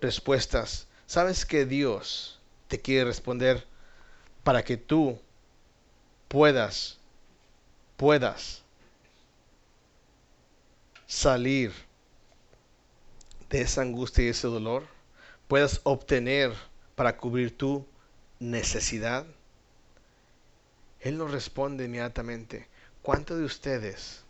respuestas. 0.00 0.86
¿Sabes 1.06 1.44
que 1.44 1.66
Dios 1.66 2.40
te 2.68 2.80
quiere 2.80 3.04
responder 3.04 3.66
para 4.42 4.62
que 4.62 4.76
tú 4.76 5.18
puedas, 6.28 6.98
puedas 7.96 8.63
salir 11.14 11.72
de 13.48 13.60
esa 13.62 13.82
angustia 13.82 14.24
y 14.24 14.28
ese 14.28 14.48
dolor? 14.48 14.84
Puedas 15.46 15.80
obtener 15.84 16.52
para 16.96 17.16
cubrir 17.16 17.56
tu 17.56 17.86
necesidad? 18.40 19.24
Él 21.00 21.18
nos 21.18 21.30
responde 21.30 21.84
inmediatamente, 21.84 22.66
¿cuántos 23.02 23.38
de 23.38 23.44
ustedes 23.44 24.24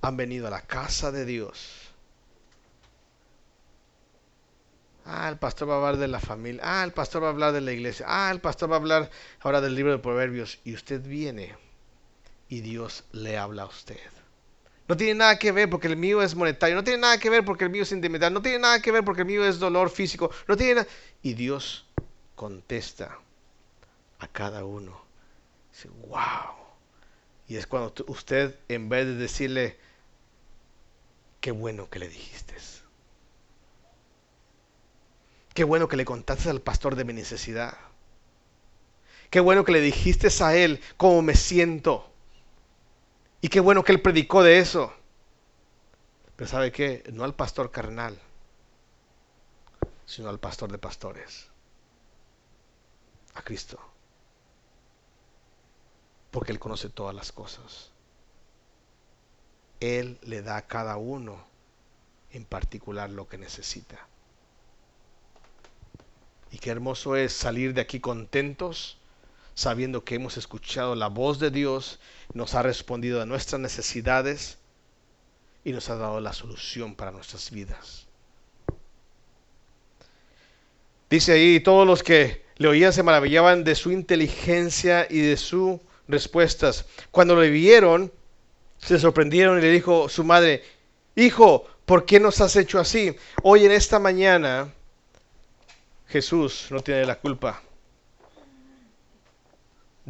han 0.00 0.16
venido 0.16 0.46
a 0.46 0.50
la 0.50 0.62
casa 0.62 1.12
de 1.12 1.26
Dios? 1.26 1.90
Ah, 5.04 5.28
el 5.28 5.38
pastor 5.38 5.68
va 5.68 5.74
a 5.74 5.76
hablar 5.78 5.96
de 5.96 6.08
la 6.08 6.20
familia. 6.20 6.62
Ah, 6.64 6.84
el 6.84 6.92
pastor 6.92 7.22
va 7.22 7.26
a 7.26 7.30
hablar 7.30 7.52
de 7.52 7.60
la 7.60 7.72
iglesia. 7.72 8.06
Ah, 8.08 8.30
el 8.30 8.40
pastor 8.40 8.70
va 8.70 8.76
a 8.76 8.78
hablar 8.78 9.10
ahora 9.40 9.60
del 9.60 9.74
libro 9.74 9.92
de 9.92 9.98
Proverbios. 9.98 10.58
Y 10.64 10.74
usted 10.74 11.02
viene 11.02 11.56
y 12.48 12.60
Dios 12.60 13.04
le 13.12 13.36
habla 13.36 13.62
a 13.62 13.66
usted. 13.66 14.19
No 14.90 14.96
tiene 14.96 15.14
nada 15.14 15.38
que 15.38 15.52
ver 15.52 15.70
porque 15.70 15.86
el 15.86 15.96
mío 15.96 16.20
es 16.20 16.34
monetario. 16.34 16.74
No 16.74 16.82
tiene 16.82 16.98
nada 16.98 17.16
que 17.16 17.30
ver 17.30 17.44
porque 17.44 17.62
el 17.62 17.70
mío 17.70 17.84
es 17.84 17.92
intimidad. 17.92 18.28
No 18.32 18.42
tiene 18.42 18.58
nada 18.58 18.82
que 18.82 18.90
ver 18.90 19.04
porque 19.04 19.20
el 19.20 19.28
mío 19.28 19.46
es 19.46 19.60
dolor 19.60 19.88
físico. 19.88 20.32
No 20.48 20.56
tiene 20.56 20.74
nada. 20.74 20.88
Y 21.22 21.34
Dios 21.34 21.86
contesta 22.34 23.16
a 24.18 24.26
cada 24.26 24.64
uno. 24.64 25.00
Dice, 25.72 25.90
wow. 26.08 26.56
Y 27.46 27.54
es 27.54 27.68
cuando 27.68 27.94
usted, 28.08 28.58
en 28.66 28.88
vez 28.88 29.06
de 29.06 29.14
decirle, 29.14 29.76
qué 31.40 31.52
bueno 31.52 31.88
que 31.88 32.00
le 32.00 32.08
dijiste. 32.08 32.56
Qué 35.54 35.62
bueno 35.62 35.86
que 35.86 35.96
le 35.96 36.04
contaste 36.04 36.50
al 36.50 36.62
pastor 36.62 36.96
de 36.96 37.04
mi 37.04 37.12
necesidad. 37.12 37.78
Qué 39.30 39.38
bueno 39.38 39.64
que 39.64 39.70
le 39.70 39.82
dijiste 39.82 40.30
a 40.42 40.56
él 40.56 40.80
cómo 40.96 41.22
me 41.22 41.36
siento. 41.36 42.09
Y 43.40 43.48
qué 43.48 43.60
bueno 43.60 43.84
que 43.84 43.92
él 43.92 44.02
predicó 44.02 44.42
de 44.42 44.58
eso. 44.58 44.92
Pero 46.36 46.50
¿sabe 46.50 46.72
qué? 46.72 47.04
No 47.12 47.24
al 47.24 47.34
pastor 47.34 47.70
carnal, 47.70 48.18
sino 50.06 50.28
al 50.28 50.38
pastor 50.38 50.70
de 50.72 50.78
pastores. 50.78 51.48
A 53.34 53.42
Cristo 53.42 53.90
porque 56.30 56.52
Él 56.52 56.58
conoce 56.58 56.88
todas 56.88 57.14
las 57.14 57.32
cosas. 57.32 57.90
Él 59.80 60.18
le 60.22 60.42
da 60.42 60.56
a 60.56 60.66
cada 60.66 60.96
uno 60.96 61.44
en 62.32 62.44
particular 62.44 63.10
lo 63.10 63.28
que 63.28 63.38
necesita. 63.38 64.06
Y 66.52 66.58
qué 66.58 66.70
hermoso 66.70 67.16
es 67.16 67.32
salir 67.32 67.74
de 67.74 67.80
aquí 67.80 68.00
contentos, 68.00 68.98
sabiendo 69.60 70.04
que 70.04 70.14
hemos 70.14 70.38
escuchado 70.38 70.94
la 70.94 71.08
voz 71.08 71.38
de 71.38 71.50
Dios, 71.50 72.00
nos 72.32 72.54
ha 72.54 72.62
respondido 72.62 73.20
a 73.20 73.26
nuestras 73.26 73.60
necesidades 73.60 74.56
y 75.64 75.72
nos 75.72 75.90
ha 75.90 75.96
dado 75.96 76.18
la 76.18 76.32
solución 76.32 76.94
para 76.94 77.10
nuestras 77.10 77.50
vidas. 77.50 78.06
Dice 81.10 81.32
ahí, 81.32 81.60
todos 81.60 81.86
los 81.86 82.02
que 82.02 82.42
le 82.56 82.68
oían 82.68 82.94
se 82.94 83.02
maravillaban 83.02 83.62
de 83.62 83.74
su 83.74 83.90
inteligencia 83.90 85.06
y 85.10 85.18
de 85.18 85.36
su 85.36 85.78
respuestas. 86.08 86.86
Cuando 87.10 87.38
le 87.38 87.50
vieron, 87.50 88.10
se 88.78 88.98
sorprendieron 88.98 89.58
y 89.58 89.60
le 89.60 89.70
dijo 89.70 90.08
su 90.08 90.24
madre, 90.24 90.64
Hijo, 91.16 91.66
¿por 91.84 92.06
qué 92.06 92.18
nos 92.18 92.40
has 92.40 92.56
hecho 92.56 92.80
así? 92.80 93.14
Hoy 93.42 93.66
en 93.66 93.72
esta 93.72 93.98
mañana, 93.98 94.72
Jesús 96.06 96.68
no 96.70 96.80
tiene 96.80 97.04
la 97.04 97.16
culpa 97.16 97.62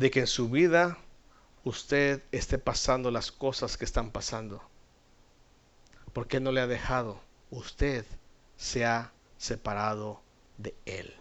de 0.01 0.11
que 0.11 0.21
en 0.21 0.27
su 0.27 0.49
vida 0.49 0.97
usted 1.63 2.23
esté 2.33 2.57
pasando 2.57 3.11
las 3.11 3.31
cosas 3.31 3.77
que 3.77 3.85
están 3.85 4.11
pasando. 4.11 4.63
Porque 6.15 6.41
no 6.41 6.53
le 6.53 6.63
ha 6.63 6.67
dejado. 6.67 7.21
Usted 7.51 8.07
se 8.57 8.87
ha 8.87 9.13
separado 9.37 10.23
de 10.57 10.75
Él. 10.87 11.15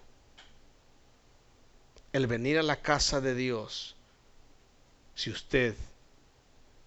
El 2.14 2.28
venir 2.28 2.58
a 2.58 2.64
la 2.64 2.82
casa 2.82 3.20
de 3.20 3.36
Dios 3.36 3.98
si 5.14 5.30
usted 5.30 5.76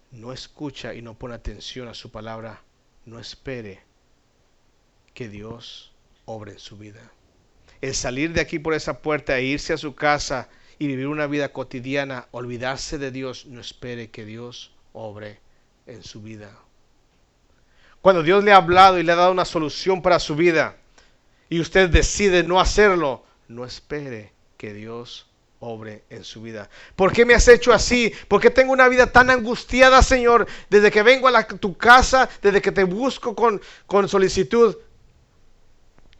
no 0.09 0.33
escucha 0.33 0.95
y 0.95 1.03
no 1.03 1.13
pone 1.13 1.35
atención 1.35 1.87
a 1.87 1.93
su 1.93 2.09
palabra, 2.09 2.63
no 3.05 3.19
espere 3.19 3.81
que 5.13 5.29
Dios 5.29 5.93
obre 6.25 6.53
en 6.53 6.59
su 6.59 6.75
vida. 6.75 7.11
El 7.81 7.93
salir 7.93 8.33
de 8.33 8.41
aquí 8.41 8.57
por 8.57 8.73
esa 8.73 8.97
puerta 8.97 9.37
e 9.37 9.43
irse 9.43 9.73
a 9.73 9.77
su 9.77 9.93
casa 9.93 10.49
y 10.83 10.87
vivir 10.87 11.07
una 11.07 11.27
vida 11.27 11.53
cotidiana, 11.53 12.27
olvidarse 12.31 12.97
de 12.97 13.09
Dios, 13.09 13.45
no 13.45 13.61
espere 13.61 14.11
que 14.11 14.25
Dios 14.25 14.73
obre 14.91 15.39
en 15.87 16.03
su 16.03 16.21
vida. 16.21 16.51
Cuando 18.01 18.21
Dios 18.21 18.43
le 18.43 18.51
ha 18.51 18.57
hablado 18.57 18.99
y 18.99 19.03
le 19.03 19.13
ha 19.13 19.15
dado 19.15 19.31
una 19.31 19.45
solución 19.45 20.01
para 20.01 20.19
su 20.19 20.35
vida 20.35 20.75
y 21.47 21.61
usted 21.61 21.89
decide 21.89 22.43
no 22.43 22.59
hacerlo, 22.59 23.23
no 23.47 23.63
espere 23.63 24.33
que 24.57 24.73
Dios 24.73 25.25
obre 25.59 26.03
en 26.09 26.25
su 26.25 26.41
vida. 26.41 26.69
¿Por 26.97 27.13
qué 27.13 27.23
me 27.23 27.33
has 27.33 27.47
hecho 27.47 27.71
así? 27.71 28.13
¿Por 28.27 28.41
qué 28.41 28.49
tengo 28.49 28.73
una 28.73 28.89
vida 28.89 29.09
tan 29.09 29.29
angustiada, 29.29 30.01
Señor? 30.01 30.45
Desde 30.69 30.91
que 30.91 31.01
vengo 31.01 31.29
a 31.29 31.47
tu 31.47 31.77
casa, 31.77 32.27
desde 32.41 32.61
que 32.61 32.73
te 32.73 32.83
busco 32.83 33.33
con, 33.33 33.61
con 33.87 34.09
solicitud, 34.09 34.75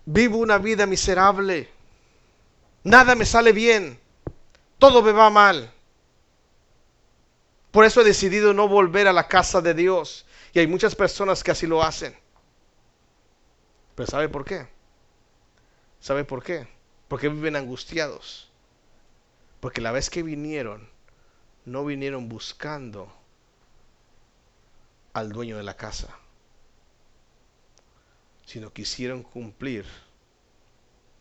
vivo 0.05 0.37
una 0.37 0.57
vida 0.57 0.85
miserable. 0.85 1.69
Nada 2.85 3.13
me 3.13 3.25
sale 3.25 3.51
bien. 3.51 4.01
Todo 4.83 5.01
me 5.01 5.13
va 5.13 5.29
mal. 5.29 5.71
Por 7.71 7.85
eso 7.85 8.01
he 8.01 8.03
decidido 8.03 8.53
no 8.53 8.67
volver 8.67 9.07
a 9.07 9.13
la 9.13 9.29
casa 9.29 9.61
de 9.61 9.73
Dios. 9.73 10.25
Y 10.51 10.59
hay 10.59 10.67
muchas 10.67 10.93
personas 10.93 11.41
que 11.41 11.51
así 11.51 11.65
lo 11.65 11.81
hacen. 11.81 12.13
Pero 13.95 14.07
¿sabe 14.07 14.27
por 14.27 14.43
qué? 14.43 14.67
¿Sabe 16.01 16.25
por 16.25 16.43
qué? 16.43 16.67
Porque 17.07 17.29
viven 17.29 17.55
angustiados. 17.55 18.51
Porque 19.61 19.79
la 19.79 19.93
vez 19.93 20.09
que 20.09 20.21
vinieron, 20.21 20.89
no 21.63 21.85
vinieron 21.85 22.27
buscando 22.27 23.09
al 25.13 25.31
dueño 25.31 25.55
de 25.55 25.63
la 25.63 25.77
casa, 25.77 26.09
sino 28.45 28.73
quisieron 28.73 29.23
cumplir 29.23 29.85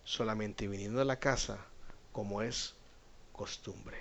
solamente 0.02 0.66
viniendo 0.66 1.00
a 1.00 1.04
la 1.04 1.20
casa 1.20 1.64
como 2.10 2.42
es 2.42 2.74
costumbre. 3.42 3.98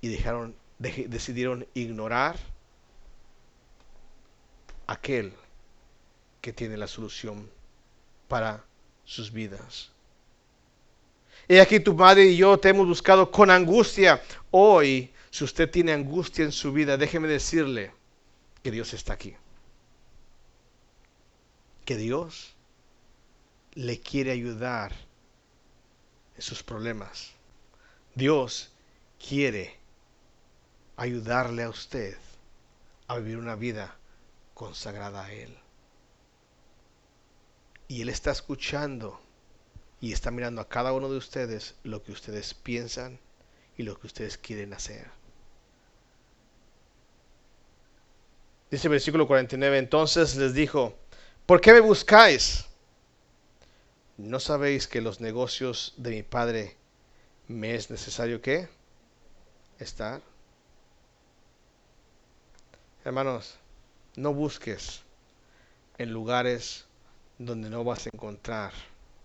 Y 0.00 0.08
dejaron, 0.08 0.56
decidieron 0.78 1.66
ignorar 1.74 2.38
aquel 4.86 5.34
que 6.40 6.54
tiene 6.54 6.78
la 6.78 6.86
solución 6.86 7.50
para 8.26 8.64
sus 9.04 9.30
vidas. 9.30 9.90
He 11.46 11.60
aquí 11.60 11.78
tu 11.78 11.92
madre 11.92 12.24
y 12.24 12.38
yo 12.38 12.58
te 12.58 12.70
hemos 12.70 12.86
buscado 12.86 13.30
con 13.30 13.50
angustia. 13.50 14.22
Hoy, 14.50 15.12
si 15.30 15.44
usted 15.44 15.70
tiene 15.70 15.92
angustia 15.92 16.42
en 16.42 16.52
su 16.52 16.72
vida, 16.72 16.96
déjeme 16.96 17.28
decirle 17.28 17.92
que 18.62 18.70
Dios 18.70 18.94
está 18.94 19.12
aquí. 19.12 19.36
Que 21.84 21.96
Dios 21.98 22.54
le 23.74 24.00
quiere 24.00 24.30
ayudar 24.30 25.05
en 26.36 26.42
sus 26.42 26.62
problemas. 26.62 27.32
Dios 28.14 28.70
quiere 29.18 29.76
ayudarle 30.96 31.64
a 31.64 31.68
usted 31.68 32.16
a 33.08 33.18
vivir 33.18 33.38
una 33.38 33.56
vida 33.56 33.96
consagrada 34.54 35.24
a 35.24 35.32
Él. 35.32 35.56
Y 37.88 38.02
Él 38.02 38.08
está 38.08 38.32
escuchando 38.32 39.20
y 40.00 40.12
está 40.12 40.30
mirando 40.30 40.60
a 40.60 40.68
cada 40.68 40.92
uno 40.92 41.08
de 41.08 41.16
ustedes 41.16 41.74
lo 41.82 42.02
que 42.02 42.12
ustedes 42.12 42.54
piensan 42.54 43.18
y 43.76 43.82
lo 43.82 43.98
que 43.98 44.06
ustedes 44.06 44.36
quieren 44.38 44.72
hacer. 44.74 45.08
Dice 48.70 48.88
el 48.88 48.92
versículo 48.92 49.26
49, 49.26 49.78
entonces 49.78 50.34
les 50.36 50.52
dijo, 50.52 50.94
¿por 51.46 51.60
qué 51.60 51.72
me 51.72 51.80
buscáis? 51.80 52.65
¿No 54.18 54.40
sabéis 54.40 54.88
que 54.88 55.02
los 55.02 55.20
negocios 55.20 55.92
de 55.98 56.10
mi 56.10 56.22
Padre 56.22 56.74
me 57.48 57.74
es 57.74 57.90
necesario 57.90 58.40
que 58.40 58.66
estar? 59.78 60.22
Hermanos, 63.04 63.58
no 64.16 64.32
busques 64.32 65.02
en 65.98 66.12
lugares 66.12 66.86
donde 67.38 67.68
no 67.68 67.84
vas 67.84 68.06
a 68.06 68.10
encontrar 68.10 68.72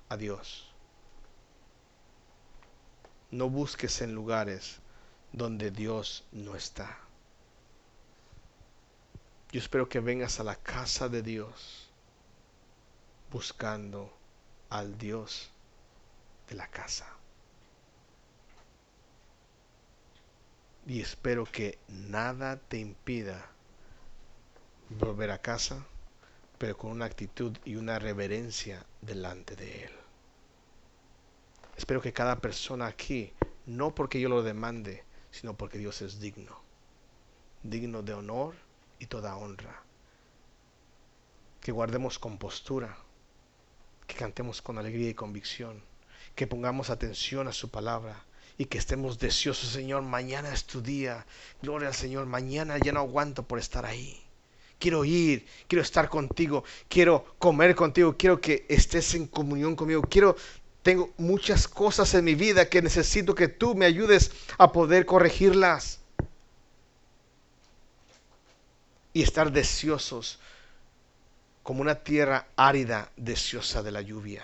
a 0.09 0.17
Dios. 0.17 0.69
No 3.31 3.49
busques 3.49 4.01
en 4.01 4.13
lugares 4.13 4.79
donde 5.31 5.71
Dios 5.71 6.25
no 6.33 6.57
está. 6.57 6.99
Yo 9.53 9.59
espero 9.59 9.87
que 9.87 10.01
vengas 10.01 10.41
a 10.41 10.43
la 10.43 10.57
casa 10.57 11.07
de 11.07 11.21
Dios 11.21 11.89
buscando 13.31 14.20
al 14.71 14.97
Dios 14.97 15.51
de 16.49 16.55
la 16.55 16.67
casa. 16.67 17.07
Y 20.87 21.01
espero 21.01 21.43
que 21.43 21.77
nada 21.87 22.57
te 22.57 22.79
impida 22.79 23.45
volver 24.89 25.29
a 25.29 25.41
casa, 25.41 25.85
pero 26.57 26.75
con 26.77 26.89
una 26.89 27.05
actitud 27.05 27.55
y 27.65 27.75
una 27.75 27.99
reverencia 27.99 28.85
delante 29.01 29.55
de 29.55 29.83
Él. 29.85 29.91
Espero 31.77 32.01
que 32.01 32.13
cada 32.13 32.39
persona 32.39 32.87
aquí, 32.87 33.33
no 33.65 33.93
porque 33.93 34.19
yo 34.19 34.29
lo 34.29 34.41
demande, 34.41 35.03
sino 35.31 35.55
porque 35.55 35.77
Dios 35.77 36.01
es 36.01 36.19
digno, 36.19 36.61
digno 37.61 38.01
de 38.03 38.13
honor 38.13 38.55
y 38.99 39.07
toda 39.07 39.35
honra. 39.35 39.83
Que 41.59 41.71
guardemos 41.71 42.17
compostura, 42.17 42.97
que 44.11 44.17
cantemos 44.17 44.61
con 44.61 44.77
alegría 44.77 45.09
y 45.09 45.13
convicción, 45.13 45.81
que 46.35 46.47
pongamos 46.47 46.89
atención 46.89 47.47
a 47.47 47.53
su 47.53 47.69
palabra 47.69 48.23
y 48.57 48.65
que 48.65 48.77
estemos 48.77 49.17
deseosos, 49.17 49.69
Señor, 49.69 50.01
mañana 50.03 50.53
es 50.53 50.65
tu 50.65 50.81
día. 50.81 51.25
Gloria 51.61 51.87
al 51.87 51.95
Señor, 51.95 52.25
mañana 52.25 52.77
ya 52.77 52.91
no 52.91 52.99
aguanto 52.99 53.43
por 53.43 53.57
estar 53.57 53.85
ahí 53.85 54.21
quiero 54.81 55.05
ir, 55.05 55.45
quiero 55.67 55.83
estar 55.83 56.09
contigo, 56.09 56.63
quiero 56.89 57.35
comer 57.37 57.75
contigo, 57.75 58.17
quiero 58.17 58.41
que 58.41 58.65
estés 58.67 59.13
en 59.13 59.27
comunión 59.27 59.75
conmigo, 59.75 60.01
quiero, 60.01 60.35
tengo 60.81 61.13
muchas 61.17 61.67
cosas 61.67 62.15
en 62.15 62.25
mi 62.25 62.33
vida 62.33 62.67
que 62.67 62.81
necesito 62.81 63.35
que 63.35 63.47
tú 63.47 63.75
me 63.75 63.85
ayudes 63.85 64.31
a 64.57 64.71
poder 64.71 65.05
corregirlas. 65.05 65.99
Y 69.13 69.21
estar 69.21 69.51
deseosos 69.51 70.39
como 71.63 71.81
una 71.81 71.95
tierra 71.95 72.47
árida, 72.55 73.11
deseosa 73.17 73.83
de 73.83 73.91
la 73.91 74.01
lluvia. 74.01 74.43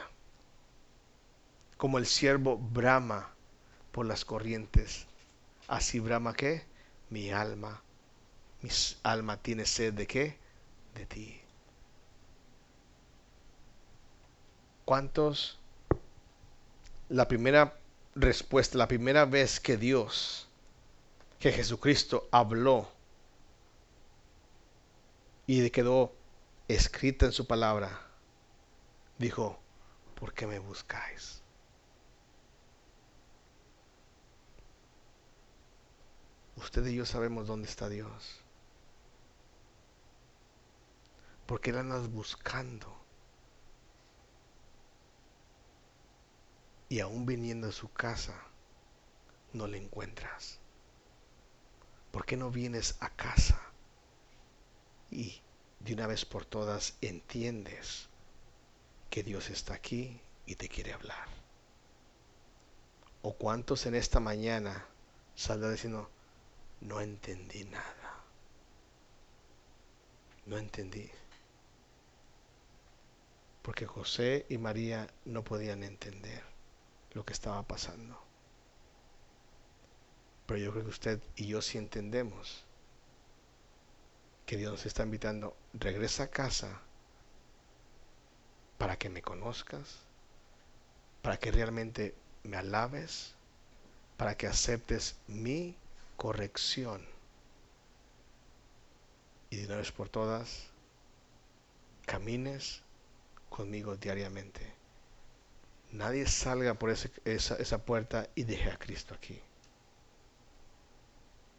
Como 1.78 1.98
el 1.98 2.06
siervo 2.06 2.58
brama 2.58 3.30
por 3.92 4.06
las 4.06 4.26
corrientes. 4.26 5.06
Así 5.68 6.00
brama 6.00 6.34
que 6.34 6.64
mi 7.10 7.32
alma 7.32 7.82
mi 8.62 8.70
alma 9.04 9.38
tiene 9.38 9.66
sed 9.66 9.94
de 9.94 10.08
qué? 10.08 10.38
De 10.96 11.06
ti. 11.06 11.40
¿Cuántos? 14.86 15.60
La 17.10 17.28
primera 17.28 17.78
respuesta, 18.16 18.78
la 18.78 18.88
primera 18.88 19.26
vez 19.26 19.60
que 19.60 19.78
Dios, 19.78 20.48
que 21.40 21.52
Jesucristo 21.52 22.28
habló 22.32 22.90
y 25.46 25.70
quedó 25.70 26.14
escrita 26.68 27.26
en 27.26 27.32
su 27.32 27.48
palabra, 27.48 28.08
dijo, 29.18 29.60
¿por 30.20 30.34
qué 30.34 30.48
me 30.48 30.60
buscáis? 30.60 31.42
Usted 36.56 36.86
y 36.88 36.96
yo 36.96 37.06
sabemos 37.06 37.48
dónde 37.48 37.68
está 37.68 37.88
Dios. 37.88 38.42
porque 41.48 41.72
la 41.72 41.80
andas 41.80 42.12
buscando. 42.12 42.94
Y 46.90 47.00
aún 47.00 47.26
viniendo 47.26 47.70
a 47.70 47.72
su 47.72 47.92
casa, 47.92 48.36
no 49.54 49.66
le 49.68 49.78
encuentras. 49.78 50.60
¿Por 52.12 52.26
qué 52.26 52.38
no 52.38 52.52
vienes 52.52 52.96
a 53.00 53.10
casa? 53.10 53.60
Y 55.10 55.42
de 55.80 55.94
una 55.94 56.08
vez 56.08 56.26
por 56.26 56.46
todas 56.46 56.96
entiendes 57.02 58.08
que 59.10 59.24
Dios 59.24 59.50
está 59.50 59.74
aquí 59.74 60.20
y 60.46 60.56
te 60.56 60.70
quiere 60.70 60.94
hablar. 60.94 61.28
¿O 63.22 63.34
cuántos 63.34 63.86
en 63.86 63.96
esta 63.96 64.20
mañana 64.20 64.86
saldrán 65.36 65.74
diciendo, 65.74 66.10
no 66.82 67.02
entendí 67.02 67.64
nada? 67.66 68.24
No 70.46 70.58
entendí 70.58 71.10
porque 73.68 73.86
José 73.86 74.46
y 74.48 74.58
María 74.58 75.10
no 75.26 75.44
podían 75.44 75.84
entender 75.84 76.42
lo 77.12 77.26
que 77.26 77.34
estaba 77.34 77.64
pasando. 77.64 78.18
Pero 80.46 80.58
yo 80.58 80.72
creo 80.72 80.86
que 80.86 80.90
usted 80.90 81.22
y 81.36 81.48
yo 81.48 81.62
sí 81.62 81.78
entendemos 81.78 82.64
que 84.46 84.56
Dios 84.56 84.72
nos 84.72 84.86
está 84.86 85.04
invitando, 85.04 85.54
regresa 85.80 86.24
a 86.24 86.28
casa 86.28 86.82
para 88.78 88.98
que 88.98 89.10
me 89.10 89.22
conozcas, 89.22 90.00
para 91.22 91.38
que 91.38 91.52
realmente 91.52 92.16
me 92.44 92.58
alabes, 92.58 93.34
para 94.18 94.36
que 94.36 94.48
aceptes 94.48 95.16
mi 95.28 95.76
corrección. 96.16 97.06
Y 99.50 99.58
de 99.58 99.66
una 99.68 99.78
vez 99.78 99.92
por 99.92 100.10
todas, 100.10 100.68
camines 102.06 102.82
conmigo 103.50 103.96
diariamente. 103.96 104.74
Nadie 105.92 106.28
salga 106.28 106.74
por 106.74 106.90
esa, 106.90 107.10
esa 107.56 107.78
puerta 107.86 108.28
y 108.36 108.44
deje 108.44 108.72
a 108.72 108.78
Cristo 108.78 109.14
aquí. 109.14 109.42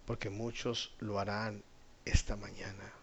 Porque 0.07 0.31
muchos 0.31 0.95
lo 0.99 1.19
harán 1.19 1.63
esta 2.05 2.37
mañana. 2.37 2.98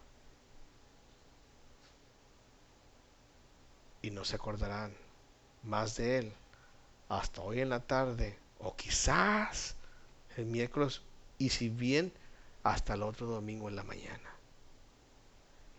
Y 4.06 4.12
no 4.12 4.24
se 4.24 4.36
acordarán 4.36 4.94
más 5.64 5.96
de 5.96 6.18
Él 6.18 6.32
hasta 7.08 7.40
hoy 7.40 7.60
en 7.60 7.70
la 7.70 7.80
tarde 7.80 8.38
o 8.60 8.76
quizás 8.76 9.74
el 10.36 10.46
miércoles 10.46 11.02
y 11.38 11.48
si 11.48 11.70
bien 11.70 12.12
hasta 12.62 12.94
el 12.94 13.02
otro 13.02 13.26
domingo 13.26 13.68
en 13.68 13.74
la 13.74 13.82
mañana. 13.82 14.30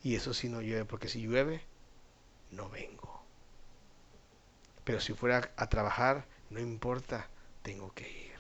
Y 0.03 0.15
eso 0.15 0.33
si 0.33 0.49
no 0.49 0.59
llueve, 0.59 0.83
porque 0.83 1.07
si 1.07 1.21
llueve, 1.21 1.61
no 2.51 2.69
vengo. 2.69 3.23
Pero 4.83 4.99
si 4.99 5.13
fuera 5.13 5.49
a 5.55 5.69
trabajar, 5.69 6.25
no 6.49 6.59
importa, 6.59 7.29
tengo 7.61 7.93
que 7.93 8.11
ir. 8.11 8.39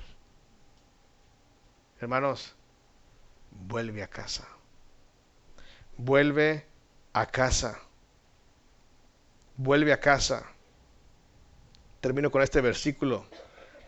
Hermanos, 2.01 2.57
vuelve 3.51 4.03
a 4.03 4.09
casa. 4.09 4.49
Vuelve 5.95 6.65
a 7.13 7.25
casa. 7.27 7.86
Vuelve 9.57 9.91
a 9.91 9.99
casa. 9.99 10.45
Termino 11.99 12.31
con 12.31 12.41
este 12.41 12.61
versículo. 12.61 13.25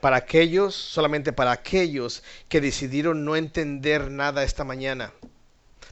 Para 0.01 0.17
aquellos, 0.17 0.75
solamente 0.75 1.33
para 1.33 1.51
aquellos 1.51 2.23
que 2.47 2.61
decidieron 2.61 3.25
no 3.25 3.35
entender 3.35 4.09
nada 4.09 4.43
esta 4.43 4.63
mañana. 4.63 5.13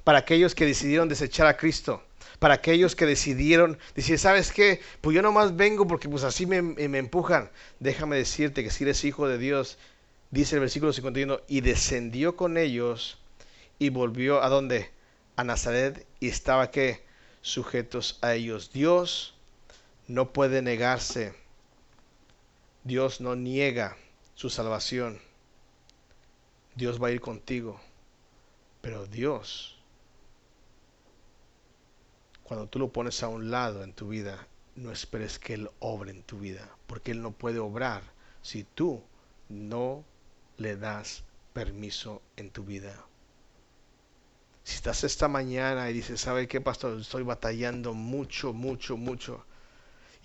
Para 0.04 0.20
aquellos 0.20 0.56
que 0.56 0.66
decidieron 0.66 1.10
desechar 1.10 1.48
a 1.48 1.58
Cristo 1.58 2.04
para 2.40 2.56
aquellos 2.56 2.96
que 2.96 3.06
decidieron 3.06 3.78
decir, 3.96 4.20
¿sabes 4.20 4.52
qué? 4.52 4.82
Pues 5.02 5.16
yo 5.16 5.22
nomás 5.22 5.56
vengo 5.56 5.88
porque 5.88 6.10
pues 6.10 6.24
así 6.24 6.46
me, 6.46 6.62
me 6.62 6.98
empujan. 6.98 7.50
Déjame 7.80 8.18
decirte 8.18 8.64
que 8.64 8.70
si 8.70 8.84
eres 8.84 9.04
hijo 9.04 9.28
de 9.28 9.38
Dios, 9.38 9.78
dice 10.32 10.56
el 10.56 10.62
versículo 10.62 10.94
51, 10.94 11.42
y 11.48 11.62
descendió 11.62 12.36
con 12.36 12.58
ellos 12.58 13.18
y 13.80 13.90
volvió 13.90 14.44
a 14.44 14.50
donde? 14.50 14.92
A 15.36 15.44
Nazaret 15.44 16.06
y 16.20 16.30
estaba 16.30 16.72
que 16.72 17.04
sujetos 17.42 18.20
a 18.22 18.34
ellos. 18.34 18.72
Dios 18.74 19.37
no 20.08 20.32
puede 20.32 20.62
negarse. 20.62 21.34
Dios 22.84 23.20
no 23.20 23.36
niega 23.36 23.98
su 24.36 24.50
salvación. 24.50 25.20
Dios 26.76 27.02
va 27.02 27.08
a 27.08 27.12
ir 27.12 27.22
contigo. 27.22 27.80
Pero 28.82 29.06
Dios, 29.06 29.78
cuando 32.44 32.68
tú 32.68 32.80
lo 32.80 32.90
pones 32.90 33.22
a 33.24 33.28
un 33.28 33.52
lado 33.52 33.84
en 33.84 33.94
tu 33.94 34.08
vida, 34.08 34.48
no 34.76 34.92
esperes 34.92 35.40
que 35.40 35.56
Él 35.56 35.70
obre 35.80 36.12
en 36.12 36.24
tu 36.24 36.40
vida, 36.40 36.70
porque 36.86 37.12
Él 37.12 37.22
no 37.22 37.32
puede 37.32 37.60
obrar 37.60 38.04
si 38.42 38.64
tú 38.64 39.04
no 39.50 40.06
le 40.58 40.78
das 40.78 41.24
permiso 41.52 42.22
en 42.38 42.52
tu 42.52 42.64
vida. 42.64 42.96
Si 44.64 44.76
estás 44.76 45.04
esta 45.04 45.28
mañana 45.28 45.90
y 45.90 45.94
dices, 45.94 46.22
¿sabe 46.22 46.48
qué, 46.48 46.62
pastor? 46.62 47.00
Estoy 47.00 47.24
batallando 47.24 47.94
mucho, 47.94 48.54
mucho, 48.54 48.96
mucho. 48.98 49.46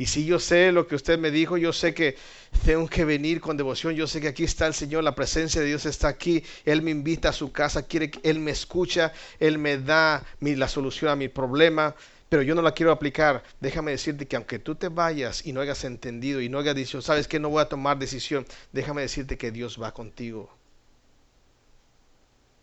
Y 0.02 0.06
si 0.06 0.24
yo 0.24 0.40
sé 0.40 0.72
lo 0.72 0.88
que 0.88 0.96
usted 0.96 1.16
me 1.16 1.30
dijo, 1.30 1.56
yo 1.56 1.72
sé 1.72 1.94
que 1.94 2.16
tengo 2.64 2.88
que 2.88 3.04
venir 3.04 3.40
con 3.40 3.56
devoción, 3.56 3.94
yo 3.94 4.08
sé 4.08 4.20
que 4.20 4.26
aquí 4.26 4.42
está 4.42 4.66
el 4.66 4.74
Señor, 4.74 5.04
la 5.04 5.14
presencia 5.14 5.60
de 5.60 5.68
Dios 5.68 5.86
está 5.86 6.08
aquí, 6.08 6.42
Él 6.64 6.82
me 6.82 6.90
invita 6.90 7.28
a 7.28 7.32
su 7.32 7.52
casa, 7.52 7.86
quiere 7.86 8.10
Él 8.24 8.40
me 8.40 8.50
escucha, 8.50 9.12
Él 9.38 9.58
me 9.58 9.78
da 9.78 10.26
la 10.40 10.66
solución 10.66 11.12
a 11.12 11.14
mi 11.14 11.28
problema, 11.28 11.94
pero 12.28 12.42
yo 12.42 12.56
no 12.56 12.62
la 12.62 12.72
quiero 12.72 12.90
aplicar. 12.90 13.44
Déjame 13.60 13.92
decirte 13.92 14.26
que 14.26 14.34
aunque 14.34 14.58
tú 14.58 14.74
te 14.74 14.88
vayas 14.88 15.46
y 15.46 15.52
no 15.52 15.60
hayas 15.60 15.84
entendido 15.84 16.40
y 16.40 16.48
no 16.48 16.58
hayas 16.58 16.74
dicho, 16.74 17.00
sabes 17.00 17.28
que 17.28 17.38
no 17.38 17.50
voy 17.50 17.62
a 17.62 17.68
tomar 17.68 17.96
decisión, 17.96 18.44
déjame 18.72 19.02
decirte 19.02 19.38
que 19.38 19.52
Dios 19.52 19.80
va 19.80 19.94
contigo. 19.94 20.52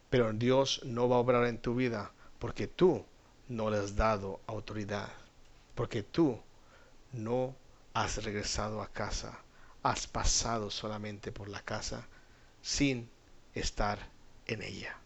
Pero 0.10 0.34
Dios 0.34 0.82
no 0.84 1.08
va 1.08 1.16
a 1.16 1.20
obrar 1.20 1.46
en 1.46 1.58
tu 1.58 1.74
vida 1.74 2.12
porque 2.38 2.68
tú 2.68 3.06
no 3.48 3.70
le 3.70 3.78
has 3.78 3.96
dado 3.96 4.42
autoridad, 4.46 5.08
porque 5.74 6.04
tú 6.04 6.38
no 7.14 7.56
has 7.94 8.24
regresado 8.24 8.82
a 8.82 8.88
casa, 8.88 9.40
has 9.84 10.08
pasado 10.08 10.70
solamente 10.70 11.32
por 11.32 11.50
la 11.50 11.62
casa 11.62 12.08
sin 12.62 13.10
estar 13.54 14.00
en 14.46 14.62
ella. 14.62 14.98